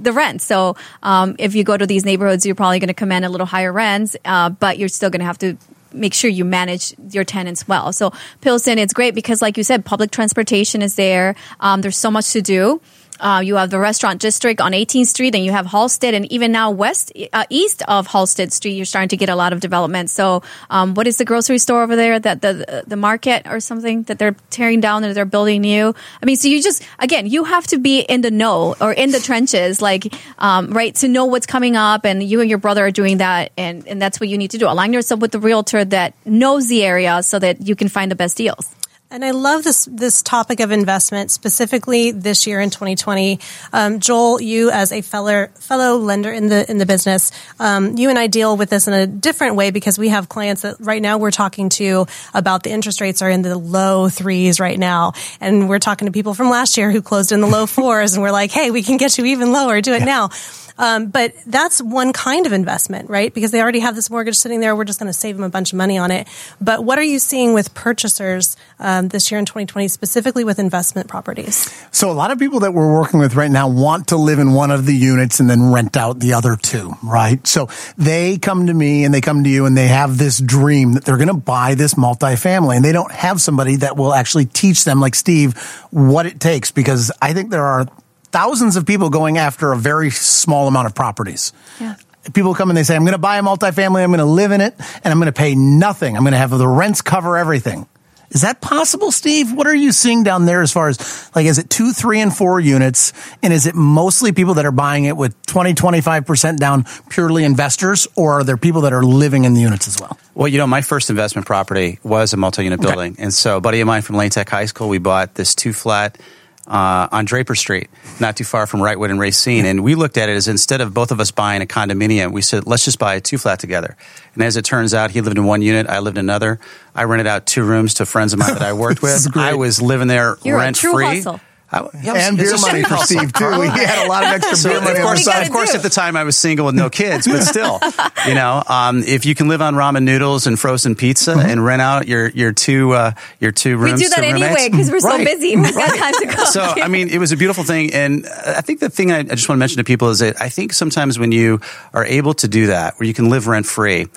the 0.00 0.12
rent. 0.12 0.42
So 0.42 0.76
um, 1.02 1.36
if 1.38 1.54
you 1.54 1.64
go 1.64 1.76
to 1.76 1.86
these 1.86 2.04
neighborhoods, 2.04 2.44
you're 2.44 2.54
probably 2.54 2.78
going 2.78 2.88
to 2.88 2.94
command 2.94 3.24
a 3.24 3.28
little 3.28 3.46
higher 3.46 3.72
rents, 3.72 4.16
uh, 4.24 4.50
but 4.50 4.78
you're 4.78 4.88
still 4.88 5.10
going 5.10 5.20
to 5.20 5.26
have 5.26 5.38
to 5.38 5.56
make 5.94 6.14
sure 6.14 6.30
you 6.30 6.44
manage 6.44 6.94
your 7.10 7.24
tenants 7.24 7.68
well. 7.68 7.92
So 7.92 8.12
Pilsen, 8.40 8.78
it's 8.78 8.92
great 8.92 9.14
because, 9.14 9.42
like 9.42 9.56
you 9.56 9.64
said, 9.64 9.84
public 9.84 10.10
transportation 10.10 10.82
is 10.82 10.94
there. 10.94 11.34
Um, 11.60 11.82
there's 11.82 11.98
so 11.98 12.10
much 12.10 12.32
to 12.32 12.42
do. 12.42 12.80
Uh, 13.20 13.40
you 13.44 13.56
have 13.56 13.70
the 13.70 13.78
restaurant 13.78 14.20
district 14.20 14.60
on 14.60 14.72
18th 14.72 15.06
Street, 15.06 15.34
and 15.34 15.44
you 15.44 15.52
have 15.52 15.66
Halsted, 15.66 16.14
and 16.14 16.30
even 16.32 16.50
now 16.52 16.70
west, 16.70 17.12
uh, 17.32 17.44
east 17.50 17.82
of 17.86 18.08
Halsted 18.08 18.52
Street, 18.52 18.72
you're 18.72 18.84
starting 18.84 19.10
to 19.10 19.16
get 19.16 19.28
a 19.28 19.36
lot 19.36 19.52
of 19.52 19.60
development. 19.60 20.10
So, 20.10 20.42
um, 20.70 20.94
what 20.94 21.06
is 21.06 21.18
the 21.18 21.24
grocery 21.24 21.58
store 21.58 21.82
over 21.82 21.94
there? 21.94 22.18
That 22.18 22.42
the 22.42 22.84
the 22.86 22.96
market 22.96 23.46
or 23.46 23.60
something 23.60 24.02
that 24.04 24.18
they're 24.18 24.36
tearing 24.50 24.80
down 24.80 25.04
and 25.04 25.14
they're 25.14 25.24
building 25.24 25.60
new. 25.60 25.94
I 26.22 26.26
mean, 26.26 26.36
so 26.36 26.48
you 26.48 26.62
just 26.62 26.82
again, 26.98 27.26
you 27.26 27.44
have 27.44 27.66
to 27.68 27.78
be 27.78 28.00
in 28.00 28.22
the 28.22 28.30
know 28.30 28.74
or 28.80 28.92
in 28.92 29.10
the 29.10 29.20
trenches, 29.20 29.80
like 29.80 30.12
um, 30.38 30.70
right, 30.70 30.94
to 30.96 31.08
know 31.08 31.26
what's 31.26 31.46
coming 31.46 31.76
up. 31.76 32.04
And 32.04 32.22
you 32.22 32.40
and 32.40 32.48
your 32.48 32.58
brother 32.58 32.86
are 32.86 32.90
doing 32.90 33.18
that, 33.18 33.52
and 33.56 33.86
and 33.86 34.02
that's 34.02 34.20
what 34.20 34.28
you 34.28 34.38
need 34.38 34.50
to 34.52 34.58
do. 34.58 34.68
Align 34.68 34.92
yourself 34.92 35.20
with 35.20 35.32
the 35.32 35.40
realtor 35.40 35.84
that 35.84 36.14
knows 36.24 36.68
the 36.68 36.82
area 36.82 37.22
so 37.22 37.38
that 37.38 37.66
you 37.66 37.76
can 37.76 37.88
find 37.88 38.10
the 38.10 38.16
best 38.16 38.36
deals. 38.36 38.74
And 39.12 39.26
I 39.26 39.32
love 39.32 39.62
this 39.62 39.86
this 39.92 40.22
topic 40.22 40.60
of 40.60 40.70
investment 40.70 41.30
specifically 41.30 42.12
this 42.12 42.46
year 42.46 42.60
in 42.60 42.70
2020. 42.70 43.40
Um, 43.70 44.00
Joel, 44.00 44.40
you 44.40 44.70
as 44.70 44.90
a 44.90 45.02
fellow 45.02 45.48
fellow 45.48 45.98
lender 45.98 46.32
in 46.32 46.48
the 46.48 46.68
in 46.70 46.78
the 46.78 46.86
business, 46.86 47.30
um, 47.60 47.98
you 47.98 48.08
and 48.08 48.18
I 48.18 48.26
deal 48.26 48.56
with 48.56 48.70
this 48.70 48.88
in 48.88 48.94
a 48.94 49.06
different 49.06 49.56
way 49.56 49.70
because 49.70 49.98
we 49.98 50.08
have 50.08 50.30
clients 50.30 50.62
that 50.62 50.76
right 50.80 51.02
now 51.02 51.18
we're 51.18 51.30
talking 51.30 51.68
to 51.70 52.06
about 52.32 52.62
the 52.62 52.70
interest 52.70 53.02
rates 53.02 53.20
are 53.20 53.28
in 53.28 53.42
the 53.42 53.58
low 53.58 54.08
threes 54.08 54.58
right 54.58 54.78
now, 54.78 55.12
and 55.42 55.68
we're 55.68 55.78
talking 55.78 56.06
to 56.06 56.12
people 56.12 56.32
from 56.32 56.48
last 56.48 56.78
year 56.78 56.90
who 56.90 57.02
closed 57.02 57.32
in 57.32 57.42
the 57.42 57.46
low 57.46 57.66
fours, 57.76 58.14
and 58.14 58.22
we're 58.22 58.32
like, 58.32 58.50
hey, 58.50 58.70
we 58.70 58.82
can 58.82 58.96
get 58.96 59.18
you 59.18 59.26
even 59.26 59.52
lower, 59.52 59.82
do 59.82 59.92
it 59.92 60.04
now. 60.04 60.30
Um, 60.78 61.08
but 61.08 61.34
that's 61.46 61.82
one 61.82 62.12
kind 62.12 62.46
of 62.46 62.52
investment, 62.52 63.10
right? 63.10 63.32
Because 63.32 63.50
they 63.50 63.60
already 63.60 63.80
have 63.80 63.94
this 63.94 64.10
mortgage 64.10 64.36
sitting 64.36 64.60
there. 64.60 64.74
We're 64.74 64.84
just 64.84 64.98
going 64.98 65.10
to 65.12 65.18
save 65.18 65.36
them 65.36 65.44
a 65.44 65.48
bunch 65.48 65.72
of 65.72 65.76
money 65.76 65.98
on 65.98 66.10
it. 66.10 66.26
But 66.60 66.84
what 66.84 66.98
are 66.98 67.04
you 67.04 67.18
seeing 67.18 67.54
with 67.54 67.74
purchasers 67.74 68.56
um, 69.02 69.08
this 69.08 69.30
year 69.30 69.38
in 69.38 69.46
2020, 69.46 69.88
specifically 69.88 70.44
with 70.44 70.58
investment 70.58 71.08
properties? 71.08 71.72
So 71.90 72.10
a 72.10 72.12
lot 72.12 72.30
of 72.30 72.38
people 72.38 72.60
that 72.60 72.72
we're 72.72 72.92
working 72.92 73.20
with 73.20 73.34
right 73.34 73.50
now 73.50 73.68
want 73.68 74.08
to 74.08 74.16
live 74.16 74.38
in 74.38 74.52
one 74.52 74.70
of 74.70 74.86
the 74.86 74.94
units 74.94 75.40
and 75.40 75.50
then 75.50 75.72
rent 75.72 75.96
out 75.96 76.18
the 76.20 76.34
other 76.34 76.56
two, 76.56 76.92
right? 77.02 77.44
So 77.46 77.68
they 77.98 78.38
come 78.38 78.66
to 78.66 78.74
me 78.74 79.04
and 79.04 79.12
they 79.12 79.20
come 79.20 79.44
to 79.44 79.50
you 79.50 79.66
and 79.66 79.76
they 79.76 79.88
have 79.88 80.18
this 80.18 80.38
dream 80.38 80.94
that 80.94 81.04
they're 81.04 81.16
going 81.16 81.28
to 81.28 81.34
buy 81.34 81.74
this 81.74 81.94
multifamily 81.94 82.76
and 82.76 82.84
they 82.84 82.92
don't 82.92 83.12
have 83.12 83.40
somebody 83.40 83.76
that 83.76 83.96
will 83.96 84.14
actually 84.14 84.46
teach 84.46 84.84
them 84.84 85.00
like 85.00 85.14
Steve 85.14 85.56
what 85.90 86.26
it 86.26 86.40
takes 86.40 86.70
because 86.70 87.12
I 87.20 87.32
think 87.32 87.50
there 87.50 87.64
are 87.64 87.86
thousands 88.30 88.76
of 88.76 88.86
people 88.86 89.10
going 89.10 89.38
after 89.38 89.72
a 89.72 89.76
very 89.76 90.10
small 90.10 90.68
amount 90.68 90.86
of 90.86 90.94
properties. 90.94 91.52
Yeah. 91.80 91.96
People 92.32 92.54
come 92.54 92.70
and 92.70 92.76
they 92.76 92.84
say, 92.84 92.94
I'm 92.94 93.02
going 93.02 93.12
to 93.12 93.18
buy 93.18 93.38
a 93.38 93.42
multifamily, 93.42 94.02
I'm 94.02 94.10
going 94.10 94.18
to 94.18 94.24
live 94.24 94.52
in 94.52 94.60
it, 94.60 94.74
and 94.78 95.12
I'm 95.12 95.18
going 95.18 95.26
to 95.26 95.32
pay 95.32 95.56
nothing. 95.56 96.16
I'm 96.16 96.22
going 96.22 96.32
to 96.32 96.38
have 96.38 96.50
the 96.50 96.68
rents 96.68 97.02
cover 97.02 97.36
everything. 97.36 97.88
Is 98.32 98.40
that 98.40 98.62
possible, 98.62 99.12
Steve? 99.12 99.52
What 99.52 99.66
are 99.66 99.74
you 99.74 99.92
seeing 99.92 100.22
down 100.22 100.46
there 100.46 100.62
as 100.62 100.72
far 100.72 100.88
as, 100.88 101.30
like, 101.34 101.44
is 101.44 101.58
it 101.58 101.68
two, 101.68 101.92
three, 101.92 102.20
and 102.20 102.34
four 102.34 102.58
units? 102.60 103.12
And 103.42 103.52
is 103.52 103.66
it 103.66 103.74
mostly 103.74 104.32
people 104.32 104.54
that 104.54 104.64
are 104.64 104.72
buying 104.72 105.04
it 105.04 105.16
with 105.16 105.40
20, 105.46 105.74
25% 105.74 106.56
down, 106.56 106.86
purely 107.10 107.44
investors, 107.44 108.08
or 108.16 108.40
are 108.40 108.44
there 108.44 108.56
people 108.56 108.80
that 108.82 108.94
are 108.94 109.02
living 109.02 109.44
in 109.44 109.52
the 109.52 109.60
units 109.60 109.86
as 109.86 110.00
well? 110.00 110.16
Well, 110.34 110.48
you 110.48 110.56
know, 110.56 110.66
my 110.66 110.80
first 110.80 111.10
investment 111.10 111.46
property 111.46 111.98
was 112.02 112.32
a 112.32 112.38
multi-unit 112.38 112.80
building, 112.80 113.16
and 113.18 113.34
so 113.34 113.58
a 113.58 113.60
buddy 113.60 113.80
of 113.80 113.86
mine 113.86 114.00
from 114.00 114.16
Lane 114.16 114.30
Tech 114.30 114.48
High 114.48 114.64
School, 114.64 114.88
we 114.88 114.96
bought 114.96 115.34
this 115.34 115.54
two-flat 115.54 116.18
uh, 116.66 117.08
on 117.10 117.24
Draper 117.24 117.54
Street, 117.54 117.90
not 118.20 118.36
too 118.36 118.44
far 118.44 118.66
from 118.66 118.80
Wrightwood 118.80 119.10
and 119.10 119.18
Racine, 119.18 119.66
and 119.66 119.82
we 119.82 119.94
looked 119.94 120.16
at 120.16 120.28
it 120.28 120.36
as 120.36 120.48
instead 120.48 120.80
of 120.80 120.94
both 120.94 121.10
of 121.10 121.20
us 121.20 121.30
buying 121.30 121.62
a 121.62 121.66
condominium, 121.66 122.32
we 122.32 122.42
said 122.42 122.66
let's 122.66 122.84
just 122.84 122.98
buy 122.98 123.14
a 123.14 123.20
two-flat 123.20 123.58
together. 123.58 123.96
And 124.34 124.42
as 124.42 124.56
it 124.56 124.64
turns 124.64 124.94
out, 124.94 125.10
he 125.10 125.20
lived 125.20 125.36
in 125.36 125.44
one 125.44 125.62
unit, 125.62 125.88
I 125.88 125.98
lived 125.98 126.18
in 126.18 126.24
another. 126.26 126.60
I 126.94 127.04
rented 127.04 127.26
out 127.26 127.46
two 127.46 127.64
rooms 127.64 127.94
to 127.94 128.06
friends 128.06 128.32
of 128.32 128.38
mine 128.38 128.54
that 128.54 128.62
I 128.62 128.72
worked 128.74 129.02
with. 129.02 129.36
I 129.36 129.54
was 129.54 129.82
living 129.82 130.08
there 130.08 130.36
You're 130.44 130.58
rent 130.58 130.76
free. 130.76 131.16
hustle. 131.16 131.40
I, 131.72 131.88
yeah, 132.02 132.12
was- 132.12 132.22
and 132.22 132.36
beer 132.36 132.50
money 132.58 132.82
side 132.82 132.86
for. 132.86 132.96
Steve, 133.04 133.32
too. 133.32 133.60
He 133.62 133.68
had 133.68 134.04
a 134.04 134.08
lot 134.08 134.24
of 134.24 134.30
extra 134.30 134.56
So 134.56 134.68
beer 134.68 134.80
money 134.80 134.90
on 134.90 134.94
the 134.96 135.02
course, 135.02 135.26
of 135.26 135.52
course, 135.52 135.74
at 135.74 135.82
the 135.82 135.88
time 135.88 136.16
I 136.16 136.24
was 136.24 136.36
single 136.36 136.66
with 136.66 136.74
no 136.74 136.90
kids, 136.90 137.26
but 137.26 137.42
still, 137.42 137.80
you 138.28 138.34
know, 138.34 138.62
um, 138.68 139.02
if 139.02 139.24
you 139.24 139.34
can 139.34 139.48
live 139.48 139.62
on 139.62 139.74
ramen 139.74 140.02
noodles 140.02 140.46
and 140.46 140.58
frozen 140.60 140.94
pizza 140.94 141.32
and 141.32 141.64
rent 141.64 141.80
out 141.80 142.06
your 142.06 142.28
your 142.28 142.52
two 142.52 142.92
uh, 142.92 143.12
your 143.40 143.52
two 143.52 143.78
rooms, 143.78 144.00
We 144.00 144.04
do 144.04 144.10
that 144.10 144.24
anyway 144.24 144.68
because 144.70 144.90
we're 144.90 145.00
so 145.00 145.16
busy. 145.24 145.56
We've 145.62 145.74
got 145.74 145.96
time 145.96 146.14
to 146.14 146.36
go. 146.36 146.44
So 146.44 146.62
I 146.62 146.88
mean, 146.88 147.08
it 147.08 147.18
was 147.18 147.32
a 147.32 147.36
beautiful 147.36 147.64
thing, 147.64 147.94
and 147.94 148.26
I 148.26 148.60
think 148.60 148.80
the 148.80 148.90
thing 148.90 149.10
I, 149.10 149.20
I 149.20 149.22
just 149.22 149.48
want 149.48 149.56
to 149.56 149.60
mention 149.60 149.78
to 149.78 149.84
people 149.84 150.10
is 150.10 150.18
that 150.18 150.40
I 150.42 150.50
think 150.50 150.74
sometimes 150.74 151.18
when 151.18 151.32
you 151.32 151.60
are 151.94 152.04
able 152.04 152.34
to 152.34 152.48
do 152.48 152.66
that, 152.66 152.98
where 153.00 153.06
you 153.06 153.14
can 153.14 153.30
live 153.30 153.46
rent 153.46 153.64
free. 153.66 154.08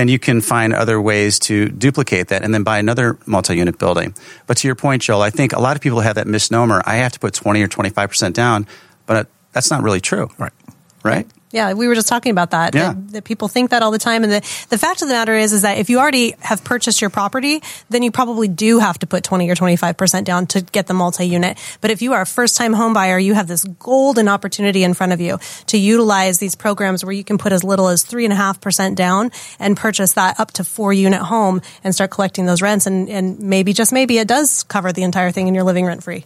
Then 0.00 0.08
you 0.08 0.18
can 0.18 0.40
find 0.40 0.72
other 0.72 0.98
ways 0.98 1.38
to 1.40 1.68
duplicate 1.68 2.28
that 2.28 2.42
and 2.42 2.54
then 2.54 2.62
buy 2.62 2.78
another 2.78 3.18
multi 3.26 3.54
unit 3.54 3.78
building. 3.78 4.14
But 4.46 4.56
to 4.56 4.66
your 4.66 4.74
point, 4.74 5.02
Joel, 5.02 5.20
I 5.20 5.28
think 5.28 5.52
a 5.52 5.60
lot 5.60 5.76
of 5.76 5.82
people 5.82 6.00
have 6.00 6.14
that 6.14 6.26
misnomer 6.26 6.80
I 6.86 6.94
have 6.94 7.12
to 7.12 7.20
put 7.20 7.34
20 7.34 7.62
or 7.62 7.68
25% 7.68 8.32
down, 8.32 8.66
but 9.04 9.28
that's 9.52 9.70
not 9.70 9.82
really 9.82 10.00
true. 10.00 10.30
Right. 10.38 10.54
Right? 11.02 11.26
Yeah, 11.52 11.72
we 11.72 11.88
were 11.88 11.96
just 11.96 12.06
talking 12.06 12.30
about 12.30 12.52
that. 12.52 12.74
Yeah. 12.74 12.92
That, 12.92 13.12
that 13.12 13.24
people 13.24 13.48
think 13.48 13.70
that 13.70 13.82
all 13.82 13.90
the 13.90 13.98
time, 13.98 14.22
and 14.22 14.32
the 14.32 14.40
the 14.68 14.78
fact 14.78 15.02
of 15.02 15.08
the 15.08 15.14
matter 15.14 15.34
is, 15.34 15.52
is 15.52 15.62
that 15.62 15.78
if 15.78 15.90
you 15.90 15.98
already 15.98 16.36
have 16.38 16.62
purchased 16.62 17.00
your 17.00 17.10
property, 17.10 17.60
then 17.88 18.04
you 18.04 18.12
probably 18.12 18.46
do 18.46 18.78
have 18.78 18.98
to 19.00 19.06
put 19.06 19.24
twenty 19.24 19.50
or 19.50 19.56
twenty 19.56 19.74
five 19.74 19.96
percent 19.96 20.26
down 20.26 20.46
to 20.46 20.60
get 20.60 20.86
the 20.86 20.94
multi 20.94 21.26
unit. 21.26 21.58
But 21.80 21.90
if 21.90 22.02
you 22.02 22.12
are 22.12 22.20
a 22.20 22.26
first 22.26 22.56
time 22.56 22.72
home 22.72 22.92
buyer, 22.92 23.18
you 23.18 23.34
have 23.34 23.48
this 23.48 23.64
golden 23.64 24.28
opportunity 24.28 24.84
in 24.84 24.94
front 24.94 25.12
of 25.12 25.20
you 25.20 25.40
to 25.66 25.76
utilize 25.76 26.38
these 26.38 26.54
programs 26.54 27.04
where 27.04 27.12
you 27.12 27.24
can 27.24 27.36
put 27.36 27.50
as 27.50 27.64
little 27.64 27.88
as 27.88 28.04
three 28.04 28.24
and 28.24 28.32
a 28.32 28.36
half 28.36 28.60
percent 28.60 28.96
down 28.96 29.32
and 29.58 29.76
purchase 29.76 30.12
that 30.12 30.38
up 30.38 30.52
to 30.52 30.62
four 30.62 30.92
unit 30.92 31.20
home 31.20 31.62
and 31.82 31.92
start 31.94 32.12
collecting 32.12 32.46
those 32.46 32.62
rents, 32.62 32.86
and 32.86 33.08
and 33.08 33.40
maybe 33.40 33.72
just 33.72 33.92
maybe 33.92 34.18
it 34.18 34.28
does 34.28 34.62
cover 34.62 34.92
the 34.92 35.02
entire 35.02 35.32
thing, 35.32 35.48
and 35.48 35.56
you're 35.56 35.64
living 35.64 35.84
rent 35.84 36.04
free. 36.04 36.24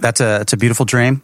That's 0.00 0.20
a, 0.20 0.42
it's 0.42 0.52
a 0.52 0.56
beautiful 0.56 0.84
dream. 0.84 1.22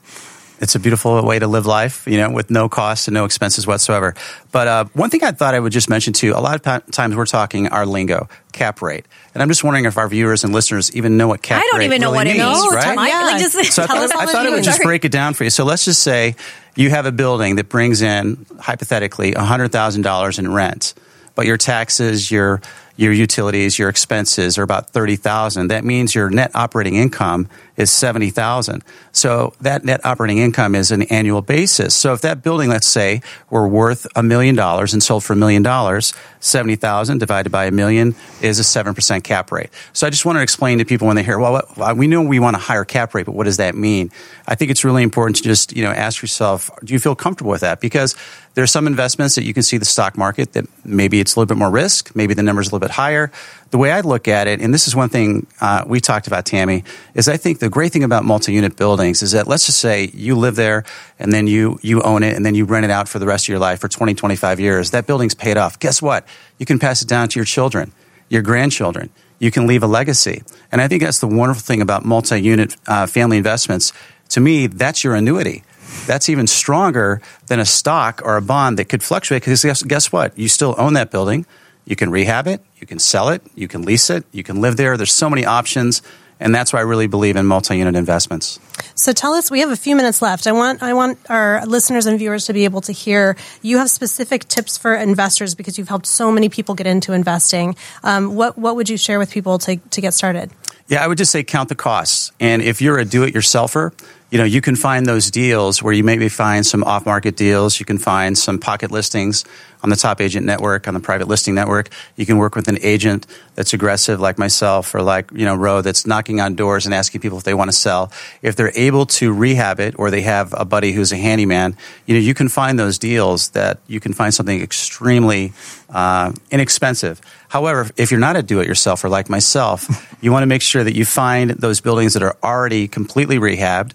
It's 0.58 0.74
a 0.74 0.78
beautiful 0.80 1.22
way 1.22 1.38
to 1.38 1.46
live 1.46 1.66
life, 1.66 2.06
you 2.06 2.16
know, 2.16 2.30
with 2.30 2.50
no 2.50 2.68
cost 2.68 3.08
and 3.08 3.14
no 3.14 3.26
expenses 3.26 3.66
whatsoever. 3.66 4.14
But 4.52 4.68
uh, 4.68 4.84
one 4.94 5.10
thing 5.10 5.22
I 5.22 5.32
thought 5.32 5.54
I 5.54 5.60
would 5.60 5.72
just 5.72 5.90
mention 5.90 6.14
too, 6.14 6.32
a 6.34 6.40
lot 6.40 6.54
of 6.54 6.62
pa- 6.62 6.80
times 6.90 7.14
we're 7.14 7.26
talking 7.26 7.68
our 7.68 7.84
lingo, 7.84 8.28
cap 8.52 8.80
rate. 8.80 9.04
And 9.34 9.42
I'm 9.42 9.48
just 9.48 9.62
wondering 9.62 9.84
if 9.84 9.98
our 9.98 10.08
viewers 10.08 10.44
and 10.44 10.54
listeners 10.54 10.94
even 10.96 11.18
know 11.18 11.28
what 11.28 11.42
cap 11.42 11.58
rate 11.60 11.66
is. 11.66 11.68
I 11.68 11.76
don't 11.76 11.82
even 11.82 12.00
know 12.00 12.06
really 12.12 12.16
what 12.18 12.26
it 12.28 12.38
means, 12.38 12.60
means. 12.62 12.74
right? 12.74 12.96
Mike, 12.96 13.08
Yeah. 13.10 13.20
like, 13.22 13.38
just 13.42 13.72
So 13.74 13.82
I 13.82 13.86
Tell 13.86 13.96
thought, 13.96 14.04
us 14.04 14.12
all 14.12 14.20
I 14.20 14.26
thought 14.26 14.46
I 14.46 14.50
would 14.50 14.64
just 14.64 14.80
break 14.82 15.04
it 15.04 15.12
down 15.12 15.34
for 15.34 15.44
you. 15.44 15.50
So 15.50 15.64
let's 15.64 15.84
just 15.84 16.02
say 16.02 16.36
you 16.74 16.88
have 16.88 17.04
a 17.04 17.12
building 17.12 17.56
that 17.56 17.68
brings 17.68 18.00
in, 18.00 18.46
hypothetically, 18.58 19.32
$100,000 19.32 20.38
in 20.38 20.52
rent, 20.52 20.94
but 21.34 21.44
your 21.46 21.58
taxes, 21.58 22.30
your 22.30 22.62
your 22.98 23.12
utilities, 23.12 23.78
your 23.78 23.90
expenses 23.90 24.56
are 24.56 24.62
about 24.62 24.88
30,000. 24.88 25.68
That 25.68 25.84
means 25.84 26.14
your 26.14 26.30
net 26.30 26.50
operating 26.54 26.94
income 26.94 27.46
is 27.76 27.92
70,000. 27.92 28.82
So 29.12 29.54
that 29.60 29.84
net 29.84 30.04
operating 30.04 30.38
income 30.38 30.74
is 30.74 30.90
an 30.90 31.02
annual 31.02 31.42
basis. 31.42 31.94
So 31.94 32.12
if 32.12 32.22
that 32.22 32.42
building, 32.42 32.68
let's 32.68 32.86
say, 32.86 33.22
were 33.50 33.68
worth 33.68 34.06
a 34.16 34.22
million 34.22 34.54
dollars 34.54 34.92
and 34.92 35.02
sold 35.02 35.24
for 35.24 35.32
a 35.32 35.36
million 35.36 35.62
dollars, 35.62 36.12
70,000 36.40 37.18
divided 37.18 37.50
by 37.50 37.66
a 37.66 37.70
million 37.70 38.14
is 38.40 38.60
a 38.60 38.62
7% 38.62 39.24
cap 39.24 39.50
rate. 39.52 39.70
So 39.92 40.06
I 40.06 40.10
just 40.10 40.24
want 40.24 40.36
to 40.36 40.42
explain 40.42 40.78
to 40.78 40.84
people 40.84 41.06
when 41.06 41.16
they 41.16 41.22
hear, 41.22 41.38
well, 41.38 41.62
we 41.96 42.06
know 42.06 42.22
we 42.22 42.38
want 42.38 42.56
a 42.56 42.60
higher 42.60 42.84
cap 42.84 43.14
rate, 43.14 43.26
but 43.26 43.34
what 43.34 43.44
does 43.44 43.56
that 43.56 43.74
mean? 43.74 44.10
I 44.46 44.54
think 44.54 44.70
it's 44.70 44.84
really 44.84 45.02
important 45.02 45.36
to 45.36 45.42
just, 45.42 45.76
you 45.76 45.82
know, 45.82 45.90
ask 45.90 46.22
yourself, 46.22 46.70
do 46.84 46.92
you 46.92 47.00
feel 47.00 47.16
comfortable 47.16 47.50
with 47.50 47.62
that? 47.62 47.80
Because 47.80 48.14
there 48.54 48.64
are 48.64 48.68
some 48.68 48.86
investments 48.86 49.34
that 49.34 49.44
you 49.44 49.52
can 49.52 49.62
see 49.62 49.76
the 49.76 49.84
stock 49.84 50.16
market 50.16 50.54
that 50.54 50.64
maybe 50.84 51.20
it's 51.20 51.36
a 51.36 51.38
little 51.38 51.46
bit 51.46 51.58
more 51.58 51.70
risk, 51.70 52.16
maybe 52.16 52.32
the 52.32 52.42
number's 52.42 52.68
a 52.68 52.70
little 52.70 52.80
bit 52.80 52.90
higher. 52.90 53.30
The 53.70 53.78
way 53.78 53.90
I 53.90 54.00
look 54.00 54.28
at 54.28 54.46
it, 54.46 54.60
and 54.60 54.72
this 54.72 54.88
is 54.88 54.96
one 54.96 55.10
thing 55.10 55.46
uh, 55.60 55.84
we 55.86 56.00
talked 56.00 56.26
about, 56.26 56.46
Tammy, 56.46 56.84
is 57.14 57.28
I 57.28 57.36
think 57.36 57.58
the 57.58 57.65
great 57.68 57.92
thing 57.92 58.04
about 58.04 58.24
multi-unit 58.24 58.76
buildings 58.76 59.22
is 59.22 59.32
that 59.32 59.46
let's 59.46 59.66
just 59.66 59.78
say 59.78 60.10
you 60.12 60.36
live 60.36 60.56
there 60.56 60.84
and 61.18 61.32
then 61.32 61.46
you 61.46 61.78
you 61.82 62.02
own 62.02 62.22
it 62.22 62.36
and 62.36 62.44
then 62.44 62.54
you 62.54 62.64
rent 62.64 62.84
it 62.84 62.90
out 62.90 63.08
for 63.08 63.18
the 63.18 63.26
rest 63.26 63.44
of 63.44 63.48
your 63.48 63.58
life 63.58 63.80
for 63.80 63.88
20, 63.88 64.14
25 64.14 64.60
years. 64.60 64.90
That 64.90 65.06
building's 65.06 65.34
paid 65.34 65.56
off. 65.56 65.78
Guess 65.78 66.02
what? 66.02 66.26
You 66.58 66.66
can 66.66 66.78
pass 66.78 67.02
it 67.02 67.08
down 67.08 67.28
to 67.28 67.38
your 67.38 67.44
children, 67.44 67.92
your 68.28 68.42
grandchildren. 68.42 69.10
You 69.38 69.50
can 69.50 69.66
leave 69.66 69.82
a 69.82 69.86
legacy. 69.86 70.42
And 70.72 70.80
I 70.80 70.88
think 70.88 71.02
that's 71.02 71.20
the 71.20 71.26
wonderful 71.26 71.62
thing 71.62 71.82
about 71.82 72.04
multi-unit 72.04 72.76
uh, 72.86 73.06
family 73.06 73.36
investments. 73.36 73.92
To 74.30 74.40
me, 74.40 74.66
that's 74.66 75.04
your 75.04 75.14
annuity 75.14 75.62
that's 76.06 76.28
even 76.28 76.46
stronger 76.46 77.20
than 77.46 77.60
a 77.60 77.64
stock 77.64 78.20
or 78.24 78.36
a 78.36 78.42
bond 78.42 78.78
that 78.78 78.86
could 78.86 79.02
fluctuate 79.02 79.42
because 79.42 79.62
guess, 79.62 79.82
guess 79.82 80.12
what? 80.12 80.36
You 80.38 80.48
still 80.48 80.74
own 80.78 80.94
that 80.94 81.10
building. 81.10 81.46
You 81.84 81.94
can 81.94 82.10
rehab 82.10 82.48
it, 82.48 82.62
you 82.80 82.86
can 82.86 82.98
sell 82.98 83.28
it, 83.28 83.42
you 83.54 83.68
can 83.68 83.82
lease 83.82 84.10
it, 84.10 84.24
you 84.32 84.42
can 84.42 84.60
live 84.60 84.76
there. 84.76 84.96
There's 84.96 85.12
so 85.12 85.30
many 85.30 85.44
options. 85.44 86.02
And 86.38 86.54
that's 86.54 86.72
why 86.72 86.80
I 86.80 86.82
really 86.82 87.06
believe 87.06 87.36
in 87.36 87.46
multi 87.46 87.78
unit 87.78 87.96
investments. 87.96 88.60
So 88.94 89.12
tell 89.12 89.34
us, 89.34 89.50
we 89.50 89.60
have 89.60 89.70
a 89.70 89.76
few 89.76 89.96
minutes 89.96 90.22
left. 90.22 90.46
I 90.46 90.52
want 90.52 90.82
I 90.82 90.94
want 90.94 91.18
our 91.30 91.64
listeners 91.66 92.06
and 92.06 92.18
viewers 92.18 92.46
to 92.46 92.52
be 92.52 92.64
able 92.64 92.80
to 92.82 92.92
hear 92.92 93.36
you 93.62 93.78
have 93.78 93.90
specific 93.90 94.46
tips 94.48 94.76
for 94.76 94.94
investors 94.94 95.54
because 95.54 95.78
you've 95.78 95.88
helped 95.88 96.06
so 96.06 96.30
many 96.30 96.48
people 96.48 96.74
get 96.74 96.86
into 96.86 97.12
investing. 97.12 97.76
Um, 98.02 98.34
what 98.34 98.58
what 98.58 98.76
would 98.76 98.88
you 98.88 98.96
share 98.96 99.18
with 99.18 99.30
people 99.30 99.58
to 99.60 99.76
to 99.76 100.00
get 100.00 100.14
started? 100.14 100.50
Yeah, 100.88 101.02
I 101.02 101.08
would 101.08 101.18
just 101.18 101.32
say 101.32 101.42
count 101.42 101.68
the 101.68 101.74
costs. 101.74 102.30
And 102.38 102.62
if 102.62 102.80
you're 102.80 102.98
a 102.98 103.04
do 103.04 103.24
it 103.24 103.34
yourselfer, 103.34 103.92
you 104.30 104.38
know, 104.38 104.44
you 104.44 104.60
can 104.60 104.76
find 104.76 105.06
those 105.06 105.30
deals 105.30 105.82
where 105.82 105.92
you 105.92 106.02
maybe 106.02 106.28
find 106.28 106.66
some 106.66 106.82
off 106.84 107.06
market 107.06 107.36
deals. 107.36 107.78
You 107.78 107.86
can 107.86 107.98
find 107.98 108.36
some 108.36 108.58
pocket 108.58 108.90
listings 108.90 109.44
on 109.82 109.90
the 109.90 109.96
top 109.96 110.20
agent 110.20 110.44
network, 110.44 110.88
on 110.88 110.94
the 110.94 111.00
private 111.00 111.28
listing 111.28 111.54
network. 111.54 111.90
You 112.16 112.26
can 112.26 112.36
work 112.36 112.56
with 112.56 112.66
an 112.66 112.78
agent 112.82 113.26
that's 113.54 113.72
aggressive 113.72 114.18
like 114.18 114.36
myself 114.36 114.94
or 114.94 115.02
like, 115.02 115.30
you 115.32 115.44
know, 115.44 115.54
Ro 115.54 115.80
that's 115.80 116.06
knocking 116.06 116.40
on 116.40 116.56
doors 116.56 116.86
and 116.86 116.94
asking 116.94 117.20
people 117.20 117.38
if 117.38 117.44
they 117.44 117.54
want 117.54 117.70
to 117.70 117.76
sell. 117.76 118.10
If 118.42 118.56
they're 118.56 118.72
able 118.74 119.06
to 119.06 119.32
rehab 119.32 119.78
it 119.78 119.94
or 119.96 120.10
they 120.10 120.22
have 120.22 120.52
a 120.56 120.64
buddy 120.64 120.92
who's 120.92 121.12
a 121.12 121.16
handyman, 121.16 121.76
you 122.06 122.14
know, 122.14 122.20
you 122.20 122.34
can 122.34 122.48
find 122.48 122.78
those 122.78 122.98
deals 122.98 123.50
that 123.50 123.78
you 123.86 124.00
can 124.00 124.12
find 124.12 124.34
something 124.34 124.60
extremely 124.60 125.52
uh, 125.88 126.32
inexpensive. 126.50 127.20
However, 127.56 127.88
if 127.96 128.10
you're 128.10 128.20
not 128.20 128.36
a 128.36 128.42
do-it-yourselfer 128.42 129.08
like 129.08 129.30
myself, 129.30 129.88
you 130.20 130.30
want 130.30 130.42
to 130.42 130.46
make 130.46 130.60
sure 130.60 130.84
that 130.84 130.94
you 130.94 131.06
find 131.06 131.52
those 131.52 131.80
buildings 131.80 132.12
that 132.12 132.22
are 132.22 132.36
already 132.42 132.86
completely 132.86 133.38
rehabbed 133.38 133.92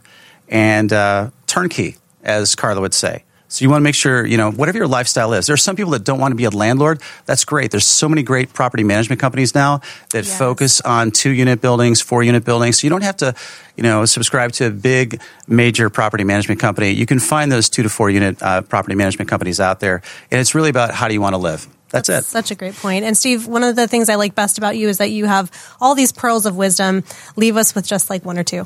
and 0.49 0.91
uh, 0.91 1.29
turnkey, 1.45 1.97
as 2.23 2.55
Carla 2.55 2.81
would 2.81 2.95
say. 2.95 3.23
So 3.49 3.63
you 3.63 3.69
want 3.69 3.81
to 3.81 3.83
make 3.83 3.93
sure, 3.93 4.25
you 4.25 4.37
know, 4.37 4.49
whatever 4.49 4.79
your 4.79 4.87
lifestyle 4.87 5.33
is. 5.33 5.45
There 5.45 5.53
are 5.53 5.57
some 5.57 5.75
people 5.75 5.91
that 5.91 6.03
don't 6.03 6.19
want 6.19 6.31
to 6.31 6.37
be 6.37 6.45
a 6.45 6.49
landlord. 6.49 7.01
That's 7.27 7.45
great. 7.45 7.69
There's 7.69 7.85
so 7.85 8.09
many 8.09 8.23
great 8.23 8.51
property 8.51 8.83
management 8.83 9.21
companies 9.21 9.53
now 9.53 9.81
that 10.11 10.25
Yes. 10.25 10.37
focus 10.39 10.81
on 10.81 11.11
two 11.11 11.29
unit 11.29 11.61
buildings, 11.61 12.01
four 12.01 12.23
unit 12.23 12.43
buildings. 12.43 12.79
So 12.79 12.85
you 12.87 12.89
don't 12.89 13.03
have 13.03 13.17
to, 13.17 13.35
you 13.75 13.83
know, 13.83 14.05
subscribe 14.05 14.53
to 14.53 14.67
a 14.67 14.69
big 14.71 15.21
major 15.47 15.91
property 15.91 16.23
management 16.23 16.59
company. 16.61 16.91
You 16.91 17.05
can 17.05 17.19
find 17.19 17.51
those 17.51 17.69
two 17.69 17.83
to 17.83 17.89
four 17.89 18.09
unit 18.09 18.41
uh, 18.41 18.61
property 18.61 18.95
management 18.95 19.29
companies 19.29 19.59
out 19.59 19.81
there. 19.81 20.01
And 20.31 20.41
it's 20.41 20.55
really 20.55 20.69
about 20.69 20.95
how 20.95 21.07
do 21.09 21.13
you 21.13 21.21
want 21.21 21.33
to 21.33 21.37
live. 21.51 21.67
That's 21.91 22.09
it. 22.09 22.23
Such 22.23 22.51
a 22.51 22.55
great 22.55 22.75
point. 22.75 23.03
And 23.05 23.17
Steve, 23.17 23.47
one 23.47 23.63
of 23.63 23.75
the 23.75 23.87
things 23.87 24.09
I 24.09 24.15
like 24.15 24.33
best 24.33 24.57
about 24.57 24.77
you 24.77 24.89
is 24.89 24.97
that 24.99 25.11
you 25.11 25.25
have 25.25 25.51
all 25.79 25.93
these 25.93 26.11
pearls 26.11 26.45
of 26.45 26.55
wisdom. 26.55 27.03
Leave 27.35 27.57
us 27.57 27.75
with 27.75 27.85
just 27.85 28.09
like 28.09 28.25
one 28.25 28.37
or 28.37 28.43
two. 28.43 28.65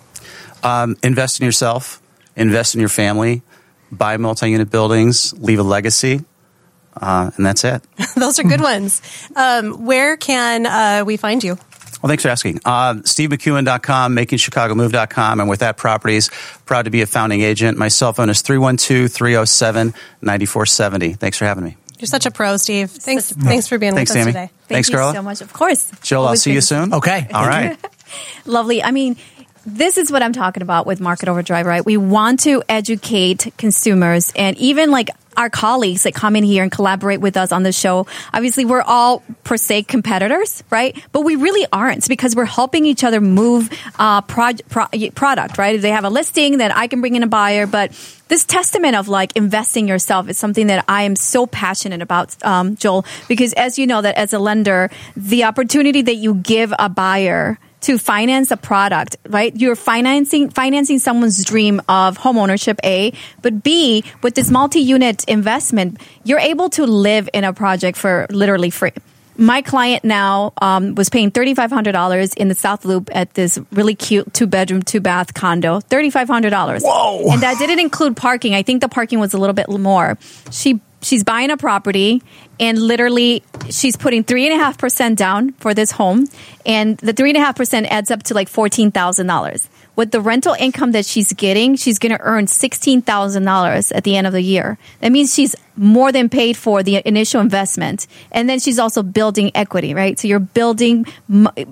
Um, 0.64 0.96
invest 1.04 1.40
in 1.40 1.46
yourself, 1.46 2.02
invest 2.36 2.76
in 2.76 2.80
your 2.80 2.90
family, 2.90 3.42
buy 3.92 4.18
multi 4.18 4.50
unit 4.50 4.70
buildings, 4.70 5.34
leave 5.34 5.60
a 5.60 5.64
legacy, 5.64 6.22
uh, 6.96 7.32
and 7.36 7.46
that's 7.46 7.64
it. 7.64 7.82
Those 8.16 8.40
are 8.40 8.44
good 8.44 8.62
ones. 8.74 9.02
Um, 9.36 9.86
where 9.86 10.18
can 10.18 10.66
uh, 10.66 11.04
we 11.06 11.18
find 11.18 11.44
you? 11.44 11.58
Well, 12.02 12.10
thanks 12.10 12.24
for 12.24 12.30
asking. 12.30 12.60
Uh, 12.66 12.96
SteveMcEwen.com, 12.96 14.16
MakingChicagoMove.com, 14.16 15.40
and 15.40 15.50
with 15.50 15.62
that 15.62 15.78
properties, 15.78 16.30
proud 16.66 16.86
to 16.86 16.92
be 16.92 17.02
a 17.02 17.08
founding 17.08 17.42
agent. 17.42 17.78
My 17.78 17.88
cell 17.88 18.14
phone 18.14 18.30
is 18.30 18.42
312 18.42 19.12
307 19.12 19.88
9470. 20.22 21.14
Thanks 21.14 21.38
for 21.38 21.46
having 21.46 21.64
me. 21.64 21.78
You're 22.00 22.08
such 22.08 22.26
a 22.26 22.32
pro, 22.32 22.58
Steve. 22.58 22.92
Thanks, 22.92 23.32
thanks 23.32 23.68
for 23.68 23.78
being 23.78 23.94
Thanks, 23.96 24.12
with 24.12 24.18
us 24.18 24.24
Tammy. 24.26 24.32
today. 24.34 24.48
Thank 24.48 24.68
Thanks, 24.68 24.90
you 24.90 24.96
Carla. 24.96 25.14
so 25.14 25.22
much. 25.22 25.42
Of 25.42 25.54
course. 25.54 25.90
Jill, 26.02 26.22
I'll 26.22 26.26
Always 26.28 26.42
see 26.42 26.54
you 26.54 26.62
soon. 26.62 26.94
Okay. 26.94 27.28
All 27.34 27.48
right. 27.48 27.78
Lovely. 28.46 28.84
I 28.84 28.92
mean, 28.92 29.16
this 29.66 29.98
is 29.98 30.12
what 30.12 30.22
I'm 30.22 30.34
talking 30.34 30.62
about 30.62 30.86
with 30.86 31.02
Market 31.02 31.28
Overdrive, 31.28 31.66
right? 31.66 31.84
We 31.84 31.98
want 31.98 32.42
to 32.42 32.64
educate 32.70 33.52
consumers 33.58 34.32
and 34.36 34.58
even 34.58 34.92
like 34.92 35.10
our 35.38 35.50
colleagues 35.50 36.04
that 36.04 36.14
come 36.14 36.36
in 36.36 36.44
here 36.44 36.64
and 36.64 36.72
collaborate 36.72 37.20
with 37.20 37.36
us 37.36 37.52
on 37.52 37.64
the 37.64 37.72
show. 37.72 38.08
Obviously, 38.34 38.64
we're 38.64 38.82
all 38.82 39.22
per 39.44 39.58
se 39.58 39.84
competitors, 39.84 40.64
right? 40.70 40.98
But 41.12 41.22
we 41.22 41.36
really 41.36 41.68
aren't 41.74 42.08
because 42.08 42.36
we're 42.36 42.46
helping 42.46 42.86
each 42.86 43.04
other 43.04 43.20
move 43.20 43.70
uh, 44.00 44.22
pro- 44.22 44.54
pro- 44.70 44.88
product, 45.14 45.58
right? 45.58 45.76
If 45.76 45.82
they 45.82 45.90
have 45.90 46.06
a 46.06 46.10
listing, 46.10 46.58
then 46.58 46.72
I 46.72 46.88
can 46.88 47.02
bring 47.02 47.16
in 47.16 47.24
a 47.24 47.28
buyer. 47.28 47.68
But 47.68 47.92
this 48.28 48.46
testament 48.46 48.96
of 48.96 49.08
like 49.08 49.36
investing 49.36 49.88
yourself 49.88 50.30
is 50.30 50.38
something 50.38 50.68
that 50.68 50.86
I 50.88 51.04
am 51.04 51.16
so 51.16 51.48
passionate 51.48 52.02
about, 52.02 52.42
um, 52.46 52.76
Joel, 52.76 53.06
because 53.28 53.54
as 53.54 53.78
you 53.78 53.88
know, 53.88 54.02
that 54.02 54.16
as 54.16 54.32
a 54.32 54.40
lender, 54.40 54.90
the 55.18 55.44
opportunity 55.44 56.02
that 56.04 56.16
you 56.16 56.36
give 56.36 56.74
a 56.80 56.88
buyer 56.88 57.60
to 57.86 57.98
finance 57.98 58.52
a 58.52 58.58
product, 58.58 59.18
right? 59.30 59.56
You're 59.56 59.76
financing 59.76 60.50
financing 60.50 61.00
someone's 61.00 61.44
dream 61.46 61.82
of 61.88 62.18
home 62.18 62.38
ownership, 62.38 62.80
A, 62.84 63.14
but 63.42 63.64
B, 63.64 64.04
with 64.22 64.36
this 64.36 64.50
multi-unit 64.50 65.24
investment, 65.26 66.02
you're 66.24 66.40
able 66.40 66.70
to 66.72 66.86
live 66.86 67.30
in 67.34 67.44
a 67.44 67.54
project 67.54 67.98
for 67.98 68.26
literally 68.30 68.70
free. 68.70 68.92
My 69.38 69.62
client 69.62 70.06
now 70.06 70.54
um, 70.62 70.96
was 70.96 71.10
paying 71.10 71.30
thirty 71.30 71.54
five 71.54 71.70
hundred 71.70 71.92
dollars 71.92 72.34
in 72.34 72.48
the 72.48 72.56
South 72.56 72.86
Loop 72.86 73.10
at 73.14 73.34
this 73.34 73.60
really 73.72 73.94
cute 73.94 74.34
two 74.34 74.48
bedroom 74.48 74.82
two 74.82 75.02
bath 75.02 75.34
condo. 75.34 75.82
Thirty 75.82 76.10
five 76.10 76.30
hundred 76.30 76.52
dollars. 76.52 76.84
Whoa. 76.84 77.30
And 77.30 77.42
that 77.42 77.58
didn't 77.60 77.80
include 77.80 78.16
parking. 78.16 78.56
I 78.56 78.64
think 78.64 78.80
the 78.80 78.88
parking 78.88 79.20
was 79.20 79.34
a 79.34 79.38
little 79.38 79.54
bit 79.54 79.68
more. 79.68 80.18
She 80.52 80.80
she's 81.06 81.24
buying 81.24 81.52
a 81.52 81.58
property 81.58 82.22
and 82.60 82.82
literally 82.82 83.44
she's 83.70 83.96
putting 83.96 84.24
three 84.24 84.48
and 84.48 84.60
a 84.60 84.64
half 84.64 84.78
percent 84.78 85.18
down 85.18 85.54
for 85.54 85.74
this 85.74 85.92
home. 85.92 86.28
And 86.66 86.98
the 86.98 87.14
three 87.14 87.30
and 87.30 87.38
a 87.38 87.42
half 87.42 87.56
percent 87.56 87.86
adds 87.92 88.12
up 88.12 88.24
to 88.24 88.34
like 88.34 88.50
fourteen 88.50 88.92
thousand 88.92 89.28
dollars. 89.28 89.70
With 89.96 90.12
the 90.12 90.20
rental 90.20 90.56
income 90.60 90.92
that 90.92 91.06
she's 91.06 91.32
getting 91.32 91.76
she's 91.76 92.00
going 92.00 92.12
to 92.12 92.20
earn 92.20 92.48
$16000 92.48 93.96
at 93.96 94.04
the 94.04 94.18
end 94.18 94.28
of 94.28 94.34
the 94.34 94.42
year. 94.42 94.78
That 95.00 95.14
means 95.14 95.34
she's 95.34 95.56
more 95.78 96.12
than 96.12 96.28
paid 96.28 96.58
for 96.58 96.84
the 96.84 97.02
initial 97.08 97.40
investment. 97.40 98.08
And 98.30 98.50
then 98.50 98.60
she's 98.60 98.78
also 98.78 99.04
building 99.04 99.52
equity 99.56 99.94
right? 99.94 100.20
So 100.20 100.28
you're 100.28 100.40
building 100.40 101.06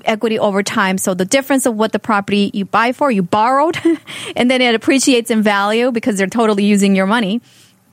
equity 0.06 0.40
over 0.40 0.64
time. 0.64 0.98
So 0.98 1.14
the 1.14 1.26
difference 1.26 1.66
of 1.66 1.76
what 1.76 1.92
the 1.92 2.00
property 2.00 2.50
you 2.54 2.64
buy 2.64 2.94
for 2.94 3.12
you 3.12 3.24
borrowed 3.24 3.78
and 4.38 4.50
then 4.50 4.62
it 4.62 4.74
appreciates 4.74 5.30
in 5.30 5.42
value 5.42 5.92
because 5.92 6.18
they're 6.18 6.28
totally 6.28 6.64
using 6.64 6.96
your 6.96 7.08
money 7.08 7.42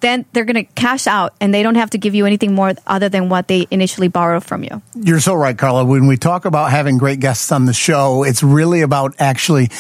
then 0.01 0.25
they're 0.33 0.45
going 0.45 0.65
to 0.67 0.73
cash 0.75 1.07
out 1.07 1.35
and 1.41 1.53
they 1.53 1.63
don't 1.63 1.77
have 1.77 1.91
to 1.91 1.99
give 1.99 2.15
you 2.15 2.27
anything 2.27 2.55
more 2.55 2.73
other 2.87 3.09
than 3.09 3.29
what 3.29 3.49
they 3.49 3.67
initially 3.71 4.09
borrowed 4.09 4.45
from 4.45 4.65
you. 4.65 4.83
You're 4.95 5.21
so 5.21 5.35
right, 5.35 5.57
Carla. 5.57 5.85
When 5.85 6.07
we 6.07 6.17
talk 6.17 6.45
about 6.45 6.71
having 6.71 6.99
great 6.99 7.21
guests 7.21 7.53
on 7.53 7.67
the 7.67 7.73
show, 7.73 8.23
it's 8.25 8.43
really 8.43 8.81
about 8.83 9.15
actually 9.19 9.71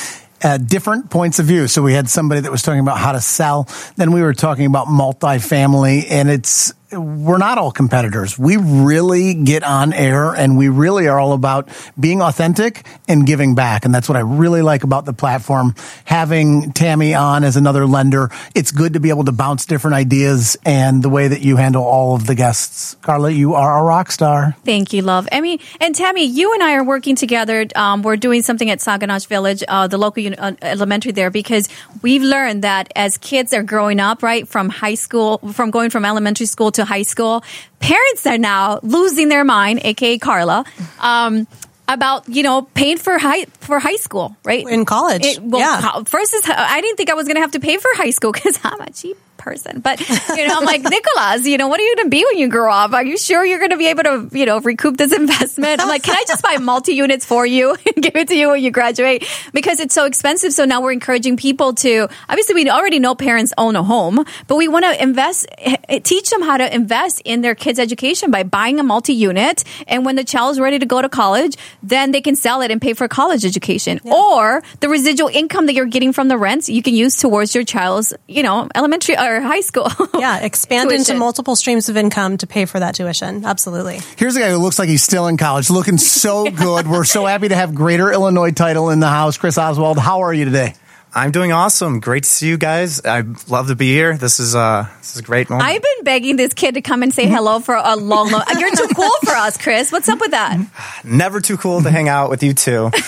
uh, 0.42 0.58
different 0.58 1.10
points 1.10 1.38
of 1.38 1.46
view. 1.46 1.68
So 1.68 1.82
we 1.82 1.92
had 1.92 2.08
somebody 2.08 2.40
that 2.42 2.50
was 2.50 2.62
talking 2.62 2.80
about 2.80 2.98
how 2.98 3.12
to 3.12 3.20
sell. 3.20 3.68
Then 3.96 4.12
we 4.12 4.22
were 4.22 4.34
talking 4.34 4.66
about 4.66 4.86
multifamily 4.86 6.06
and 6.10 6.30
it's, 6.30 6.72
we're 6.92 7.38
not 7.38 7.58
all 7.58 7.70
competitors. 7.70 8.38
We 8.38 8.56
really 8.56 9.34
get 9.34 9.62
on 9.62 9.92
air 9.92 10.34
and 10.34 10.58
we 10.58 10.68
really 10.68 11.08
are 11.08 11.18
all 11.18 11.32
about 11.32 11.68
being 11.98 12.20
authentic 12.20 12.86
and 13.08 13.26
giving 13.26 13.54
back. 13.54 13.84
And 13.84 13.94
that's 13.94 14.08
what 14.08 14.16
I 14.16 14.20
really 14.20 14.62
like 14.62 14.82
about 14.82 15.04
the 15.04 15.12
platform. 15.12 15.74
Having 16.04 16.72
Tammy 16.72 17.14
on 17.14 17.44
as 17.44 17.56
another 17.56 17.86
lender, 17.86 18.30
it's 18.54 18.72
good 18.72 18.94
to 18.94 19.00
be 19.00 19.10
able 19.10 19.24
to 19.24 19.32
bounce 19.32 19.66
different 19.66 19.94
ideas 19.94 20.56
and 20.64 21.02
the 21.02 21.08
way 21.08 21.28
that 21.28 21.40
you 21.42 21.56
handle 21.56 21.84
all 21.84 22.14
of 22.14 22.26
the 22.26 22.34
guests. 22.34 22.96
Carla, 23.02 23.30
you 23.30 23.54
are 23.54 23.78
a 23.78 23.82
rock 23.82 24.10
star. 24.10 24.56
Thank 24.64 24.92
you, 24.92 25.02
love. 25.02 25.28
I 25.30 25.40
mean, 25.40 25.60
and 25.80 25.94
Tammy, 25.94 26.24
you 26.24 26.52
and 26.54 26.62
I 26.62 26.74
are 26.74 26.84
working 26.84 27.16
together. 27.16 27.66
Um, 27.76 28.02
we're 28.02 28.16
doing 28.16 28.42
something 28.42 28.68
at 28.68 28.78
Sauganash 28.78 29.26
Village, 29.26 29.62
uh, 29.68 29.86
the 29.86 29.98
local 29.98 30.22
uni- 30.22 30.38
uh, 30.38 30.54
elementary 30.62 31.12
there, 31.12 31.30
because 31.30 31.68
we've 32.02 32.22
learned 32.22 32.64
that 32.64 32.92
as 32.96 33.18
kids 33.18 33.52
are 33.52 33.62
growing 33.62 34.00
up, 34.00 34.22
right, 34.22 34.46
from 34.48 34.68
high 34.68 34.94
school, 34.94 35.38
from 35.52 35.70
going 35.70 35.90
from 35.90 36.04
elementary 36.04 36.46
school 36.46 36.72
to 36.72 36.79
high 36.84 37.02
school, 37.02 37.42
parents 37.78 38.26
are 38.26 38.38
now 38.38 38.80
losing 38.82 39.28
their 39.28 39.44
mind, 39.44 39.80
aka 39.84 40.18
Carla. 40.18 40.64
Um, 41.00 41.46
about 41.88 42.28
you 42.28 42.44
know 42.44 42.62
paying 42.62 42.98
for 42.98 43.18
high 43.18 43.46
for 43.60 43.80
high 43.80 43.96
school, 43.96 44.36
right? 44.44 44.64
In 44.68 44.84
college, 44.84 45.24
It- 45.26 45.42
well, 45.42 45.60
yeah. 45.60 46.02
First 46.04 46.32
is 46.34 46.42
I 46.48 46.80
didn't 46.80 46.96
think 46.96 47.10
I 47.10 47.14
was 47.14 47.26
going 47.26 47.34
to 47.34 47.40
have 47.40 47.50
to 47.52 47.60
pay 47.60 47.78
for 47.78 47.90
high 47.94 48.10
school 48.10 48.30
because 48.30 48.60
I'm 48.64 48.80
a 48.80 48.90
cheap 48.90 49.16
person. 49.40 49.80
But 49.80 49.98
you 50.08 50.46
know, 50.46 50.58
I'm 50.58 50.64
like 50.64 50.82
Nicholas. 50.96 51.46
You 51.46 51.58
know, 51.58 51.68
what 51.68 51.80
are 51.80 51.82
you 51.82 51.96
going 51.96 52.06
to 52.06 52.10
be 52.10 52.24
when 52.30 52.38
you 52.38 52.48
grow 52.48 52.72
up? 52.72 52.92
Are 52.92 53.04
you 53.04 53.18
sure 53.18 53.44
you're 53.44 53.58
going 53.58 53.70
to 53.70 53.76
be 53.76 53.88
able 53.88 54.04
to 54.04 54.28
you 54.32 54.46
know 54.46 54.60
recoup 54.60 54.96
this 54.96 55.12
investment? 55.12 55.80
I'm 55.80 55.88
like, 55.88 56.02
can 56.02 56.14
I 56.14 56.24
just 56.28 56.42
buy 56.42 56.58
multi 56.58 56.94
units 56.94 57.24
for 57.24 57.44
you 57.44 57.76
and 57.86 58.02
give 58.02 58.14
it 58.14 58.28
to 58.28 58.36
you 58.36 58.50
when 58.50 58.62
you 58.62 58.70
graduate 58.70 59.26
because 59.52 59.80
it's 59.80 59.94
so 59.94 60.04
expensive. 60.04 60.52
So 60.52 60.64
now 60.64 60.80
we're 60.82 60.92
encouraging 60.92 61.36
people 61.36 61.74
to. 61.74 62.08
Obviously, 62.28 62.54
we 62.54 62.68
already 62.70 62.98
know 62.98 63.14
parents 63.14 63.52
own 63.58 63.76
a 63.76 63.82
home, 63.82 64.24
but 64.46 64.56
we 64.56 64.68
want 64.68 64.84
to 64.84 65.02
invest, 65.02 65.46
eh, 65.58 65.98
teach 66.00 66.30
them 66.30 66.42
how 66.42 66.56
to 66.56 66.74
invest 66.74 67.22
in 67.24 67.40
their 67.40 67.54
kids' 67.54 67.78
education 67.78 68.30
by 68.30 68.42
buying 68.42 68.78
a 68.78 68.82
multi 68.82 69.14
unit. 69.14 69.64
And 69.86 70.04
when 70.04 70.16
the 70.16 70.24
child 70.24 70.52
is 70.52 70.60
ready 70.60 70.78
to 70.78 70.86
go 70.86 71.00
to 71.02 71.08
college, 71.08 71.56
then 71.82 72.10
they 72.10 72.20
can 72.20 72.36
sell 72.36 72.62
it 72.62 72.70
and 72.70 72.80
pay 72.80 72.92
for 72.92 73.08
college 73.08 73.44
education. 73.44 74.00
Or 74.04 74.62
the 74.80 74.88
residual 74.88 75.28
income 75.28 75.66
that 75.66 75.74
you're 75.74 75.86
getting 75.86 76.12
from 76.12 76.28
the 76.28 76.38
rents, 76.38 76.68
you 76.68 76.82
can 76.82 76.94
use 76.94 77.16
towards 77.16 77.54
your 77.54 77.64
child's, 77.64 78.12
you 78.26 78.42
know, 78.42 78.68
elementary 78.74 79.16
or 79.16 79.29
high 79.38 79.60
school. 79.60 79.88
yeah, 80.18 80.40
expand 80.40 80.90
into 80.90 81.14
multiple 81.14 81.54
streams 81.54 81.88
of 81.88 81.96
income 81.96 82.38
to 82.38 82.46
pay 82.46 82.64
for 82.64 82.80
that 82.80 82.94
tuition. 82.94 83.44
Absolutely. 83.44 84.00
Here's 84.16 84.34
a 84.34 84.40
guy 84.40 84.50
who 84.50 84.56
looks 84.56 84.78
like 84.78 84.88
he's 84.88 85.02
still 85.02 85.28
in 85.28 85.36
college, 85.36 85.70
looking 85.70 85.98
so 85.98 86.50
good. 86.50 86.88
We're 86.88 87.04
so 87.04 87.26
happy 87.26 87.48
to 87.48 87.54
have 87.54 87.74
Greater 87.74 88.10
Illinois 88.10 88.50
title 88.50 88.90
in 88.90 89.00
the 89.00 89.08
house. 89.08 89.38
Chris 89.38 89.58
Oswald, 89.58 89.98
how 89.98 90.22
are 90.22 90.32
you 90.32 90.44
today? 90.46 90.74
I'm 91.12 91.32
doing 91.32 91.50
awesome. 91.50 91.98
Great 91.98 92.22
to 92.22 92.28
see 92.28 92.48
you 92.48 92.56
guys. 92.56 93.04
I 93.04 93.24
love 93.48 93.66
to 93.66 93.74
be 93.74 93.92
here. 93.92 94.16
This 94.16 94.38
is 94.38 94.54
uh 94.54 94.86
this 95.00 95.14
is 95.14 95.18
a 95.18 95.22
great 95.24 95.50
moment. 95.50 95.68
I've 95.68 95.82
been 95.82 96.04
begging 96.04 96.36
this 96.36 96.54
kid 96.54 96.74
to 96.74 96.82
come 96.82 97.02
and 97.02 97.12
say 97.12 97.26
hello 97.26 97.58
for 97.58 97.74
a 97.74 97.96
long, 97.96 98.30
long. 98.30 98.44
You're 98.58 98.70
too 98.76 98.88
cool 98.94 99.10
for 99.24 99.32
us, 99.32 99.56
Chris. 99.58 99.90
What's 99.90 100.08
up 100.08 100.20
with 100.20 100.30
that? 100.30 100.58
Never 101.04 101.40
too 101.40 101.56
cool 101.56 101.82
to 101.82 101.90
hang 101.90 102.08
out 102.08 102.30
with 102.30 102.42
you 102.42 102.54
two. 102.54 102.90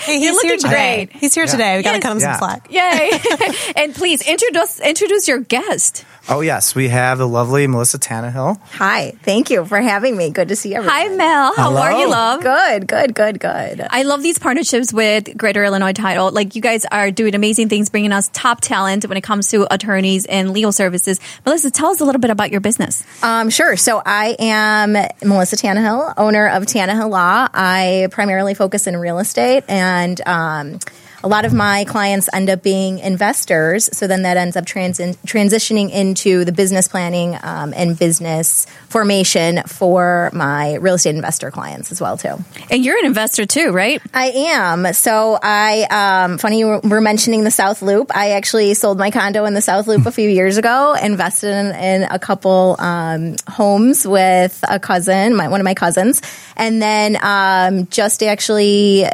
Hey, 0.00 0.20
he's 0.20 0.32
looking 0.32 0.50
here 0.50 0.56
today. 0.58 1.06
great. 1.06 1.12
He's 1.20 1.34
here 1.34 1.46
today. 1.46 1.76
We 1.76 1.82
got 1.82 1.92
to 1.92 1.96
Yes. 1.98 2.02
cut 2.02 2.12
him 2.12 2.18
Yeah. 2.20 2.36
some 2.36 2.38
slack. 2.38 2.66
Yay! 2.70 3.72
and 3.82 3.94
please 3.94 4.26
introduce 4.26 4.80
introduce 4.80 5.28
your 5.28 5.40
guest. 5.40 6.04
oh 6.30 6.40
yes, 6.40 6.74
we 6.74 6.88
have 6.88 7.18
the 7.18 7.28
lovely 7.28 7.66
Melissa 7.66 7.98
Tannehill. 7.98 8.58
Hi, 8.72 9.12
thank 9.22 9.50
you 9.50 9.64
for 9.66 9.78
having 9.80 10.16
me. 10.16 10.30
Good 10.30 10.48
to 10.48 10.56
see 10.56 10.74
everyone. 10.74 10.94
Hi, 10.96 11.08
Mel. 11.08 11.54
How 11.56 11.76
are 11.76 11.92
you, 12.00 12.08
love? 12.08 12.42
Good, 12.42 12.86
good, 12.86 13.14
good, 13.14 13.40
good. 13.40 13.86
I 13.90 14.02
love 14.02 14.22
these 14.22 14.38
partnerships 14.38 14.92
with 14.94 15.36
Greater 15.36 15.62
Illinois 15.64 15.92
Title. 15.92 16.30
Like 16.30 16.54
you 16.54 16.62
guys 16.62 16.86
are 16.90 17.10
doing 17.10 17.27
amazing 17.34 17.68
things, 17.68 17.90
bringing 17.90 18.12
us 18.12 18.30
top 18.32 18.60
talent 18.60 19.04
when 19.06 19.16
it 19.16 19.22
comes 19.22 19.50
to 19.50 19.72
attorneys 19.72 20.26
and 20.26 20.52
legal 20.52 20.72
services. 20.72 21.20
Melissa, 21.44 21.70
tell 21.70 21.88
us 21.88 22.00
a 22.00 22.04
little 22.04 22.20
bit 22.20 22.30
about 22.30 22.50
your 22.50 22.60
business. 22.60 23.04
Um, 23.22 23.50
sure. 23.50 23.76
So 23.76 24.02
I 24.04 24.36
am 24.38 24.92
Melissa 25.24 25.56
Tannehill, 25.56 26.14
owner 26.16 26.48
of 26.48 26.64
Tannehill 26.64 27.10
Law. 27.10 27.48
I 27.52 28.08
primarily 28.10 28.54
focus 28.54 28.86
in 28.86 28.96
real 28.96 29.18
estate 29.18 29.64
and 29.68 30.20
um, 30.26 30.78
a 31.22 31.28
lot 31.28 31.44
of 31.44 31.52
my 31.52 31.84
clients 31.84 32.28
end 32.32 32.48
up 32.48 32.62
being 32.62 32.98
investors. 32.98 33.88
So 33.92 34.06
then 34.06 34.22
that 34.22 34.36
ends 34.36 34.56
up 34.56 34.64
transi- 34.64 35.16
transitioning 35.26 35.90
into 35.90 36.44
the 36.44 36.52
business 36.52 36.88
planning 36.88 37.36
um, 37.42 37.72
and 37.76 37.98
business 37.98 38.66
formation 38.88 39.62
for 39.66 40.30
my 40.32 40.74
real 40.76 40.94
estate 40.94 41.14
investor 41.14 41.50
clients 41.50 41.90
as 41.90 42.00
well 42.00 42.16
too. 42.16 42.36
And 42.70 42.84
you're 42.84 42.98
an 42.98 43.06
investor 43.06 43.46
too, 43.46 43.70
right? 43.70 44.00
I 44.14 44.26
am. 44.26 44.92
So 44.92 45.38
I, 45.42 46.24
um, 46.24 46.38
funny 46.38 46.60
you 46.60 46.80
were 46.82 47.00
mentioning 47.00 47.44
the 47.44 47.50
South 47.50 47.82
Loop. 47.82 48.14
I 48.14 48.30
actually 48.30 48.74
sold 48.74 48.98
my 48.98 49.10
condo 49.10 49.44
in 49.44 49.54
the 49.54 49.60
South 49.60 49.86
Loop 49.86 50.06
a 50.06 50.12
few 50.12 50.28
years 50.28 50.56
ago, 50.56 50.94
invested 50.94 51.54
in, 51.54 51.74
in 51.74 52.02
a 52.04 52.18
couple 52.18 52.76
um, 52.78 53.36
homes 53.48 54.06
with 54.06 54.64
a 54.68 54.78
cousin, 54.78 55.34
my, 55.34 55.48
one 55.48 55.60
of 55.60 55.64
my 55.64 55.74
cousins, 55.74 56.22
and 56.56 56.80
then 56.80 57.16
um, 57.22 57.86
just 57.88 58.22
actually 58.22 59.04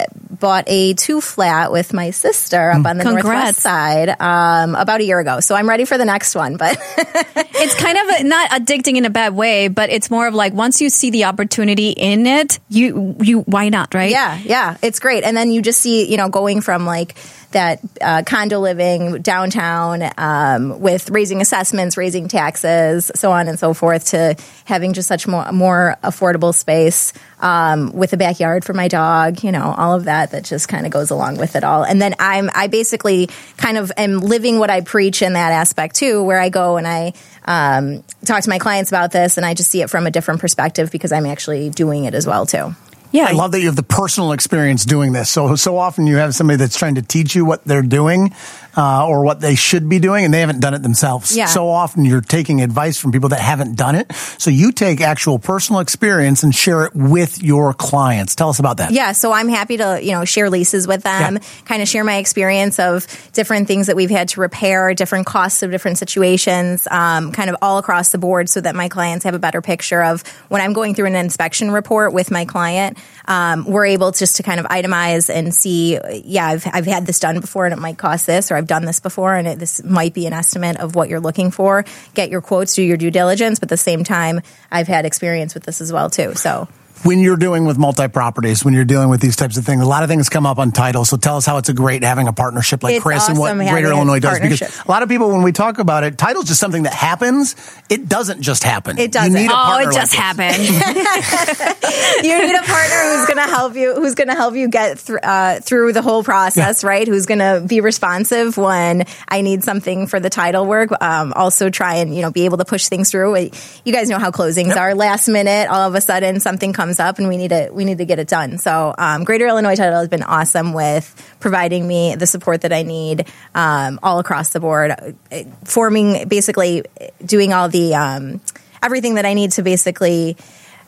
bought 0.45 0.65
a 0.67 0.93
two 0.93 1.23
flat 1.23 1.73
with 1.73 1.95
my 1.95 2.11
sister 2.11 2.71
up 2.71 2.85
on 2.85 2.99
the 2.99 3.03
Congrats. 3.05 3.25
northwest 3.25 3.61
side 3.61 4.11
um, 4.21 4.75
about 4.75 5.01
a 5.01 5.05
year 5.05 5.19
ago. 5.19 5.41
So 5.41 5.55
I'm 5.55 5.67
ready 5.67 5.87
for 5.87 5.97
the 5.97 6.05
next 6.05 6.35
one, 6.35 6.59
but. 6.59 6.77
It's 7.57 7.75
kind 7.75 7.97
of 7.97 8.09
a, 8.09 8.25
not 8.25 8.51
addicting 8.51 8.97
in 8.97 9.05
a 9.05 9.11
bad 9.11 9.35
way, 9.35 9.69
but 9.69 9.91
it's 9.91 10.11
more 10.11 10.27
of 10.27 10.35
like 10.35 10.53
once 10.53 10.81
you 10.81 10.91
see 10.91 11.11
the 11.11 11.25
opportunity 11.25 11.91
in 11.91 12.27
it, 12.27 12.59
you 12.69 13.17
you 13.21 13.41
why 13.41 13.69
not, 13.69 13.95
right? 13.95 14.11
Yeah, 14.11 14.39
yeah, 14.43 14.77
it's 14.83 14.99
great. 14.99 15.25
And 15.25 15.37
then 15.37 15.51
you 15.51 15.63
just 15.63 15.81
see, 15.81 16.11
you 16.11 16.17
know, 16.17 16.29
going 16.29 16.61
from 16.61 16.85
like 16.85 17.17
that 17.55 17.81
uh, 18.01 18.23
condo 18.27 18.59
living 18.59 19.23
downtown 19.23 20.03
um, 20.19 20.81
with 20.81 21.09
raising 21.11 21.41
assessments, 21.41 21.97
raising 21.97 22.29
taxes, 22.29 23.11
so 23.15 23.31
on 23.31 23.49
and 23.49 23.59
so 23.59 23.73
forth, 23.73 24.07
to 24.07 24.37
having 24.65 24.93
just 24.93 25.09
such 25.09 25.27
more 25.27 25.51
more 25.53 25.97
affordable 26.03 26.53
space 26.53 27.13
um, 27.41 27.93
with 27.93 28.13
a 28.13 28.17
backyard 28.17 28.65
for 28.65 28.75
my 28.75 28.89
dog. 28.89 29.43
You 29.43 29.53
know, 29.53 29.75
all 29.77 29.95
of 29.95 30.05
that 30.05 30.33
that 30.33 30.45
just 30.45 30.69
kind 30.69 30.85
of 30.85 30.93
goes 30.93 31.11
along 31.11 31.39
with 31.39 31.57
it 31.57 31.65
all. 31.65 31.85
And 31.85 32.03
then 32.03 32.15
I'm 32.19 32.51
I 32.55 32.67
basically 32.67 33.29
kind 33.57 33.79
of 33.79 33.93
am 33.97 34.19
living 34.19 34.59
what 34.59 34.71
I 34.71 34.81
preach 34.83 35.23
in 35.23 35.35
that 35.35 35.53
aspect 35.53 35.95
too, 35.95 36.23
where 36.23 36.41
I 36.41 36.49
go 36.49 36.77
and 36.77 36.87
I 36.87 37.15
um, 37.45 38.03
talk 38.25 38.43
to 38.43 38.51
my 38.51 38.59
clients 38.59 38.91
about 38.91 39.13
this, 39.13 39.37
and 39.37 39.47
I 39.47 39.55
just 39.55 39.71
see 39.71 39.83
it 39.83 39.91
from 39.91 40.07
a 40.07 40.11
different 40.11 40.41
perspective 40.41 40.91
because 40.91 41.13
I'm 41.13 41.27
actually 41.27 41.71
doing 41.71 42.05
it 42.05 42.15
as 42.15 42.27
well 42.27 42.47
too. 42.47 42.75
yeah. 43.13 43.27
I 43.27 43.33
love 43.33 43.53
that 43.53 43.61
you 43.61 43.67
have 43.67 43.77
the 43.77 43.83
personal 43.83 44.33
experience 44.33 44.85
doing 44.85 45.13
this. 45.13 45.31
So 45.31 45.57
so 45.57 45.77
often 45.79 46.07
you 46.07 46.17
have 46.17 46.35
somebody 46.35 46.57
that's 46.57 46.79
trying 46.79 46.97
to 46.97 47.03
teach 47.03 47.35
you 47.35 47.45
what 47.45 47.65
they're 47.65 47.83
doing 47.83 48.35
uh, 48.77 49.07
or 49.07 49.25
what 49.25 49.41
they 49.41 49.55
should 49.55 49.89
be 49.89 49.99
doing, 49.99 50.25
and 50.25 50.33
they 50.35 50.41
haven't 50.41 50.61
done 50.61 50.75
it 50.75 50.83
themselves. 50.83 51.37
Yeah. 51.37 51.47
So 51.47 51.69
often 51.69 52.05
you're 52.05 52.21
taking 52.21 52.61
advice 52.63 52.99
from 52.99 53.13
people 53.13 53.29
that 53.31 53.41
haven't 53.41 53.77
done 53.77 53.95
it. 53.95 54.13
So 54.39 54.51
you 54.51 54.73
take 54.73 55.01
actual 55.01 55.39
personal 55.39 55.81
experience 55.81 56.43
and 56.43 56.55
share 56.55 56.85
it 56.85 56.95
with 56.95 57.43
your 57.43 57.75
clients. 57.75 58.35
Tell 58.35 58.49
us 58.49 58.59
about 58.59 58.79
that. 58.79 58.91
Yeah, 58.93 59.13
so 59.13 59.33
I'm 59.33 59.49
happy 59.49 59.77
to 59.79 59.99
you 60.03 60.13
know 60.13 60.25
share 60.25 60.51
leases 60.51 60.87
with 60.87 61.03
them, 61.03 61.35
Yeah. 61.35 61.41
kind 61.65 61.83
of 61.83 61.89
share 61.89 62.05
my 62.05 62.17
experience 62.17 62.79
of 62.79 63.07
different 63.33 63.69
things 63.69 63.87
that 63.87 63.97
we've 63.97 64.11
had 64.11 64.29
to 64.31 64.41
repair, 64.41 64.95
different 64.95 65.27
costs 65.27 65.63
of 65.63 65.71
different 65.71 65.99
situations, 65.99 66.87
um, 66.91 67.33
kind 67.33 67.51
of 67.51 67.57
all 67.63 67.79
across 67.79 68.11
the 68.11 68.19
board, 68.19 68.49
so 68.49 68.61
that 68.61 68.75
my 68.75 68.89
clients 68.89 69.25
have 69.25 69.35
a 69.35 69.39
better 69.39 69.63
picture 69.63 70.03
of 70.03 70.23
when 70.49 70.61
I'm 70.61 70.73
going 70.73 70.95
through 70.95 71.07
an 71.07 71.15
inspection 71.17 71.71
report 71.71 72.13
with 72.13 72.31
my 72.31 72.45
client. 72.45 72.99
Um, 73.27 73.65
we're 73.65 73.87
able 73.87 74.11
just 74.13 74.37
to 74.37 74.43
kind 74.43 74.61
of 74.61 74.67
itemize 74.67 75.33
and 75.35 75.55
see, 75.55 75.99
yeah, 76.25 76.47
I've 76.47 76.67
I've 76.73 76.87
had 76.87 77.07
this 77.07 77.21
done 77.21 77.41
before 77.41 77.65
and 77.67 77.73
it 77.73 77.79
might 77.81 77.97
cost 77.99 78.27
this, 78.27 78.51
or 78.51 78.57
I've 78.57 78.64
done 78.67 78.85
this 78.85 79.01
before 79.01 79.35
and 79.35 79.47
it, 79.47 79.59
this 79.59 79.83
might 79.83 80.15
be 80.15 80.27
an 80.27 80.33
estimate 80.33 80.79
of 80.79 80.95
what 80.95 81.09
you're 81.09 81.21
looking 81.21 81.51
for. 81.51 81.85
Get 82.15 82.31
your 82.31 82.41
quotes, 82.41 82.75
do 82.75 82.83
your 82.83 82.97
due 82.97 83.11
diligence, 83.11 83.59
but 83.59 83.67
at 83.67 83.71
the 83.71 83.77
same 83.77 84.05
time, 84.05 84.41
I've 84.71 84.89
had 84.89 85.05
experience 85.07 85.55
with 85.55 85.65
this 85.65 85.81
as 85.81 85.93
well 85.93 86.11
too. 86.11 86.35
So. 86.35 86.69
When 87.05 87.21
you're 87.21 87.37
doing 87.37 87.65
with 87.67 87.79
multi 87.79 88.09
properties, 88.09 88.65
when 88.65 88.75
you're 88.75 88.85
dealing 88.85 89.09
with 89.09 89.21
these 89.21 89.37
types 89.37 89.57
of 89.57 89.65
things, 89.65 89.83
a 89.83 89.87
lot 89.87 90.03
of 90.03 90.09
things 90.09 90.29
come 90.29 90.47
up 90.47 90.59
on 90.59 90.73
title. 90.73 91.05
So 91.05 91.17
tell 91.17 91.37
us 91.37 91.47
how 91.47 91.59
it's 91.59 91.69
a 91.69 91.75
great 91.75 92.03
having 92.03 92.29
a 92.29 92.33
partnership 92.33 92.83
like 92.83 92.97
It's 92.97 93.03
Chris 93.03 93.29
and 93.29 93.39
what 93.39 93.55
Greater 93.57 93.91
Illinois 93.91 94.21
does. 94.21 94.41
Because 94.41 94.63
a 94.81 94.91
lot 94.91 95.03
of 95.03 95.09
people, 95.09 95.31
when 95.31 95.43
we 95.43 95.53
talk 95.53 95.79
about 95.79 96.05
it, 96.05 96.19
title's 96.19 96.47
just 96.47 96.61
something 96.61 96.85
that 96.85 96.95
happens. 96.95 97.57
It 97.91 98.09
doesn't 98.09 98.43
just 98.43 98.65
happen. 98.65 98.99
It 98.99 99.13
doesn't. 99.13 99.33
You 99.33 99.39
need 99.39 99.51
a 99.51 99.55
Oh, 99.55 99.79
it 99.79 99.93
just 99.95 100.13
this. 100.13 100.15
happened. 100.15 100.57
you 102.25 102.47
need 102.47 102.55
a 102.55 102.63
partner 102.63 102.97
who's 103.17 103.27
going 103.27 103.37
to 103.37 103.51
help 103.55 103.75
you 103.77 103.95
who's 103.95 104.15
going 104.15 104.29
to 104.29 104.35
help 104.35 104.55
you 104.55 104.69
get 104.69 104.99
thr 104.99 105.17
uh, 105.23 105.61
through 105.61 105.93
the 105.93 106.03
whole 106.03 106.23
process 106.25 106.83
right 106.85 107.07
who's 107.07 107.27
going 107.27 107.39
to 107.39 107.65
be 107.67 107.81
responsive 107.81 108.57
when 108.57 109.05
i 109.29 109.41
need 109.43 109.63
something 109.63 110.07
for 110.07 110.21
the 110.21 110.31
title 110.31 110.67
work 110.67 110.91
um, 111.03 111.33
also 111.35 111.71
try 111.71 111.97
and 111.97 112.15
you 112.15 112.23
know 112.23 112.31
be 112.31 112.45
able 112.45 112.59
to 112.59 112.65
push 112.65 112.89
things 112.89 113.11
through 113.11 113.37
you 113.85 113.93
guys 113.93 114.09
know 114.09 114.19
how 114.19 114.31
closings 114.31 114.77
are 114.77 114.95
last 114.95 115.29
minute 115.29 115.69
all 115.69 115.89
of 115.89 115.95
a 115.95 116.01
sudden 116.01 116.41
something 116.41 116.73
comes 116.73 116.94
up 117.01 117.19
and 117.19 117.29
we 117.29 117.37
need 117.37 117.49
to 117.49 117.71
we 117.73 117.85
need 117.85 117.99
to 117.99 118.05
get 118.05 118.19
it 118.19 118.29
done 118.29 118.59
so 118.59 118.95
um, 118.99 119.25
greater 119.25 119.47
illinois 119.47 119.77
title 119.77 119.99
has 119.99 120.09
been 120.09 120.23
awesome 120.23 120.73
with 120.73 121.37
providing 121.41 121.87
me 121.87 122.15
the 122.17 122.27
support 122.27 122.63
that 122.63 122.73
i 122.73 122.83
need 122.83 123.27
um, 123.55 123.99
all 124.03 124.19
across 124.19 124.51
the 124.51 124.61
board 124.61 124.91
uh, 124.91 125.43
forming 125.65 126.29
basically 126.29 126.83
doing 127.25 127.53
all 127.53 127.69
the 127.69 127.95
um, 127.95 128.41
everything 128.83 129.15
that 129.15 129.27
i 129.27 129.35
need 129.35 129.53
to 129.53 129.63
basically 129.63 130.37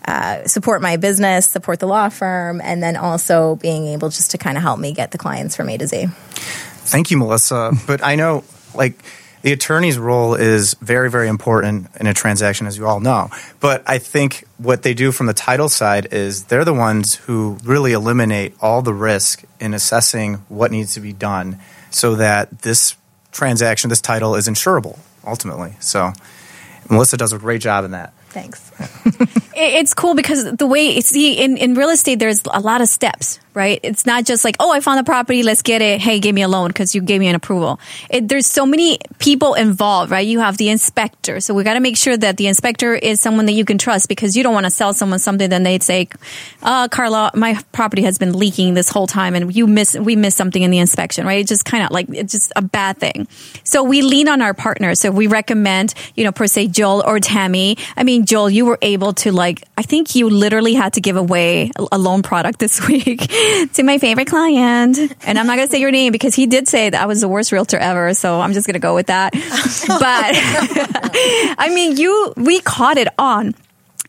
uh, 0.06 0.46
support 0.46 0.80
my 0.80 0.96
business, 0.96 1.48
support 1.48 1.80
the 1.80 1.86
law 1.86 2.08
firm, 2.08 2.60
and 2.60 2.80
then 2.80 2.96
also 2.96 3.56
being 3.56 3.88
able 3.88 4.08
just 4.08 4.30
to 4.30 4.38
kind 4.38 4.56
of 4.56 4.62
help 4.62 4.78
me 4.78 4.92
get 4.92 5.10
the 5.10 5.18
clients 5.18 5.56
from 5.56 5.68
A 5.68 5.76
to 5.76 5.86
Z. 5.86 6.06
Thank 6.86 7.10
you, 7.10 7.18
Melissa. 7.18 7.72
But 7.88 8.04
I 8.04 8.14
know, 8.14 8.44
like, 8.72 9.02
the 9.42 9.52
attorney's 9.52 9.98
role 9.98 10.34
is 10.34 10.74
very, 10.74 11.10
very 11.10 11.28
important 11.28 11.88
in 12.00 12.06
a 12.06 12.14
transaction, 12.14 12.66
as 12.66 12.76
you 12.76 12.86
all 12.86 13.00
know. 13.00 13.30
But 13.60 13.82
I 13.86 13.98
think 13.98 14.44
what 14.58 14.82
they 14.82 14.94
do 14.94 15.12
from 15.12 15.26
the 15.26 15.34
title 15.34 15.68
side 15.68 16.08
is 16.12 16.44
they're 16.44 16.64
the 16.64 16.74
ones 16.74 17.14
who 17.14 17.58
really 17.64 17.92
eliminate 17.92 18.54
all 18.60 18.82
the 18.82 18.94
risk 18.94 19.44
in 19.60 19.74
assessing 19.74 20.34
what 20.48 20.70
needs 20.70 20.94
to 20.94 21.00
be 21.00 21.12
done 21.12 21.58
so 21.90 22.16
that 22.16 22.62
this 22.62 22.96
transaction, 23.32 23.90
this 23.90 24.00
title, 24.00 24.34
is 24.34 24.48
insurable 24.48 24.98
ultimately. 25.26 25.74
So 25.80 26.12
Melissa 26.88 27.16
does 27.16 27.32
a 27.32 27.38
great 27.38 27.60
job 27.60 27.84
in 27.84 27.92
that. 27.92 28.12
Thanks. 28.30 28.70
it's 29.54 29.94
cool 29.94 30.14
because 30.14 30.56
the 30.56 30.66
way 30.66 31.00
see 31.00 31.34
in, 31.34 31.56
in 31.56 31.74
real 31.74 31.90
estate 31.90 32.18
there's 32.18 32.42
a 32.52 32.60
lot 32.60 32.80
of 32.80 32.88
steps 32.88 33.40
right? 33.56 33.80
It's 33.82 34.04
not 34.04 34.24
just 34.24 34.44
like 34.44 34.56
oh 34.60 34.70
i 34.70 34.80
found 34.80 34.98
the 34.98 35.04
property 35.04 35.42
let's 35.42 35.62
get 35.62 35.80
it. 35.82 36.00
Hey 36.00 36.20
give 36.20 36.34
me 36.34 36.42
a 36.42 36.48
loan 36.48 36.68
because 36.68 36.94
you 36.94 37.00
gave 37.00 37.18
me 37.18 37.26
an 37.26 37.34
approval. 37.34 37.80
It, 38.10 38.28
there's 38.28 38.46
so 38.46 38.66
many 38.66 38.98
people 39.18 39.54
involved 39.54 40.10
right? 40.12 40.26
You 40.26 40.40
have 40.40 40.58
the 40.58 40.68
inspector. 40.68 41.40
So 41.40 41.54
we 41.54 41.64
got 41.64 41.74
to 41.74 41.80
make 41.80 41.96
sure 41.96 42.16
that 42.16 42.36
the 42.36 42.46
inspector 42.46 42.94
is 42.94 43.20
someone 43.20 43.46
that 43.46 43.52
you 43.52 43.64
can 43.64 43.78
trust 43.78 44.08
because 44.08 44.36
you 44.36 44.42
don't 44.42 44.54
want 44.54 44.66
to 44.66 44.70
sell 44.70 44.92
someone 44.92 45.18
something 45.18 45.48
then 45.48 45.62
they'd 45.62 45.82
say 45.82 46.08
uh, 46.62 46.88
carla 46.88 47.30
my 47.34 47.58
property 47.72 48.02
has 48.02 48.18
been 48.18 48.34
leaking 48.38 48.74
this 48.74 48.90
whole 48.90 49.06
time 49.06 49.34
and 49.34 49.56
you 49.56 49.66
miss 49.66 49.96
we 49.96 50.16
missed 50.16 50.36
something 50.36 50.62
in 50.62 50.70
the 50.70 50.78
inspection 50.78 51.26
right? 51.26 51.40
It's 51.40 51.48
just 51.48 51.64
kind 51.64 51.82
of 51.82 51.90
like 51.90 52.08
it's 52.10 52.32
just 52.32 52.52
a 52.54 52.62
bad 52.62 52.98
thing. 52.98 53.26
So 53.64 53.82
we 53.82 54.02
lean 54.02 54.28
on 54.28 54.42
our 54.42 54.52
partners. 54.52 55.00
So 55.00 55.10
we 55.10 55.26
recommend 55.26 55.94
you 56.14 56.24
know 56.24 56.32
per 56.32 56.46
se 56.46 56.68
joel 56.68 57.02
or 57.06 57.20
tammy. 57.20 57.78
I 57.96 58.04
mean 58.04 58.26
joel 58.26 58.50
you 58.50 58.66
were 58.66 58.78
able 58.82 59.14
to 59.14 59.32
like 59.32 59.62
i 59.78 59.82
think 59.82 60.14
you 60.14 60.28
literally 60.28 60.74
had 60.74 60.92
to 60.94 61.00
give 61.00 61.16
away 61.16 61.70
a 61.90 61.98
loan 61.98 62.22
product 62.22 62.58
this 62.66 62.86
week 62.86 63.30
to 63.74 63.82
my 63.82 63.98
favorite 63.98 64.28
client. 64.28 64.98
And 65.26 65.38
I'm 65.38 65.46
not 65.46 65.56
going 65.56 65.68
to 65.68 65.72
say 65.72 65.80
your 65.80 65.90
name 65.90 66.12
because 66.12 66.34
he 66.34 66.46
did 66.46 66.68
say 66.68 66.90
that 66.90 67.00
I 67.00 67.06
was 67.06 67.20
the 67.20 67.28
worst 67.28 67.52
realtor 67.52 67.78
ever. 67.78 68.14
So 68.14 68.40
I'm 68.40 68.52
just 68.52 68.66
going 68.66 68.74
to 68.74 68.80
go 68.80 68.94
with 68.94 69.06
that. 69.06 69.32
but 69.32 69.40
I 71.58 71.72
mean, 71.74 71.96
you, 71.96 72.34
we 72.36 72.60
caught 72.60 72.98
it 72.98 73.08
on 73.18 73.54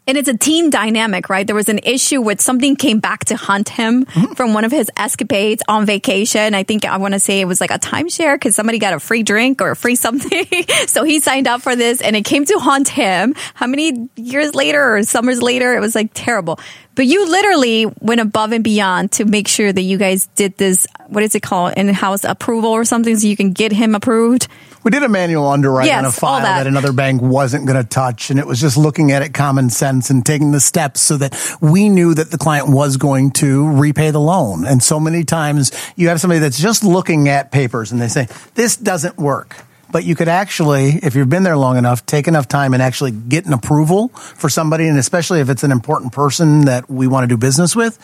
and 0.08 0.18
it's 0.18 0.30
a 0.30 0.38
team 0.38 0.70
dynamic, 0.70 1.30
right? 1.30 1.46
There 1.46 1.56
was 1.56 1.68
an 1.68 1.82
issue 1.84 2.22
with 2.22 2.40
something 2.40 2.78
came 2.78 3.00
back 3.00 3.26
to 3.26 3.36
hunt 3.36 3.68
him 3.68 4.06
mm-hmm. 4.06 4.34
from 4.34 4.54
one 4.54 4.64
of 4.64 4.72
his 4.72 4.90
escapades 4.96 5.62
on 5.68 5.86
vacation. 5.86 6.54
I 6.54 6.64
think 6.64 6.86
I 6.86 6.98
want 6.98 7.14
to 7.14 7.20
say 7.20 7.42
it 7.42 7.46
was 7.46 7.60
like 7.60 7.72
a 7.72 7.80
timeshare 7.80 8.36
because 8.36 8.56
somebody 8.56 8.80
got 8.80 8.94
a 8.94 9.02
free 9.02 9.24
drink 9.24 9.62
or 9.62 9.72
a 9.72 9.76
free 9.76 9.96
something. 9.96 10.46
so 10.88 11.04
he 11.04 11.20
signed 11.20 11.48
up 11.48 11.62
for 11.62 11.76
this 11.76 12.02
and 12.02 12.16
it 12.16 12.24
came 12.24 12.46
to 12.46 12.58
haunt 12.58 12.88
him. 12.88 13.36
How 13.54 13.68
many 13.68 14.10
years 14.16 14.56
later 14.56 14.96
or 14.96 15.04
summers 15.04 15.42
later? 15.42 15.76
It 15.76 15.82
was 15.82 15.94
like 15.94 16.12
terrible. 16.14 16.60
But 16.98 17.06
you 17.06 17.30
literally 17.30 17.86
went 18.02 18.22
above 18.22 18.52
and 18.52 18.64
beyond 18.64 19.12
to 19.14 19.26
make 19.26 19.48
sure 19.48 19.72
that 19.72 19.82
you 19.82 20.00
guys 20.00 20.26
did 20.36 20.58
this, 20.58 20.88
what 21.06 21.24
is 21.24 21.36
it 21.36 21.44
called, 21.44 21.74
in-house 21.78 22.24
approval 22.24 22.72
or 22.72 22.86
something 22.86 23.16
so 23.16 23.28
you 23.28 23.38
can 23.38 23.54
get 23.54 23.72
him 23.72 23.94
approved? 23.94 24.48
We 24.84 24.90
did 24.90 25.04
a 25.04 25.10
manual 25.10 25.48
underwrite 25.48 25.86
yes, 25.86 26.00
on 26.00 26.06
a 26.06 26.12
file 26.12 26.42
that. 26.42 26.64
that. 26.64 26.68
another 26.68 26.92
bank 26.92 27.22
wasn't 27.22 27.68
going 27.68 27.80
to 27.80 27.88
touch. 27.88 28.32
And 28.32 28.40
it 28.40 28.48
was 28.48 28.60
just 28.60 28.78
looking 28.78 29.12
at 29.12 29.22
it 29.22 29.32
common 29.32 29.70
sense 29.70 30.10
and 30.10 30.26
taking 30.26 30.52
the 30.52 30.60
steps 30.60 31.00
so 31.02 31.18
that 31.18 31.38
we 31.62 31.88
knew 31.88 32.16
that 32.16 32.32
the 32.32 32.38
client 32.40 32.70
was 32.70 32.98
going 32.98 33.30
to 33.34 33.70
repay 33.74 34.10
the 34.10 34.20
loan. 34.20 34.66
And 34.66 34.82
so 34.82 35.00
many 35.00 35.24
times 35.24 35.72
you 35.96 36.08
have 36.08 36.20
somebody 36.20 36.40
that's 36.40 36.60
just 36.60 36.84
looking 36.84 37.30
at 37.30 37.52
papers 37.52 37.92
and 37.92 38.02
they 38.02 38.08
say, 38.08 38.28
this 38.56 38.76
doesn't 38.76 39.18
work 39.18 39.67
but 39.92 40.04
you 40.04 40.16
could 40.16 40.28
actually, 40.28 41.00
if 41.02 41.16
you've 41.16 41.30
been 41.30 41.44
there 41.44 41.58
long 41.58 41.78
enough, 41.78 42.06
take 42.06 42.28
enough 42.28 42.48
time 42.48 42.74
and 42.74 42.84
actually 42.84 43.12
get 43.12 43.46
an 43.46 43.54
approval 43.54 44.10
for 44.10 44.50
somebody, 44.50 44.88
and 44.88 44.98
especially 44.98 45.40
if 45.40 45.50
it's 45.50 45.64
an 45.64 45.72
important 45.72 46.14
person 46.14 46.66
that 46.66 46.90
we 46.90 47.08
want 47.08 47.24
to 47.24 47.28
do 47.28 47.38
business 47.38 47.76
with, 47.76 47.98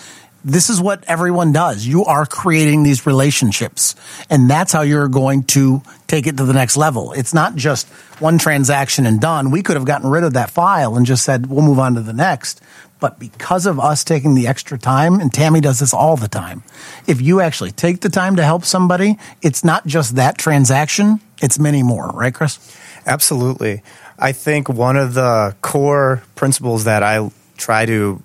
this 0.45 0.69
is 0.69 0.81
what 0.81 1.03
everyone 1.05 1.53
does. 1.53 1.86
You 1.86 2.03
are 2.05 2.25
creating 2.25 2.84
these 2.84 3.05
relationships 3.05 3.95
and 4.29 4.49
that's 4.49 4.73
how 4.73 4.81
you're 4.81 5.07
going 5.07 5.43
to 5.43 5.81
take 6.07 6.27
it 6.27 6.38
to 6.38 6.43
the 6.43 6.53
next 6.53 6.75
level. 6.75 7.13
It's 7.13 7.34
not 7.34 7.55
just 7.55 7.88
one 8.19 8.38
transaction 8.38 9.05
and 9.05 9.21
done. 9.21 9.51
We 9.51 9.63
could 9.63 9.77
have 9.77 9.86
gotten 9.86 10.09
rid 10.09 10.23
of 10.23 10.34
that 10.34 10.51
file 10.51 10.95
and 10.97 11.05
just 11.05 11.23
said, 11.23 11.45
we'll 11.45 11.61
move 11.61 11.79
on 11.79 11.95
to 11.95 12.01
the 12.01 12.13
next. 12.13 12.61
But 13.04 13.20
because 13.20 13.66
of 13.66 13.82
us 13.82 14.06
taking 14.06 14.34
the 14.34 14.47
extra 14.47 14.80
time, 14.80 15.20
and 15.20 15.34
Tammy 15.34 15.60
does 15.60 15.80
this 15.80 15.93
all 15.93 16.16
the 16.16 16.30
time, 16.30 16.64
if 17.06 17.20
you 17.20 17.41
actually 17.41 17.72
take 17.72 17.99
the 17.99 18.08
time 18.08 18.38
to 18.38 18.45
help 18.45 18.64
somebody, 18.64 19.18
it's 19.41 19.62
not 19.62 19.86
just 19.86 20.16
that 20.16 20.38
transaction, 20.38 21.20
it's 21.41 21.60
many 21.60 21.84
more, 21.84 22.08
right, 22.12 22.34
Chris? 22.34 22.60
Absolutely. 23.06 23.82
I 24.18 24.32
think 24.32 24.70
one 24.70 24.95
of 24.95 25.16
the 25.16 25.54
core 25.62 26.24
principles 26.36 26.86
that 26.86 27.04
I 27.04 27.30
try 27.58 27.86
to 27.88 28.24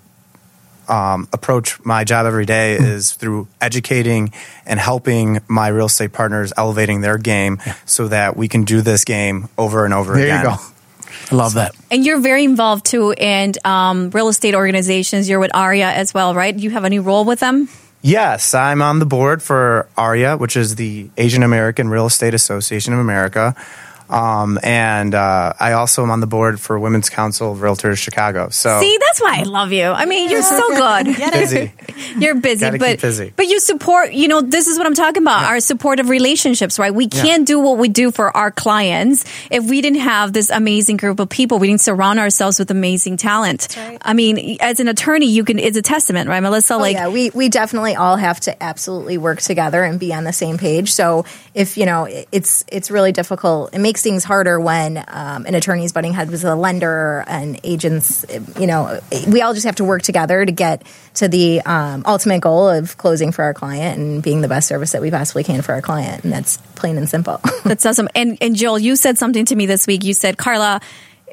um, 0.86 1.26
approach 1.32 1.84
my 1.84 2.04
job 2.04 2.26
every 2.26 2.46
day 2.46 2.78
mm. 2.80 2.86
is 2.86 3.10
through 3.10 3.48
educating 3.60 4.32
and 4.64 4.78
helping 4.78 5.40
my 5.48 5.66
real 5.66 5.86
estate 5.86 6.12
partners 6.12 6.52
elevating 6.56 7.00
their 7.00 7.18
game 7.18 7.58
so 7.84 8.06
that 8.06 8.36
we 8.36 8.46
can 8.46 8.62
do 8.62 8.80
this 8.80 9.04
game 9.04 9.48
over 9.58 9.84
and 9.84 9.92
over 9.92 10.14
there 10.14 10.22
again. 10.22 10.44
There 10.44 10.52
you 10.52 10.56
go. 10.56 10.62
I 11.30 11.34
love 11.34 11.54
that. 11.54 11.74
And 11.90 12.04
you're 12.04 12.20
very 12.20 12.44
involved 12.44 12.86
too 12.86 13.14
in 13.16 13.52
um, 13.64 14.10
real 14.10 14.28
estate 14.28 14.54
organizations. 14.54 15.28
You're 15.28 15.40
with 15.40 15.52
AREAA 15.52 15.92
as 15.92 16.14
well, 16.14 16.34
right? 16.34 16.54
You 16.56 16.70
have 16.70 16.84
any 16.84 16.98
role 16.98 17.24
with 17.24 17.40
them? 17.40 17.68
Yes, 18.00 18.54
I'm 18.54 18.80
on 18.80 19.00
the 19.00 19.06
board 19.06 19.42
for 19.42 19.88
AREAA, 19.96 20.38
which 20.38 20.56
is 20.56 20.76
the 20.76 21.10
Asian 21.16 21.42
American 21.42 21.88
Real 21.88 22.06
Estate 22.06 22.32
Association 22.32 22.92
of 22.92 23.00
America. 23.00 23.56
Um, 24.10 24.58
and 24.62 25.14
uh, 25.14 25.52
I 25.58 25.72
also 25.72 26.02
am 26.02 26.10
on 26.10 26.20
the 26.20 26.26
board 26.26 26.60
for 26.60 26.78
Women's 26.78 27.10
Council 27.10 27.52
of 27.52 27.58
Realtors 27.58 27.98
Chicago. 27.98 28.48
So 28.48 28.80
see, 28.80 28.98
that's 29.00 29.20
why 29.20 29.40
I 29.40 29.42
love 29.42 29.72
you. 29.72 29.84
I 29.84 30.06
mean, 30.06 30.30
you're 30.30 30.42
so 30.42 30.68
good. 30.68 31.16
busy. 31.32 31.72
you're 32.18 32.34
busy, 32.36 32.60
Gotta 32.60 32.78
but 32.78 33.00
busy. 33.00 33.32
but 33.36 33.46
you 33.46 33.60
support. 33.60 34.12
You 34.12 34.28
know, 34.28 34.40
this 34.40 34.66
is 34.66 34.78
what 34.78 34.86
I'm 34.86 34.94
talking 34.94 35.22
about. 35.22 35.42
Yeah. 35.42 35.48
Our 35.48 35.60
supportive 35.60 36.08
relationships, 36.08 36.78
right? 36.78 36.94
We 36.94 37.08
can't 37.08 37.40
yeah. 37.40 37.54
do 37.54 37.60
what 37.60 37.78
we 37.78 37.88
do 37.88 38.10
for 38.10 38.34
our 38.36 38.50
clients 38.50 39.24
if 39.50 39.64
we 39.68 39.80
didn't 39.80 40.00
have 40.00 40.32
this 40.32 40.50
amazing 40.50 40.96
group 40.96 41.20
of 41.20 41.28
people. 41.28 41.58
We 41.58 41.66
didn't 41.66 41.82
surround 41.82 42.18
ourselves 42.18 42.58
with 42.58 42.70
amazing 42.70 43.18
talent. 43.18 43.76
Right. 43.76 43.98
I 44.00 44.14
mean, 44.14 44.56
as 44.60 44.80
an 44.80 44.88
attorney, 44.88 45.26
you 45.26 45.44
can. 45.44 45.58
It's 45.58 45.76
a 45.76 45.82
testament, 45.82 46.28
right, 46.28 46.40
Melissa? 46.40 46.74
Oh, 46.74 46.78
like, 46.78 46.94
yeah, 46.94 47.08
we 47.08 47.30
we 47.30 47.48
definitely 47.48 47.94
all 47.94 48.16
have 48.16 48.40
to 48.40 48.62
absolutely 48.62 49.18
work 49.18 49.40
together 49.40 49.82
and 49.84 50.00
be 50.00 50.14
on 50.14 50.24
the 50.24 50.32
same 50.32 50.56
page. 50.56 50.92
So 50.92 51.24
if 51.54 51.76
you 51.76 51.84
know, 51.84 52.08
it's 52.32 52.64
it's 52.68 52.90
really 52.90 53.12
difficult. 53.12 53.74
It 53.74 53.80
makes 53.80 53.97
makes 53.98 54.02
things 54.02 54.22
harder 54.22 54.60
when 54.60 55.02
um, 55.08 55.44
an 55.46 55.54
attorney's 55.54 55.92
butting 55.92 56.12
heads 56.12 56.30
with 56.30 56.44
a 56.44 56.54
lender 56.54 57.24
and 57.26 57.58
agents. 57.64 58.24
You 58.58 58.66
know, 58.66 59.00
we 59.26 59.42
all 59.42 59.54
just 59.54 59.66
have 59.66 59.76
to 59.76 59.84
work 59.84 60.02
together 60.02 60.44
to 60.44 60.52
get 60.52 60.84
to 61.14 61.26
the 61.26 61.60
um, 61.62 62.04
ultimate 62.06 62.40
goal 62.40 62.68
of 62.68 62.96
closing 62.96 63.32
for 63.32 63.42
our 63.42 63.54
client 63.54 63.98
and 63.98 64.22
being 64.22 64.40
the 64.40 64.48
best 64.48 64.68
service 64.68 64.92
that 64.92 65.02
we 65.02 65.10
possibly 65.10 65.42
can 65.42 65.62
for 65.62 65.72
our 65.72 65.82
client, 65.82 66.22
and 66.22 66.32
that's 66.32 66.58
plain 66.76 66.96
and 66.96 67.08
simple. 67.08 67.40
that's 67.64 67.84
awesome. 67.84 68.08
And 68.14 68.38
and 68.40 68.54
Joel, 68.54 68.78
you 68.78 68.94
said 68.94 69.18
something 69.18 69.44
to 69.46 69.56
me 69.56 69.66
this 69.66 69.86
week. 69.86 70.04
You 70.04 70.14
said, 70.14 70.38
Carla. 70.38 70.80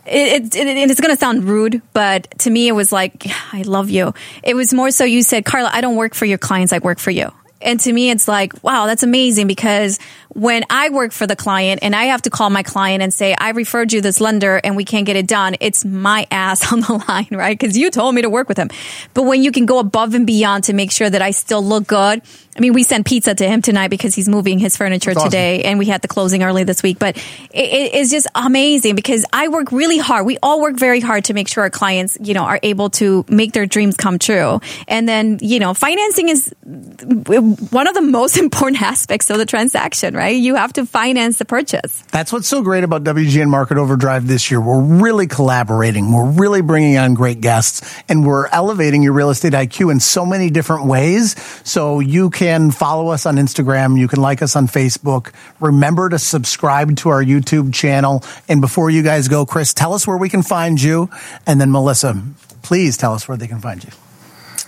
It, 0.08 0.56
it, 0.56 0.56
it, 0.56 0.92
it's 0.92 1.02
going 1.02 1.16
to 1.16 1.20
sound 1.20 1.46
rude, 1.46 1.82
but 1.92 2.30
to 2.42 2.50
me, 2.52 2.68
it 2.68 2.74
was 2.74 2.92
like, 2.92 3.26
I 3.52 3.64
love 3.64 3.90
you. 3.90 4.14
It 4.44 4.54
was 4.54 4.72
more 4.72 4.92
so 4.92 5.04
you 5.04 5.24
said, 5.24 5.46
Carla, 5.46 5.72
I 5.74 5.82
don't 5.82 5.96
work 5.96 6.14
for 6.14 6.26
your 6.26 6.38
clients, 6.38 6.74
I 6.74 6.78
work 6.78 7.00
for 7.00 7.10
you. 7.10 7.32
And 7.66 7.80
to 7.82 7.92
me, 7.92 8.10
it's 8.12 8.28
like, 8.28 8.64
wow, 8.64 8.86
that's 8.86 9.04
amazing 9.04 9.48
because 9.48 10.00
when 10.30 10.64
I 10.70 10.90
work 10.90 11.12
for 11.12 11.26
the 11.26 11.36
client 11.36 11.80
and 11.82 11.96
I 11.96 12.06
have 12.06 12.22
to 12.24 12.30
call 12.30 12.50
my 12.50 12.62
client 12.62 13.02
and 13.02 13.14
say, 13.14 13.34
I 13.34 13.50
referred 13.52 13.92
you 13.92 14.02
this 14.02 14.22
lender 14.22 14.62
and 14.64 14.76
we 14.76 14.86
can't 14.86 15.06
get 15.06 15.16
it 15.16 15.28
done, 15.28 15.56
it's 15.60 15.84
my 15.84 16.28
ass 16.30 16.72
on 16.72 16.82
the 16.82 17.04
line, 17.08 17.30
right? 17.32 17.58
Because 17.58 17.78
you 17.78 17.90
told 17.90 18.14
me 18.16 18.22
to 18.22 18.30
work 18.30 18.48
with 18.48 18.58
him. 18.58 18.70
But 19.14 19.24
when 19.24 19.44
you 19.44 19.52
can 19.52 19.66
go 19.66 19.80
above 19.80 20.14
and 20.14 20.28
beyond 20.28 20.66
to 20.66 20.74
make 20.74 20.92
sure 20.92 21.10
that 21.10 21.22
I 21.22 21.32
still 21.32 21.64
look 21.64 21.88
good, 21.88 22.22
I 22.56 22.60
mean, 22.60 22.74
we 22.74 22.84
sent 22.84 23.06
pizza 23.06 23.34
to 23.34 23.48
him 23.48 23.62
tonight 23.62 23.90
because 23.90 24.14
he's 24.14 24.30
moving 24.30 24.60
his 24.60 24.78
furniture 24.78 25.12
awesome. 25.12 25.24
today 25.30 25.64
and 25.64 25.80
we 25.80 25.86
had 25.86 26.02
the 26.02 26.08
closing 26.08 26.44
early 26.44 26.64
this 26.64 26.84
week. 26.84 27.00
But 27.00 27.18
it, 27.18 27.94
it's 27.94 28.12
just 28.12 28.28
amazing 28.36 28.96
because 28.96 29.26
I 29.34 29.48
work 29.48 29.72
really 29.72 29.98
hard. 29.98 30.26
We 30.26 30.38
all 30.42 30.62
work 30.62 30.78
very 30.78 31.00
hard 31.00 31.26
to 31.26 31.34
make 31.34 31.48
sure 31.48 31.64
our 31.64 31.70
clients, 31.70 32.18
you 32.22 32.34
know, 32.34 32.44
are 32.44 32.60
able 32.64 32.90
to 32.92 33.26
make 33.30 33.54
their 33.54 33.66
dreams 33.66 33.98
come 33.98 34.20
true. 34.20 34.62
And 34.88 35.08
then, 35.08 35.40
you 35.42 35.60
know, 35.60 35.74
financing 35.74 36.30
is 36.30 36.54
one 36.64 37.88
of 37.88 37.94
the 37.94 38.02
most 38.02 38.38
important 38.46 38.82
aspects 38.82 39.30
of 39.30 39.38
the 39.38 39.46
transaction, 39.46 40.14
right? 40.14 40.26
right? 40.26 40.36
You 40.36 40.56
have 40.56 40.74
to 40.74 40.86
finance 40.86 41.38
the 41.38 41.46
purchase. 41.46 42.04
That's 42.12 42.34
what's 42.34 42.48
so 42.48 42.62
great 42.62 42.84
about 42.84 43.04
WGN 43.04 43.50
Market 43.50 43.78
Overdrive 43.78 44.28
this 44.28 44.50
year. 44.50 44.60
We're 44.62 44.82
really 44.82 45.28
collaborating. 45.28 46.12
We're 46.12 46.32
really 46.32 46.62
bringing 46.62 46.98
on 46.98 47.14
great 47.14 47.42
guests 47.42 47.82
and 48.10 48.26
we're 48.26 48.48
elevating 48.48 49.04
your 49.04 49.14
real 49.14 49.30
estate 49.30 49.54
IQ 49.54 49.92
in 49.92 50.00
so 50.00 50.26
many 50.26 50.50
different 50.50 50.86
ways. 50.86 51.36
So 51.64 52.00
you 52.00 52.30
can 52.30 52.45
follow 52.72 53.10
us 53.10 53.26
on 53.26 53.36
Instagram. 53.36 54.00
You 54.00 54.08
can 54.08 54.22
like 54.22 54.42
us 54.42 54.56
on 54.56 54.68
Facebook. 54.68 55.34
Remember 55.60 56.10
to 56.10 56.20
subscribe 56.20 56.96
to 56.98 57.10
our 57.10 57.24
YouTube 57.24 57.74
channel. 57.74 58.24
And 58.48 58.62
before 58.62 58.90
you 58.90 59.04
guys 59.04 59.28
go, 59.28 59.46
Chris, 59.46 59.74
tell 59.74 59.94
us 59.94 60.08
where 60.08 60.18
we 60.18 60.30
can 60.30 60.44
find 60.44 60.82
you. 60.82 61.10
And 61.46 61.60
then 61.60 61.72
Melissa, 61.72 62.22
please 62.62 62.98
tell 62.98 63.14
us 63.14 63.28
where 63.28 63.38
they 63.38 63.48
can 63.48 63.60
find 63.60 63.84
you. 63.84 63.92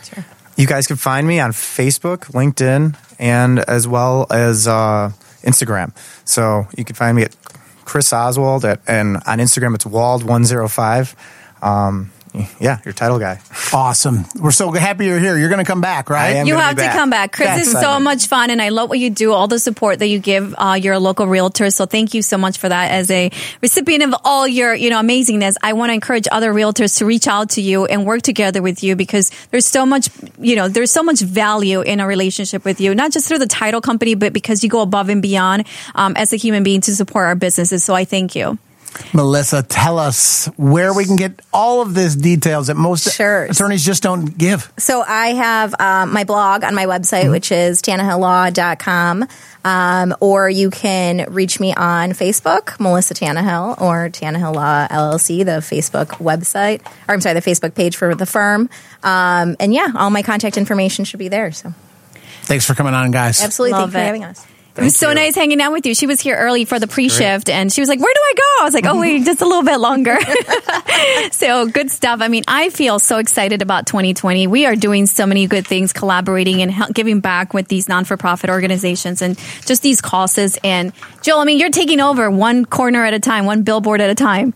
Sure. 0.04 0.26
You 0.56 0.68
guys 0.68 0.88
can 0.88 0.98
find 0.98 1.28
me 1.28 1.40
on 1.40 1.52
Facebook, 1.52 2.32
LinkedIn, 2.32 2.96
and 3.20 3.60
as 3.60 3.88
well 3.88 4.28
as 4.30 4.68
uh, 4.68 5.12
Instagram. 5.44 5.96
So 6.28 6.68
you 6.78 6.84
can 6.84 6.96
find 6.96 7.16
me 7.16 7.24
at 7.24 7.36
Chris 7.86 8.12
Oswald 8.12 8.66
at, 8.66 8.82
and 8.88 9.18
on 9.26 9.40
Instagram 9.40 9.74
it's 9.76 9.86
Wald105. 9.86 11.16
Um, 11.64 12.12
yeah, 12.60 12.80
your 12.86 12.94
title 12.94 13.20
guy. 13.20 13.40
Awesome. 13.74 14.26
We're 14.40 14.52
so 14.52 14.72
happy 14.72 15.06
you're 15.06 15.20
here. 15.20 15.38
You're 15.38 15.50
going 15.50 15.64
to 15.64 15.70
come 15.70 15.82
back, 15.82 16.10
right? 16.10 16.36
I 16.36 16.40
am 16.40 16.48
You 16.48 16.56
have 16.56 16.76
be 16.76 16.82
to 16.84 16.88
back. 16.88 16.96
come 16.96 17.10
back. 17.10 17.32
Chris 17.34 17.48
That's 17.48 17.68
is 17.68 17.74
so 17.74 18.00
much 18.00 18.28
fun, 18.28 18.50
and 18.50 18.62
I 18.62 18.70
love 18.70 18.90
what 18.90 19.00
you 19.00 19.10
do, 19.10 19.34
all 19.34 19.48
the 19.48 19.60
support 19.60 20.00
that 20.00 20.08
you 20.08 20.20
give 20.20 20.56
uh, 20.58 20.78
your 20.82 21.00
local 21.00 21.26
realtors. 21.28 21.74
So 21.74 21.86
thank 21.86 22.14
you 22.14 22.22
so 22.22 22.38
much 22.38 22.58
for 22.58 22.70
that. 22.70 22.92
As 22.92 23.12
a 23.12 23.32
recipient 23.62 24.04
of 24.04 24.16
all 24.24 24.48
your, 24.48 24.74
you 24.74 24.90
know, 24.90 25.02
amazingness, 25.02 25.56
I 25.62 25.74
want 25.74 25.90
to 25.90 25.94
encourage 25.94 26.28
other 26.32 26.54
realtors 26.54 26.98
to 27.00 27.06
reach 27.06 27.28
out 27.28 27.52
to 27.52 27.62
you 27.62 27.86
and 27.86 28.06
work 28.06 28.22
together 28.22 28.62
with 28.62 28.84
you 28.84 28.96
because 28.96 29.32
there's 29.52 29.66
so 29.66 29.86
much, 29.86 30.10
you 30.40 30.56
know, 30.56 30.68
there's 30.68 30.92
so 30.92 31.04
much 31.04 31.20
value 31.22 31.82
in 31.82 32.00
a 32.00 32.08
relationship 32.08 32.66
with 32.66 32.82
you, 32.82 32.96
not 32.96 33.12
just 33.12 33.28
through 33.28 33.40
the 33.40 33.48
title 33.48 33.82
company, 33.82 34.16
but 34.16 34.34
because 34.34 34.64
you 34.64 34.70
go 34.70 34.82
above 34.82 35.10
and 35.10 35.22
beyond 35.22 35.66
um, 35.96 36.14
as 36.16 36.34
a 36.34 36.36
human 36.38 36.64
being 36.64 36.82
to 36.82 36.96
support 36.96 37.26
our 37.26 37.36
businesses. 37.36 37.84
So 37.84 37.94
I 37.94 38.06
thank 38.06 38.36
you. 38.36 38.58
Melissa, 39.14 39.64
tell 39.64 40.00
us 40.00 40.48
where 40.58 40.94
we 40.94 41.06
can 41.06 41.16
get 41.16 41.42
all 41.54 41.82
of 41.82 41.94
this 41.94 42.16
details 42.16 42.68
that 42.68 42.76
most 42.76 43.12
Sure. 43.14 43.44
attorneys 43.46 43.84
just 43.86 44.04
don't 44.04 44.38
give. 44.38 44.72
So 44.78 45.02
I 45.02 45.28
have 45.34 45.74
um, 45.80 46.14
my 46.14 46.24
blog 46.24 46.64
on 46.64 46.76
my 46.76 46.86
website, 46.86 47.30
which 47.32 47.52
is 47.52 47.82
tannehilllaw.com. 47.82 49.28
Um, 49.66 50.16
or 50.22 50.50
you 50.50 50.70
can 50.70 51.26
reach 51.34 51.60
me 51.60 51.74
on 51.74 52.12
Facebook, 52.12 52.80
Melissa 52.80 53.14
Tannehill, 53.14 53.82
or 53.82 54.10
Tannehill 54.10 54.56
Law 54.56 54.88
LLC, 54.88 55.44
the 55.44 55.60
Facebook 55.60 56.20
website, 56.22 56.86
or 57.10 57.14
I'm 57.14 57.20
sorry, 57.22 57.34
the 57.38 57.42
Facebook 57.42 57.76
page 57.76 57.98
for 57.98 58.16
the 58.16 58.26
firm. 58.26 58.70
Um, 59.04 59.58
and 59.60 59.74
yeah, 59.74 59.90
all 59.96 60.10
my 60.10 60.24
contact 60.24 60.58
information 60.58 61.04
should 61.04 61.20
be 61.20 61.28
there. 61.28 61.52
So 61.52 61.74
Thanks 62.44 62.66
for 62.66 62.76
coming 62.76 62.94
on, 62.94 63.12
guys. 63.12 63.44
absolutely, 63.44 63.74
Love 63.74 63.92
thank 63.92 63.94
you 63.94 64.00
for 64.00 64.06
having 64.06 64.24
us. 64.24 64.46
It 64.78 64.84
was 64.84 64.96
so 64.96 65.12
nice 65.12 65.36
hanging 65.36 65.60
out 65.60 65.72
with 65.72 65.86
you. 65.86 65.96
She 65.96 66.06
was 66.06 66.22
here 66.22 66.36
early 66.36 66.66
for 66.66 66.80
the 66.80 66.88
pre-shift 66.88 67.50
and 67.50 67.72
she 67.72 67.82
was 67.82 67.90
like, 67.90 68.00
where 68.00 68.14
do 68.14 68.20
I 68.20 68.34
go? 68.36 68.62
I 68.62 68.64
was 68.66 68.74
like, 68.74 68.86
oh, 68.86 69.00
wait, 69.00 69.26
just 69.26 69.42
a 69.42 69.46
little 69.46 69.64
bit 69.64 69.78
longer. 69.78 70.18
so 71.32 71.68
good 71.68 71.90
stuff. 71.90 72.22
I 72.22 72.28
mean, 72.28 72.44
I 72.48 72.70
feel 72.70 73.00
so 73.00 73.18
excited 73.18 73.62
about 73.62 73.88
2020. 73.88 74.48
We 74.48 74.66
are 74.66 74.76
doing 74.76 75.08
so 75.08 75.26
many 75.26 75.48
good 75.48 75.66
things, 75.66 75.94
collaborating 75.94 76.62
and 76.62 76.72
hel- 76.72 76.90
giving 76.92 77.20
back 77.20 77.54
with 77.54 77.68
these 77.68 77.90
non-for-profit 77.90 78.50
organizations 78.50 79.22
and 79.22 79.38
just 79.66 79.82
these 79.82 80.02
causes. 80.02 80.58
And 80.64 80.94
Joel, 81.24 81.40
I 81.40 81.46
mean, 81.46 81.60
you're 81.60 81.72
taking 81.72 82.00
over 82.00 82.30
one 82.30 82.66
corner 82.66 83.04
at 83.04 83.14
a 83.14 83.20
time, 83.20 83.46
one 83.46 83.64
billboard 83.64 84.02
at 84.02 84.10
a 84.10 84.16
time. 84.16 84.54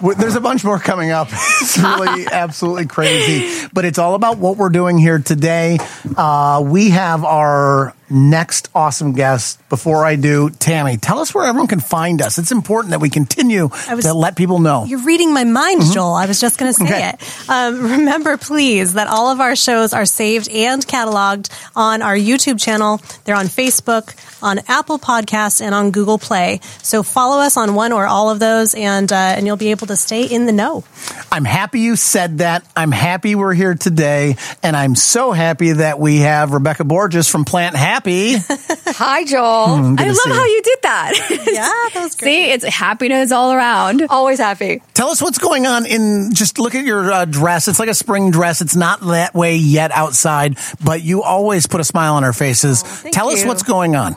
There's 0.00 0.34
a 0.36 0.40
bunch 0.40 0.64
more 0.64 0.78
coming 0.78 1.10
up. 1.10 1.28
It's 1.62 1.76
really 1.78 2.26
absolutely 2.32 2.86
crazy. 2.86 3.68
But 3.72 3.84
it's 3.84 3.98
all 3.98 4.14
about 4.14 4.38
what 4.38 4.56
we're 4.56 4.70
doing 4.70 4.98
here 4.98 5.18
today. 5.18 5.78
Uh, 6.16 6.62
we 6.66 6.90
have 6.90 7.22
our 7.24 7.94
next 8.08 8.68
awesome 8.74 9.12
guest. 9.12 9.60
Before 9.68 10.04
I 10.04 10.16
do, 10.16 10.50
Tammy, 10.50 10.96
tell 10.96 11.20
us 11.20 11.32
where 11.34 11.44
everyone 11.44 11.68
can 11.68 11.78
find 11.80 12.20
us. 12.22 12.38
It's 12.38 12.50
important 12.50 12.90
that 12.90 13.00
we 13.00 13.08
continue 13.10 13.68
was- 13.90 14.04
to 14.04 14.14
let 14.14 14.34
people 14.36 14.58
know. 14.58 14.84
You're 14.84 15.04
reading 15.04 15.32
my 15.32 15.44
mind, 15.44 15.82
Joel. 15.92 16.14
I 16.14 16.26
was 16.26 16.40
just 16.40 16.58
going 16.58 16.72
to 16.72 16.78
say 16.78 16.84
Okay. 16.86 17.08
it. 17.10 17.48
Um, 17.50 17.82
remember, 17.98 18.36
please, 18.36 18.94
that 18.94 19.06
all 19.06 19.30
of 19.30 19.38
our 19.40 19.54
shows 19.54 19.92
are 19.92 20.06
saved 20.06 20.48
and 20.48 20.84
cataloged 20.84 21.50
on 21.76 22.02
our 22.02 22.16
YouTube 22.16 22.58
channel. 22.60 23.00
They're 23.24 23.36
on 23.36 23.46
Facebook, 23.46 24.16
on 24.42 24.60
Apple 24.68 24.98
Podcasts, 24.98 25.60
and 25.60 25.74
on 25.74 25.90
Google 25.90 26.18
Play. 26.18 26.60
So 26.82 27.02
follow 27.02 27.38
us 27.38 27.56
on 27.56 27.74
one 27.74 27.92
or 27.92 28.06
all 28.06 28.30
of 28.30 28.38
those, 28.38 28.74
and 28.74 29.10
uh, 29.12 29.16
and 29.16 29.46
you'll 29.46 29.56
be 29.56 29.70
able 29.70 29.86
to 29.88 29.96
stay 29.96 30.24
in 30.24 30.46
the 30.46 30.52
know. 30.52 30.84
I'm 31.32 31.44
happy 31.44 31.80
you 31.80 31.96
said 31.96 32.38
that. 32.38 32.64
I'm 32.76 32.92
happy 32.92 33.34
we're 33.34 33.54
here 33.54 33.74
today. 33.74 34.36
And 34.62 34.76
I'm 34.76 34.94
so 34.94 35.32
happy 35.32 35.72
that 35.72 35.98
we 35.98 36.18
have 36.18 36.52
Rebecca 36.52 36.84
Borges 36.84 37.28
from 37.28 37.44
Plant 37.44 37.76
Happy. 37.76 38.34
Hi, 38.38 39.24
Joel. 39.24 39.94
Good 39.96 40.00
I 40.00 40.08
love 40.08 40.18
how 40.26 40.44
you. 40.44 40.50
you 40.50 40.62
did 40.62 40.78
that. 40.82 41.26
Yeah, 41.50 41.62
that 41.62 41.90
was 41.94 42.16
great. 42.16 42.28
See, 42.28 42.50
it's 42.52 42.64
happiness 42.64 43.32
all 43.32 43.52
around. 43.52 44.02
Always 44.08 44.38
happy. 44.38 44.82
Tell 44.94 45.08
us 45.08 45.20
what's 45.22 45.38
going 45.38 45.66
on 45.66 45.86
in 45.86 46.32
just 46.34 46.58
look 46.58 46.74
at 46.74 46.84
your 46.84 47.10
uh, 47.10 47.24
dress. 47.24 47.66
It's 47.66 47.78
like 47.78 47.88
a 47.88 47.94
spring 47.94 48.30
dress. 48.30 48.60
It's 48.60 48.76
not 48.76 49.00
that 49.00 49.34
way 49.34 49.56
yet 49.56 49.90
outside, 49.90 50.58
but 50.84 51.02
you 51.02 51.22
always 51.22 51.66
put 51.66 51.80
a 51.80 51.84
smile 51.84 52.14
on 52.14 52.24
our 52.24 52.32
faces. 52.32 52.82
thank 52.82 53.14
Tell 53.14 53.30
us 53.30 53.44
what's 53.44 53.62
going 53.62 53.96
on. 53.96 54.16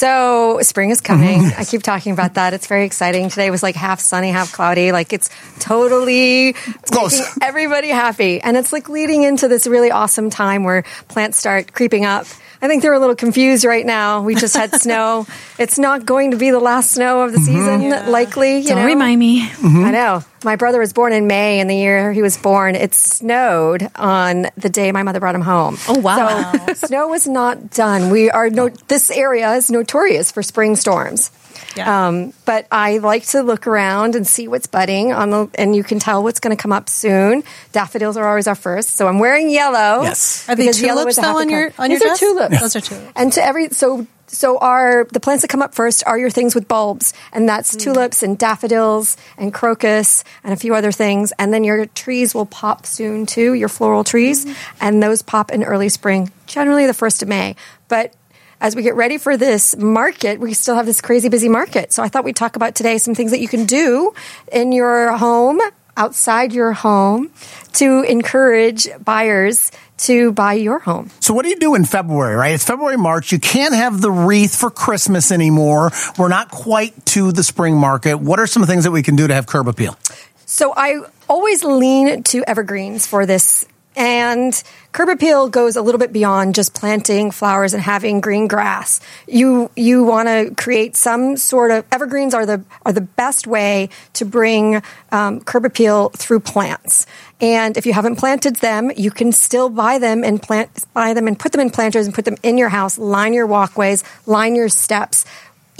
So 0.00 0.60
spring 0.62 0.88
is 0.88 1.02
coming. 1.02 1.40
Mm-hmm. 1.40 1.60
I 1.60 1.64
keep 1.66 1.82
talking 1.82 2.12
about 2.12 2.32
that. 2.34 2.54
It's 2.54 2.66
very 2.66 2.86
exciting. 2.86 3.28
Today 3.28 3.50
was 3.50 3.62
like 3.62 3.74
half 3.74 4.00
sunny, 4.00 4.30
half 4.30 4.50
cloudy. 4.50 4.92
Like 4.92 5.12
it's 5.12 5.28
totally 5.58 6.54
close. 6.54 7.18
making 7.18 7.34
everybody 7.42 7.88
happy. 7.90 8.40
And 8.40 8.56
it's 8.56 8.72
like 8.72 8.88
leading 8.88 9.24
into 9.24 9.46
this 9.46 9.66
really 9.66 9.90
awesome 9.90 10.30
time 10.30 10.64
where 10.64 10.84
plants 11.08 11.36
start 11.36 11.74
creeping 11.74 12.06
up. 12.06 12.24
I 12.62 12.68
think 12.68 12.80
they're 12.80 12.94
a 12.94 12.98
little 12.98 13.14
confused 13.14 13.66
right 13.66 13.84
now. 13.84 14.22
We 14.22 14.36
just 14.36 14.56
had 14.56 14.72
snow. 14.80 15.26
It's 15.58 15.78
not 15.78 16.06
going 16.06 16.30
to 16.30 16.38
be 16.38 16.50
the 16.50 16.60
last 16.60 16.92
snow 16.92 17.20
of 17.20 17.32
the 17.32 17.38
mm-hmm. 17.38 17.90
season, 17.90 18.10
likely. 18.10 18.60
You 18.60 18.68
Don't 18.68 18.78
know? 18.78 18.86
remind 18.86 19.20
me. 19.20 19.42
Mm-hmm. 19.42 19.84
I 19.84 19.90
know. 19.90 20.24
My 20.42 20.56
brother 20.56 20.78
was 20.78 20.92
born 20.92 21.12
in 21.12 21.26
May, 21.26 21.60
and 21.60 21.68
the 21.68 21.76
year 21.76 22.12
he 22.12 22.22
was 22.22 22.36
born, 22.38 22.74
it 22.74 22.94
snowed 22.94 23.90
on 23.94 24.46
the 24.56 24.70
day 24.70 24.90
my 24.90 25.02
mother 25.02 25.20
brought 25.20 25.34
him 25.34 25.42
home. 25.42 25.76
Oh, 25.88 25.98
wow. 25.98 26.52
So 26.68 26.74
snow 26.86 27.08
was 27.08 27.26
not 27.26 27.70
done. 27.70 28.10
We 28.10 28.30
are 28.30 28.48
no. 28.48 28.68
This 28.68 29.10
area 29.10 29.52
is 29.52 29.70
notorious 29.70 30.30
for 30.32 30.42
spring 30.42 30.76
storms. 30.76 31.30
Yeah. 31.76 32.08
Um, 32.08 32.32
but 32.46 32.66
I 32.72 32.98
like 32.98 33.26
to 33.26 33.42
look 33.42 33.66
around 33.66 34.16
and 34.16 34.26
see 34.26 34.48
what's 34.48 34.66
budding 34.66 35.12
on 35.12 35.30
the, 35.30 35.48
and 35.54 35.76
you 35.76 35.84
can 35.84 35.98
tell 36.00 36.22
what's 36.22 36.40
going 36.40 36.56
to 36.56 36.60
come 36.60 36.72
up 36.72 36.88
soon. 36.88 37.44
Daffodils 37.72 38.16
are 38.16 38.26
always 38.26 38.48
our 38.48 38.54
first, 38.56 38.96
so 38.96 39.06
I'm 39.06 39.18
wearing 39.18 39.50
yellow. 39.50 40.02
Yes. 40.02 40.48
Are 40.48 40.56
they 40.56 40.72
tulips 40.72 41.16
though 41.16 41.38
on 41.38 41.48
your 41.48 41.70
color. 41.70 41.84
on 41.84 41.90
your 41.90 42.00
These 42.00 42.06
are 42.06 42.08
dress? 42.08 42.20
tulips. 42.20 42.60
Those 42.60 42.76
are 42.76 42.80
tulips. 42.80 43.12
And 43.14 43.32
to 43.34 43.44
every 43.44 43.68
so 43.68 44.06
so 44.32 44.58
our 44.58 45.04
the 45.12 45.20
plants 45.20 45.42
that 45.42 45.48
come 45.48 45.62
up 45.62 45.74
first 45.74 46.04
are 46.06 46.18
your 46.18 46.30
things 46.30 46.54
with 46.54 46.68
bulbs, 46.68 47.12
and 47.32 47.48
that's 47.48 47.74
mm. 47.74 47.80
tulips 47.80 48.22
and 48.22 48.38
daffodils 48.38 49.16
and 49.36 49.52
crocus 49.52 50.24
and 50.44 50.52
a 50.52 50.56
few 50.56 50.74
other 50.74 50.92
things. 50.92 51.32
And 51.38 51.52
then 51.52 51.64
your 51.64 51.86
trees 51.86 52.34
will 52.34 52.46
pop 52.46 52.86
soon 52.86 53.26
too, 53.26 53.54
your 53.54 53.68
floral 53.68 54.04
trees, 54.04 54.44
mm-hmm. 54.44 54.76
and 54.80 55.02
those 55.02 55.22
pop 55.22 55.50
in 55.50 55.64
early 55.64 55.88
spring, 55.88 56.30
generally 56.46 56.86
the 56.86 56.94
first 56.94 57.22
of 57.22 57.28
May. 57.28 57.56
But 57.88 58.14
as 58.60 58.76
we 58.76 58.82
get 58.82 58.94
ready 58.94 59.18
for 59.18 59.36
this 59.36 59.76
market, 59.76 60.38
we 60.38 60.52
still 60.52 60.74
have 60.74 60.86
this 60.86 61.00
crazy 61.00 61.28
busy 61.28 61.48
market. 61.48 61.92
So 61.92 62.02
I 62.02 62.08
thought 62.08 62.24
we'd 62.24 62.36
talk 62.36 62.56
about 62.56 62.74
today 62.74 62.98
some 62.98 63.14
things 63.14 63.30
that 63.30 63.40
you 63.40 63.48
can 63.48 63.64
do 63.64 64.12
in 64.52 64.72
your 64.72 65.16
home, 65.16 65.60
outside 66.00 66.54
your 66.54 66.72
home, 66.72 67.30
to 67.74 68.02
encourage 68.02 68.88
buyers 69.04 69.70
to 69.98 70.32
buy 70.32 70.54
your 70.54 70.78
home. 70.78 71.10
So 71.20 71.34
what 71.34 71.42
do 71.42 71.50
you 71.50 71.58
do 71.58 71.74
in 71.74 71.84
February, 71.84 72.34
right? 72.34 72.54
It's 72.54 72.64
February, 72.64 72.96
March. 72.96 73.32
You 73.32 73.38
can't 73.38 73.74
have 73.74 74.00
the 74.00 74.10
wreath 74.10 74.56
for 74.56 74.70
Christmas 74.70 75.30
anymore. 75.30 75.92
We're 76.16 76.28
not 76.28 76.50
quite 76.50 77.04
to 77.06 77.32
the 77.32 77.44
spring 77.44 77.76
market. 77.76 78.16
What 78.16 78.40
are 78.40 78.46
some 78.46 78.64
things 78.64 78.84
that 78.84 78.92
we 78.92 79.02
can 79.02 79.14
do 79.14 79.28
to 79.28 79.34
have 79.34 79.46
curb 79.46 79.68
appeal? 79.68 79.98
So 80.46 80.72
I 80.74 81.02
always 81.28 81.62
lean 81.64 82.22
to 82.24 82.42
evergreens 82.48 83.06
for 83.06 83.26
this. 83.26 83.66
And 83.96 84.62
curb 84.92 85.08
appeal 85.08 85.48
goes 85.48 85.74
a 85.74 85.82
little 85.82 85.98
bit 85.98 86.12
beyond 86.12 86.54
just 86.54 86.74
planting 86.74 87.32
flowers 87.32 87.74
and 87.74 87.82
having 87.82 88.20
green 88.20 88.46
grass. 88.46 89.00
You 89.26 89.70
you 89.74 90.04
want 90.04 90.28
to 90.28 90.54
create 90.54 90.94
some 90.94 91.36
sort 91.36 91.72
of 91.72 91.84
evergreens 91.90 92.32
are 92.32 92.46
the 92.46 92.62
are 92.86 92.92
the 92.92 93.00
best 93.00 93.48
way 93.48 93.88
to 94.14 94.24
bring 94.24 94.80
um, 95.10 95.40
curb 95.40 95.64
appeal 95.64 96.10
through 96.10 96.40
plants. 96.40 97.06
And 97.40 97.76
if 97.76 97.84
you 97.84 97.92
haven't 97.92 98.16
planted 98.16 98.56
them, 98.56 98.92
you 98.96 99.10
can 99.10 99.32
still 99.32 99.68
buy 99.68 99.98
them 99.98 100.22
and 100.22 100.40
plant 100.40 100.70
buy 100.94 101.12
them 101.12 101.26
and 101.26 101.38
put 101.38 101.50
them 101.50 101.60
in 101.60 101.70
planters 101.70 102.06
and 102.06 102.14
put 102.14 102.24
them 102.24 102.36
in 102.44 102.58
your 102.58 102.68
house. 102.68 102.96
Line 102.96 103.32
your 103.32 103.46
walkways, 103.46 104.04
line 104.24 104.54
your 104.54 104.68
steps 104.68 105.24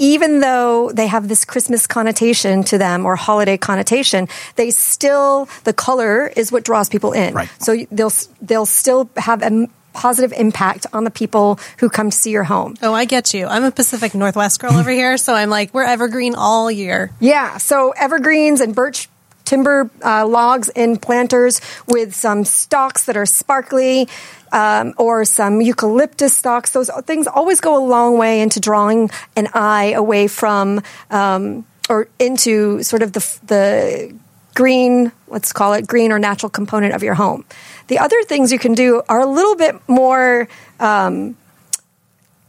even 0.01 0.39
though 0.39 0.91
they 0.91 1.05
have 1.05 1.27
this 1.27 1.45
Christmas 1.45 1.85
connotation 1.85 2.63
to 2.63 2.79
them 2.79 3.05
or 3.05 3.15
holiday 3.15 3.55
connotation, 3.55 4.27
they 4.55 4.71
still 4.71 5.47
the 5.63 5.73
color 5.73 6.27
is 6.27 6.51
what 6.51 6.63
draws 6.63 6.89
people 6.89 7.11
in. 7.13 7.35
Right. 7.35 7.49
So 7.59 7.85
they'll 7.91 8.11
they'll 8.41 8.65
still 8.65 9.09
have 9.15 9.43
a 9.43 9.67
positive 9.93 10.33
impact 10.33 10.87
on 10.93 11.03
the 11.03 11.11
people 11.11 11.59
who 11.77 11.89
come 11.89 12.09
to 12.09 12.17
see 12.17 12.31
your 12.31 12.43
home. 12.43 12.75
Oh, 12.81 12.93
I 12.93 13.05
get 13.05 13.33
you. 13.33 13.45
I'm 13.45 13.63
a 13.63 13.71
Pacific 13.71 14.15
Northwest 14.15 14.59
girl 14.59 14.73
over 14.73 14.89
here, 14.89 15.17
so 15.17 15.35
I'm 15.35 15.49
like, 15.49 15.73
we're 15.73 15.83
evergreen 15.83 16.33
all 16.33 16.71
year. 16.71 17.11
Yeah. 17.19 17.57
So 17.57 17.91
evergreens 17.91 18.61
and 18.61 18.73
birch 18.73 19.07
timber 19.51 19.91
uh, 20.01 20.25
logs 20.25 20.69
in 20.69 20.95
planters 20.95 21.59
with 21.85 22.15
some 22.15 22.45
stalks 22.45 23.03
that 23.05 23.17
are 23.17 23.25
sparkly. 23.25 24.07
Um, 24.53 24.93
or 24.97 25.23
some 25.23 25.61
eucalyptus 25.61 26.35
stalks. 26.35 26.71
Those 26.71 26.91
things 27.05 27.25
always 27.25 27.61
go 27.61 27.81
a 27.81 27.83
long 27.87 28.17
way 28.17 28.41
into 28.41 28.59
drawing 28.59 29.09
an 29.37 29.47
eye 29.53 29.93
away 29.93 30.27
from 30.27 30.81
um, 31.09 31.65
or 31.87 32.09
into 32.19 32.83
sort 32.83 33.01
of 33.01 33.13
the, 33.13 33.39
the 33.45 34.13
green, 34.53 35.13
let's 35.29 35.53
call 35.53 35.71
it 35.71 35.87
green 35.87 36.11
or 36.11 36.19
natural 36.19 36.49
component 36.49 36.93
of 36.93 37.01
your 37.01 37.13
home. 37.13 37.45
The 37.87 37.99
other 37.99 38.21
things 38.23 38.51
you 38.51 38.59
can 38.59 38.73
do 38.73 39.01
are 39.07 39.21
a 39.21 39.25
little 39.25 39.55
bit 39.55 39.75
more 39.87 40.49
um, 40.81 41.37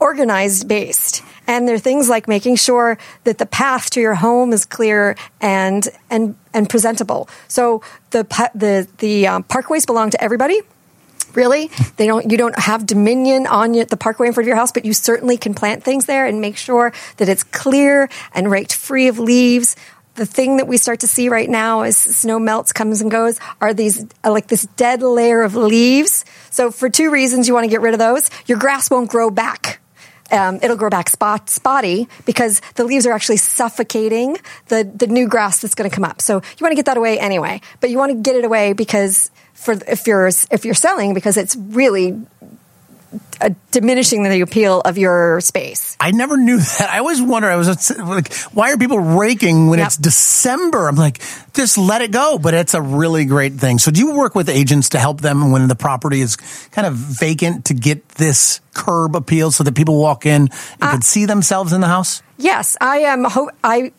organized 0.00 0.66
based. 0.66 1.22
And 1.46 1.66
there 1.66 1.74
are 1.74 1.78
things 1.78 2.08
like 2.08 2.28
making 2.28 2.56
sure 2.56 2.98
that 3.24 3.38
the 3.38 3.46
path 3.46 3.90
to 3.90 4.00
your 4.00 4.14
home 4.14 4.52
is 4.52 4.64
clear 4.64 5.16
and 5.40 5.88
and 6.08 6.36
and 6.54 6.68
presentable. 6.68 7.28
So 7.48 7.82
the 8.10 8.24
the 8.54 8.88
the 8.98 9.26
um, 9.26 9.44
parkways 9.44 9.86
belong 9.86 10.10
to 10.10 10.22
everybody. 10.22 10.60
Really, 11.34 11.70
they 11.96 12.06
don't. 12.06 12.30
You 12.30 12.36
don't 12.36 12.58
have 12.58 12.84
dominion 12.84 13.46
on 13.46 13.72
the 13.72 13.96
parkway 13.98 14.26
in 14.26 14.34
front 14.34 14.44
of 14.44 14.48
your 14.48 14.56
house, 14.56 14.70
but 14.70 14.84
you 14.84 14.92
certainly 14.92 15.38
can 15.38 15.54
plant 15.54 15.82
things 15.82 16.04
there 16.04 16.26
and 16.26 16.42
make 16.42 16.58
sure 16.58 16.92
that 17.16 17.28
it's 17.28 17.42
clear 17.42 18.10
and 18.34 18.50
raked 18.50 18.74
free 18.74 19.08
of 19.08 19.18
leaves. 19.18 19.74
the 20.14 20.26
thing 20.26 20.58
that 20.58 20.68
we 20.68 20.76
start 20.76 21.00
to 21.00 21.06
see 21.06 21.28
right 21.28 21.48
now 21.48 21.82
as 21.82 21.96
snow 21.96 22.38
melts, 22.38 22.72
comes 22.72 23.00
and 23.00 23.10
goes, 23.10 23.40
are 23.60 23.72
these 23.72 24.04
uh, 24.24 24.30
like 24.30 24.46
this 24.48 24.66
dead 24.76 25.02
layer 25.02 25.42
of 25.42 25.56
leaves. 25.56 26.24
So 26.50 26.70
for 26.70 26.90
two 26.90 27.10
reasons, 27.10 27.48
you 27.48 27.54
want 27.54 27.64
to 27.64 27.70
get 27.70 27.80
rid 27.80 27.94
of 27.94 27.98
those. 27.98 28.30
Your 28.46 28.58
grass 28.58 28.90
won't 28.90 29.10
grow 29.10 29.30
back. 29.30 29.80
Um, 30.32 30.60
it'll 30.62 30.78
grow 30.78 30.88
back 30.88 31.10
spot, 31.10 31.50
spotty 31.50 32.08
because 32.24 32.62
the 32.76 32.84
leaves 32.84 33.06
are 33.06 33.12
actually 33.12 33.36
suffocating 33.36 34.38
the, 34.68 34.82
the 34.82 35.06
new 35.06 35.28
grass 35.28 35.60
that's 35.60 35.74
going 35.74 35.88
to 35.88 35.94
come 35.94 36.04
up. 36.04 36.22
So 36.22 36.36
you 36.36 36.64
want 36.64 36.72
to 36.72 36.76
get 36.76 36.86
that 36.86 36.96
away 36.96 37.18
anyway, 37.18 37.60
but 37.80 37.90
you 37.90 37.98
want 37.98 38.12
to 38.12 38.18
get 38.18 38.36
it 38.36 38.44
away 38.44 38.72
because 38.72 39.30
for 39.52 39.74
if 39.86 40.06
you're 40.06 40.28
if 40.50 40.64
you're 40.64 40.74
selling 40.74 41.14
because 41.14 41.36
it's 41.36 41.54
really 41.54 42.18
uh, 43.40 43.50
diminishing 43.70 44.22
the 44.22 44.40
appeal 44.40 44.80
of 44.80 44.98
your 44.98 45.40
space. 45.40 45.96
I 46.00 46.10
never 46.12 46.36
knew 46.36 46.58
that. 46.58 46.88
I 46.92 46.98
always 46.98 47.20
wonder. 47.22 47.48
I 47.50 47.56
was 47.56 47.90
like, 47.98 48.32
why 48.54 48.72
are 48.72 48.76
people 48.76 48.98
raking 48.98 49.68
when 49.68 49.78
Yep. 49.78 49.86
it's 49.86 49.96
December? 49.96 50.88
I'm 50.88 50.96
like, 50.96 51.20
just 51.54 51.76
let 51.78 52.02
it 52.02 52.10
go. 52.12 52.38
But 52.38 52.54
it's 52.54 52.74
a 52.74 52.82
really 52.82 53.24
great 53.24 53.54
thing. 53.54 53.78
So, 53.78 53.90
do 53.90 54.00
you 54.00 54.14
work 54.16 54.34
with 54.34 54.48
agents 54.48 54.90
to 54.90 54.98
help 54.98 55.20
them 55.20 55.50
when 55.50 55.68
the 55.68 55.74
property 55.76 56.20
is 56.20 56.36
kind 56.72 56.86
of 56.86 56.94
vacant 56.94 57.66
to 57.66 57.74
get 57.74 58.08
this 58.10 58.60
curb 58.74 59.14
appeal 59.16 59.50
so 59.50 59.64
that 59.64 59.74
people 59.74 59.98
walk 59.98 60.24
in 60.26 60.42
and 60.42 60.80
can 60.80 61.02
see 61.02 61.26
themselves 61.26 61.72
in 61.72 61.80
the 61.80 61.86
house? 61.88 62.22
Yes, 62.38 62.76
I 62.80 62.98
am. 62.98 63.24
Ho- 63.24 63.50
I 63.62 63.92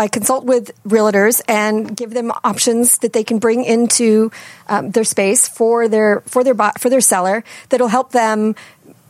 I 0.00 0.08
consult 0.08 0.46
with 0.46 0.72
realtors 0.84 1.42
and 1.46 1.94
give 1.94 2.14
them 2.14 2.32
options 2.42 2.98
that 2.98 3.12
they 3.12 3.22
can 3.22 3.38
bring 3.38 3.64
into 3.64 4.32
um, 4.66 4.92
their 4.92 5.04
space 5.04 5.46
for 5.46 5.88
their 5.88 6.22
for 6.22 6.42
their 6.42 6.54
for 6.78 6.88
their 6.88 7.02
seller 7.02 7.44
that'll 7.68 7.88
help 7.88 8.12
them 8.12 8.54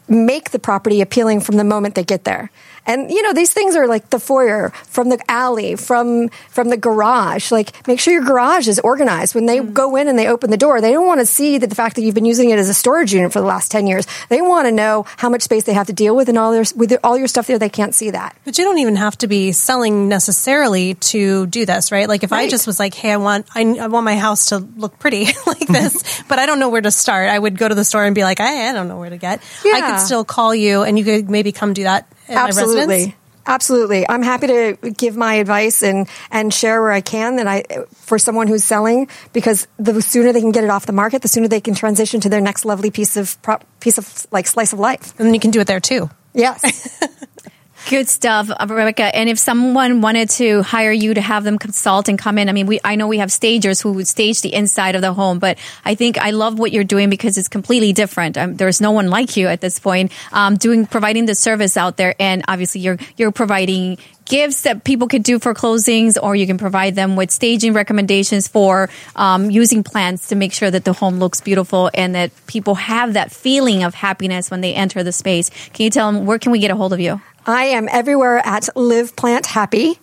make 0.09 0.51
the 0.51 0.59
property 0.59 1.01
appealing 1.01 1.43
from 1.43 1.57
the 1.57 1.63
moment 1.63 1.95
they 1.95 2.03
get 2.03 2.25
there. 2.25 2.51
And 2.91 3.09
you 3.09 3.23
know 3.23 3.33
these 3.33 3.53
things 3.53 3.77
are 3.77 3.87
like 3.87 4.11
the 4.11 4.19
foyer, 4.19 4.71
from 4.89 5.11
the 5.11 5.19
alley, 5.31 5.77
from 5.77 6.29
from 6.49 6.71
the 6.71 6.77
garage. 6.77 7.53
Like 7.53 7.87
make 7.87 8.01
sure 8.01 8.13
your 8.13 8.25
garage 8.25 8.67
is 8.67 8.81
organized. 8.81 9.33
When 9.33 9.47
they 9.47 9.61
mm. 9.61 9.73
go 9.73 9.95
in 9.95 10.09
and 10.09 10.19
they 10.19 10.27
open 10.27 10.51
the 10.51 10.57
door, 10.57 10.81
they 10.81 10.91
don't 10.91 11.07
want 11.07 11.21
to 11.21 11.27
see 11.27 11.59
that 11.59 11.69
the 11.69 11.77
fact 11.77 11.95
that 11.95 12.03
you've 12.03 12.17
been 12.17 12.25
using 12.25 12.51
it 12.51 12.59
as 12.59 12.69
a 12.69 12.75
storage 12.75 13.15
unit 13.15 13.33
for 13.33 13.39
the 13.39 13.47
last 13.47 13.71
ten 13.71 13.87
years. 13.87 14.09
They 14.29 14.43
want 14.43 14.67
to 14.67 14.73
know 14.73 15.05
how 15.19 15.29
much 15.29 15.43
space 15.43 15.65
they 15.65 15.73
have 15.73 15.87
to 15.87 15.93
deal 15.93 16.17
with 16.17 16.29
and 16.29 16.37
all 16.37 16.51
their 16.51 16.65
with 16.75 16.99
all 17.05 17.17
your 17.17 17.29
stuff 17.29 17.47
there. 17.47 17.61
They 17.61 17.69
can't 17.69 17.95
see 17.95 18.11
that. 18.11 18.37
But 18.45 18.59
you 18.59 18.65
don't 18.65 18.79
even 18.79 18.97
have 18.97 19.17
to 19.19 19.29
be 19.29 19.53
selling 19.53 20.09
necessarily 20.09 20.95
to 20.95 21.47
do 21.47 21.65
this, 21.65 21.93
right? 21.93 22.09
Like 22.09 22.25
if 22.25 22.33
I 22.33 22.49
just 22.49 22.67
was 22.67 22.81
like, 22.81 22.95
"Hey, 22.95 23.13
I 23.13 23.19
want 23.19 23.47
I, 23.55 23.63
I 23.63 23.87
want 23.87 24.05
my 24.05 24.17
house 24.17 24.47
to 24.47 24.59
look 24.59 24.99
pretty 24.99 25.27
like 25.47 25.67
this," 25.69 26.25
but 26.29 26.41
I 26.41 26.47
don't 26.47 26.59
know 26.59 26.71
where 26.71 26.81
to 26.81 26.91
start. 26.91 27.29
I 27.31 27.39
would 27.39 27.57
go 27.57 27.69
to 27.69 27.75
the 27.77 27.85
store 27.85 28.05
and 28.05 28.17
be 28.17 28.25
like, 28.25 28.41
"I, 28.41 28.69
I 28.71 28.73
don't 28.73 28.89
know 28.89 28.99
where 28.99 29.11
to 29.11 29.17
get." 29.17 29.41
I 29.65 29.93
could 29.93 30.01
still 30.01 30.25
call 30.25 30.53
you, 30.57 30.83
and 30.83 30.99
you 30.99 31.05
could 31.05 31.31
maybe 31.31 31.53
come 31.53 31.73
do 31.73 31.85
that 31.85 32.01
at 32.01 32.09
my 32.09 32.09
residence. 32.09 32.20
Absolutely. 32.31 33.15
Absolutely. 33.47 34.09
I'm 34.09 34.23
happy 34.23 34.47
to 34.49 34.77
give 34.97 35.17
my 35.17 35.35
advice 35.35 35.83
and, 35.83 36.09
and 36.31 36.53
share 36.53 36.81
where 36.81 36.93
I 36.93 37.01
can 37.01 37.37
that 37.37 37.47
I, 37.47 37.65
for 37.95 38.19
someone 38.19 38.47
who's 38.47 38.65
selling, 38.65 39.09
because 39.33 39.67
the 39.79 40.01
sooner 40.03 40.33
they 40.33 40.41
can 40.41 40.53
get 40.53 40.63
it 40.63 40.71
off 40.71 40.87
the 40.87 40.93
market, 40.93 41.23
the 41.23 41.29
sooner 41.29 41.49
they 41.49 41.61
can 41.61 41.75
transition 41.75 42.21
to 42.21 42.29
their 42.29 42.41
next 42.41 42.65
lovely 42.65 42.91
piece 42.91 43.17
of, 43.17 43.39
piece 43.81 43.99
of 43.99 44.27
like 44.31 44.47
slice 44.47 44.73
of 44.73 44.79
life. 44.79 45.19
and 45.19 45.27
then 45.27 45.35
you 45.35 45.41
can 45.41 45.51
do 45.51 45.61
it 45.61 45.67
there 45.67 45.81
too. 45.81 46.11
Yes. 46.35 47.03
Good 47.89 48.09
stuff, 48.09 48.51
Rebecca. 48.61 49.15
And 49.17 49.29
if 49.29 49.39
someone 49.39 50.01
wanted 50.01 50.31
to 50.31 50.63
hire 50.63 50.93
you 50.93 51.15
to 51.15 51.21
have 51.21 51.45
them 51.45 51.59
consult 51.59 52.09
and 52.09 52.19
come 52.19 52.39
in, 52.39 52.49
I 52.49 52.53
mean, 52.53 52.67
we 52.67 52.79
I 52.85 52.95
know 52.95 53.09
we 53.09 53.19
have 53.19 53.33
stagers 53.33 53.81
who 53.81 53.93
would 53.95 54.07
stage 54.07 54.43
the 54.43 54.55
inside 54.55 54.95
of 54.95 55.03
the 55.03 55.13
home, 55.13 55.39
but 55.39 55.59
I 55.85 55.95
think 55.95 56.19
I 56.19 56.31
love 56.31 56.59
what 56.59 56.73
you're 56.73 56.85
doing 56.85 57.11
because 57.11 57.39
it's 57.39 57.49
completely 57.49 57.93
different. 57.93 58.37
Um, 58.37 58.57
there's 58.57 58.81
no 58.81 58.93
one 58.93 59.09
like 59.09 59.37
you 59.37 59.49
at 59.49 59.61
this 59.61 59.79
point, 59.79 60.13
um, 60.33 60.57
doing 60.57 60.87
providing 60.87 61.27
the 61.27 61.35
service 61.35 61.77
out 61.77 61.97
there, 61.97 62.15
and 62.21 62.45
obviously 62.47 62.81
you're 62.81 62.99
you're 63.17 63.33
providing 63.33 63.99
gifts 64.31 64.63
that 64.63 64.85
people 64.85 65.09
could 65.09 65.25
do 65.25 65.41
for 65.41 65.53
closings, 65.53 66.17
or 66.23 66.37
you 66.37 66.47
can 66.47 66.59
provide 66.59 66.95
them 66.95 67.17
with 67.17 67.33
staging 67.33 67.73
recommendations 67.73 68.47
for 68.47 68.89
um, 69.17 69.51
using 69.51 69.83
plants 69.83 70.29
to 70.29 70.37
make 70.37 70.53
sure 70.53 70.71
that 70.71 70.85
the 70.85 70.93
home 70.93 71.19
looks 71.19 71.41
beautiful 71.41 71.91
and 71.95 72.15
that 72.15 72.31
people 72.47 72.77
have 72.77 73.15
that 73.15 73.33
feeling 73.33 73.83
of 73.83 73.95
happiness 73.95 74.49
when 74.51 74.61
they 74.61 74.75
enter 74.75 75.03
the 75.03 75.13
space. 75.13 75.51
Can 75.73 75.85
you 75.85 75.91
tell 75.91 76.13
them 76.13 76.27
where 76.27 76.39
can 76.39 76.53
we 76.53 76.61
get 76.61 76.71
a 76.71 76.77
hold 76.77 76.93
of 76.93 77.01
you? 77.01 77.21
I 77.47 77.65
am 77.65 77.89
everywhere 77.91 78.39
at 78.47 78.69
Live 78.77 79.17
Plant 79.17 79.47
Happy 79.47 79.99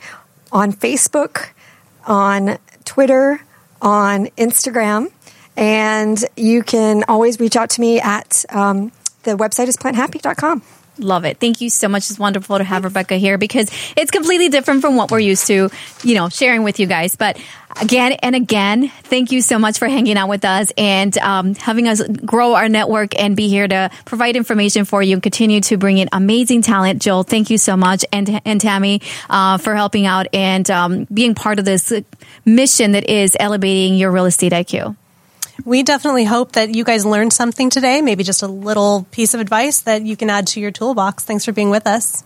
on 0.51 0.73
Facebook, 0.73 1.49
on 2.05 2.57
Twitter, 2.83 3.41
on 3.81 4.27
Instagram, 4.37 5.11
and 5.55 6.23
you 6.35 6.63
can 6.63 7.03
always 7.07 7.39
reach 7.39 7.55
out 7.55 7.69
to 7.71 7.81
me 7.81 7.99
at 7.99 8.43
um, 8.49 8.91
the 9.23 9.37
website 9.37 9.67
is 9.67 9.77
planthappy.com. 9.77 10.63
Love 10.99 11.25
it. 11.25 11.39
Thank 11.39 11.61
you 11.61 11.69
so 11.69 11.87
much. 11.87 12.09
It's 12.09 12.19
wonderful 12.19 12.57
to 12.57 12.63
have 12.63 12.83
Rebecca 12.83 13.15
here 13.15 13.37
because 13.37 13.69
it's 13.95 14.11
completely 14.11 14.49
different 14.49 14.81
from 14.81 14.95
what 14.95 15.11
we're 15.11 15.19
used 15.19 15.47
to, 15.47 15.69
you 16.03 16.15
know, 16.15 16.29
sharing 16.29 16.63
with 16.63 16.79
you 16.79 16.87
guys. 16.87 17.15
But 17.15 17.37
again 17.81 18.13
and 18.13 18.35
again, 18.35 18.89
thank 19.03 19.31
you 19.31 19.41
so 19.41 19.59
much 19.59 19.77
for 19.77 19.87
hanging 19.87 20.17
out 20.17 20.29
with 20.29 20.45
us 20.45 20.71
and 20.77 21.15
um, 21.19 21.55
having 21.55 21.87
us 21.87 22.01
grow 22.07 22.55
our 22.55 22.69
network 22.69 23.19
and 23.19 23.35
be 23.35 23.47
here 23.47 23.67
to 23.67 23.91
provide 24.05 24.35
information 24.35 24.85
for 24.85 25.01
you 25.03 25.13
and 25.13 25.23
continue 25.23 25.61
to 25.61 25.77
bring 25.77 25.97
in 25.97 26.09
amazing 26.11 26.61
talent. 26.61 27.01
Joel, 27.01 27.23
thank 27.23 27.49
you 27.49 27.57
so 27.57 27.77
much. 27.77 28.03
And, 28.11 28.41
and 28.45 28.59
Tammy, 28.59 29.01
uh, 29.29 29.57
for 29.57 29.75
helping 29.75 30.05
out 30.05 30.27
and 30.33 30.69
um, 30.71 31.07
being 31.13 31.35
part 31.35 31.59
of 31.59 31.65
this 31.65 31.93
mission 32.45 32.93
that 32.93 33.09
is 33.09 33.35
elevating 33.39 33.95
your 33.97 34.11
real 34.11 34.25
estate 34.25 34.51
IQ. 34.51 34.95
We 35.65 35.83
definitely 35.83 36.25
hope 36.25 36.53
that 36.53 36.73
you 36.73 36.83
guys 36.83 37.05
learned 37.05 37.33
something 37.33 37.69
today, 37.69 38.01
maybe 38.01 38.23
just 38.23 38.43
a 38.43 38.47
little 38.47 39.05
piece 39.11 39.33
of 39.33 39.39
advice 39.39 39.81
that 39.81 40.03
you 40.03 40.15
can 40.15 40.29
add 40.29 40.47
to 40.47 40.59
your 40.59 40.71
toolbox. 40.71 41.23
Thanks 41.23 41.45
for 41.45 41.51
being 41.51 41.69
with 41.69 41.87
us. 41.87 42.23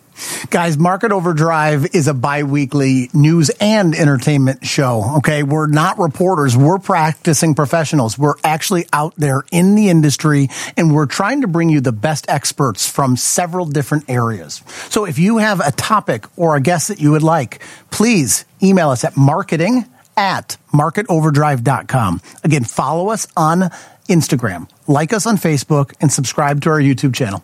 Guys, 0.50 0.78
Market 0.78 1.12
Overdrive 1.12 1.96
is 1.96 2.08
a 2.08 2.14
bi-weekly 2.14 3.10
news 3.14 3.50
and 3.62 3.96
entertainment 3.96 4.66
show. 4.66 5.16
Okay. 5.18 5.42
We're 5.42 5.68
not 5.68 5.98
reporters. 5.98 6.56
We're 6.56 6.80
practicing 6.80 7.56
professionals. 7.56 8.18
We're 8.18 8.36
actually 8.44 8.86
out 8.94 9.16
there 9.16 9.44
in 9.52 9.76
the 9.76 9.90
industry 9.90 10.50
and 10.78 10.94
we're 10.94 11.06
trying 11.06 11.42
to 11.42 11.48
bring 11.48 11.70
you 11.70 11.82
the 11.82 11.92
best 11.92 12.26
experts 12.30 12.88
from 12.88 13.16
several 13.16 13.66
different 13.66 14.10
areas. 14.10 14.62
So 14.90 15.06
if 15.06 15.18
you 15.18 15.38
have 15.38 15.60
a 15.60 15.72
topic 15.72 16.26
or 16.36 16.56
a 16.56 16.62
guest 16.62 16.90
that 16.90 17.00
you 17.00 17.12
would 17.12 17.24
like, 17.24 17.62
please 17.90 18.46
email 18.62 18.90
us 18.90 19.04
at 19.04 19.18
marketing 19.18 19.86
at 20.18 20.58
marketoverdrive.com. 20.74 22.22
Again, 22.44 22.64
follow 22.64 23.10
us 23.10 23.28
on 23.36 23.72
Instagram, 24.10 24.70
like 24.88 25.14
us 25.14 25.26
on 25.26 25.38
Facebook, 25.38 25.94
and 26.02 26.12
subscribe 26.12 26.62
to 26.62 26.70
our 26.70 26.80
YouTube 26.80 27.14
channel. 27.14 27.44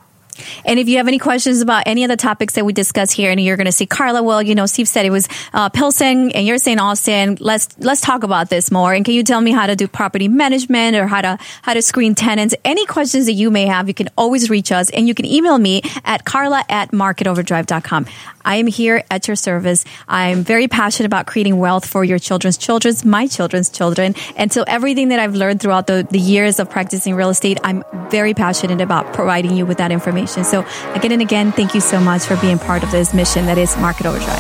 And 0.66 0.80
if 0.80 0.88
you 0.90 0.98
have 0.98 1.08
any 1.08 1.20
questions 1.20 1.62
about 1.62 1.84
any 1.86 2.04
of 2.04 2.10
the 2.10 2.18
topics 2.18 2.54
that 2.56 2.66
we 2.66 2.74
discuss 2.74 3.12
here, 3.12 3.32
and 3.32 3.40
you're 3.42 3.58
going 3.58 3.66
to 3.66 3.72
see 3.72 3.86
Carla, 3.86 4.24
well, 4.24 4.42
you 4.42 4.56
know, 4.56 4.66
Steve 4.66 4.88
said 4.88 5.06
it 5.06 5.12
was 5.12 5.28
uh, 5.54 5.70
Pilsen, 5.70 6.32
and 6.32 6.46
you're 6.46 6.58
saying 6.58 6.80
Austin. 6.80 7.38
Let's 7.40 7.70
let's 7.80 8.02
talk 8.02 8.24
about 8.24 8.50
this 8.50 8.72
more. 8.72 8.94
And 8.94 9.06
can 9.06 9.14
you 9.14 9.24
tell 9.24 9.42
me 9.42 9.52
how 9.52 9.68
to 9.68 9.76
do 9.76 9.88
property 9.88 10.28
management 10.28 10.96
or 10.96 11.08
how 11.08 11.22
to 11.22 11.38
how 11.62 11.74
to 11.74 11.82
screen 11.82 12.16
tenants? 12.16 12.56
Any 12.64 12.86
questions 12.86 13.26
that 13.26 13.34
you 13.34 13.52
may 13.52 13.66
have, 13.66 13.88
you 13.88 13.94
can 13.94 14.10
always 14.18 14.50
reach 14.50 14.72
us, 14.72 14.90
and 14.90 15.08
you 15.08 15.14
can 15.14 15.26
email 15.26 15.58
me 15.58 15.82
at 16.06 16.26
carla 16.26 16.64
at 16.70 16.92
marketoverdrive.com. 16.92 18.06
I 18.48 18.56
am 18.56 18.68
here 18.68 19.04
at 19.12 19.28
your 19.28 19.36
service. 19.36 19.84
I'm 20.08 20.42
very 20.44 20.70
passionate 20.70 21.08
about 21.08 21.28
creating 21.28 21.58
wealth 21.60 21.86
for 21.86 22.06
your 22.06 22.18
children's 22.18 22.58
children's, 22.58 23.04
my 23.04 23.28
children's 23.28 23.70
children. 23.70 24.16
And 24.38 24.54
so 24.54 24.64
everything 24.66 25.10
that 25.10 25.20
I've 25.20 25.36
learned 25.36 25.60
throughout 25.60 25.86
the, 25.88 26.08
the 26.10 26.18
years 26.18 26.58
of 26.60 26.70
practicing 26.70 27.14
real 27.14 27.30
estate, 27.30 27.60
I'm 27.66 27.84
very 28.10 28.34
passionate 28.34 28.80
about 28.80 29.14
providing 29.14 29.58
you 29.58 29.66
with 29.66 29.80
that 29.80 29.92
information. 30.28 30.44
So 30.44 30.66
again 30.94 31.12
and 31.12 31.22
again, 31.22 31.52
thank 31.52 31.74
you 31.74 31.82
so 31.82 32.00
much 32.00 32.24
for 32.24 32.36
being 32.38 32.60
part 32.60 32.84
of 32.84 32.92
this 32.92 33.14
mission 33.14 33.46
that 33.46 33.58
is 33.58 33.76
Market 33.78 34.06
Overdrive. 34.06 34.38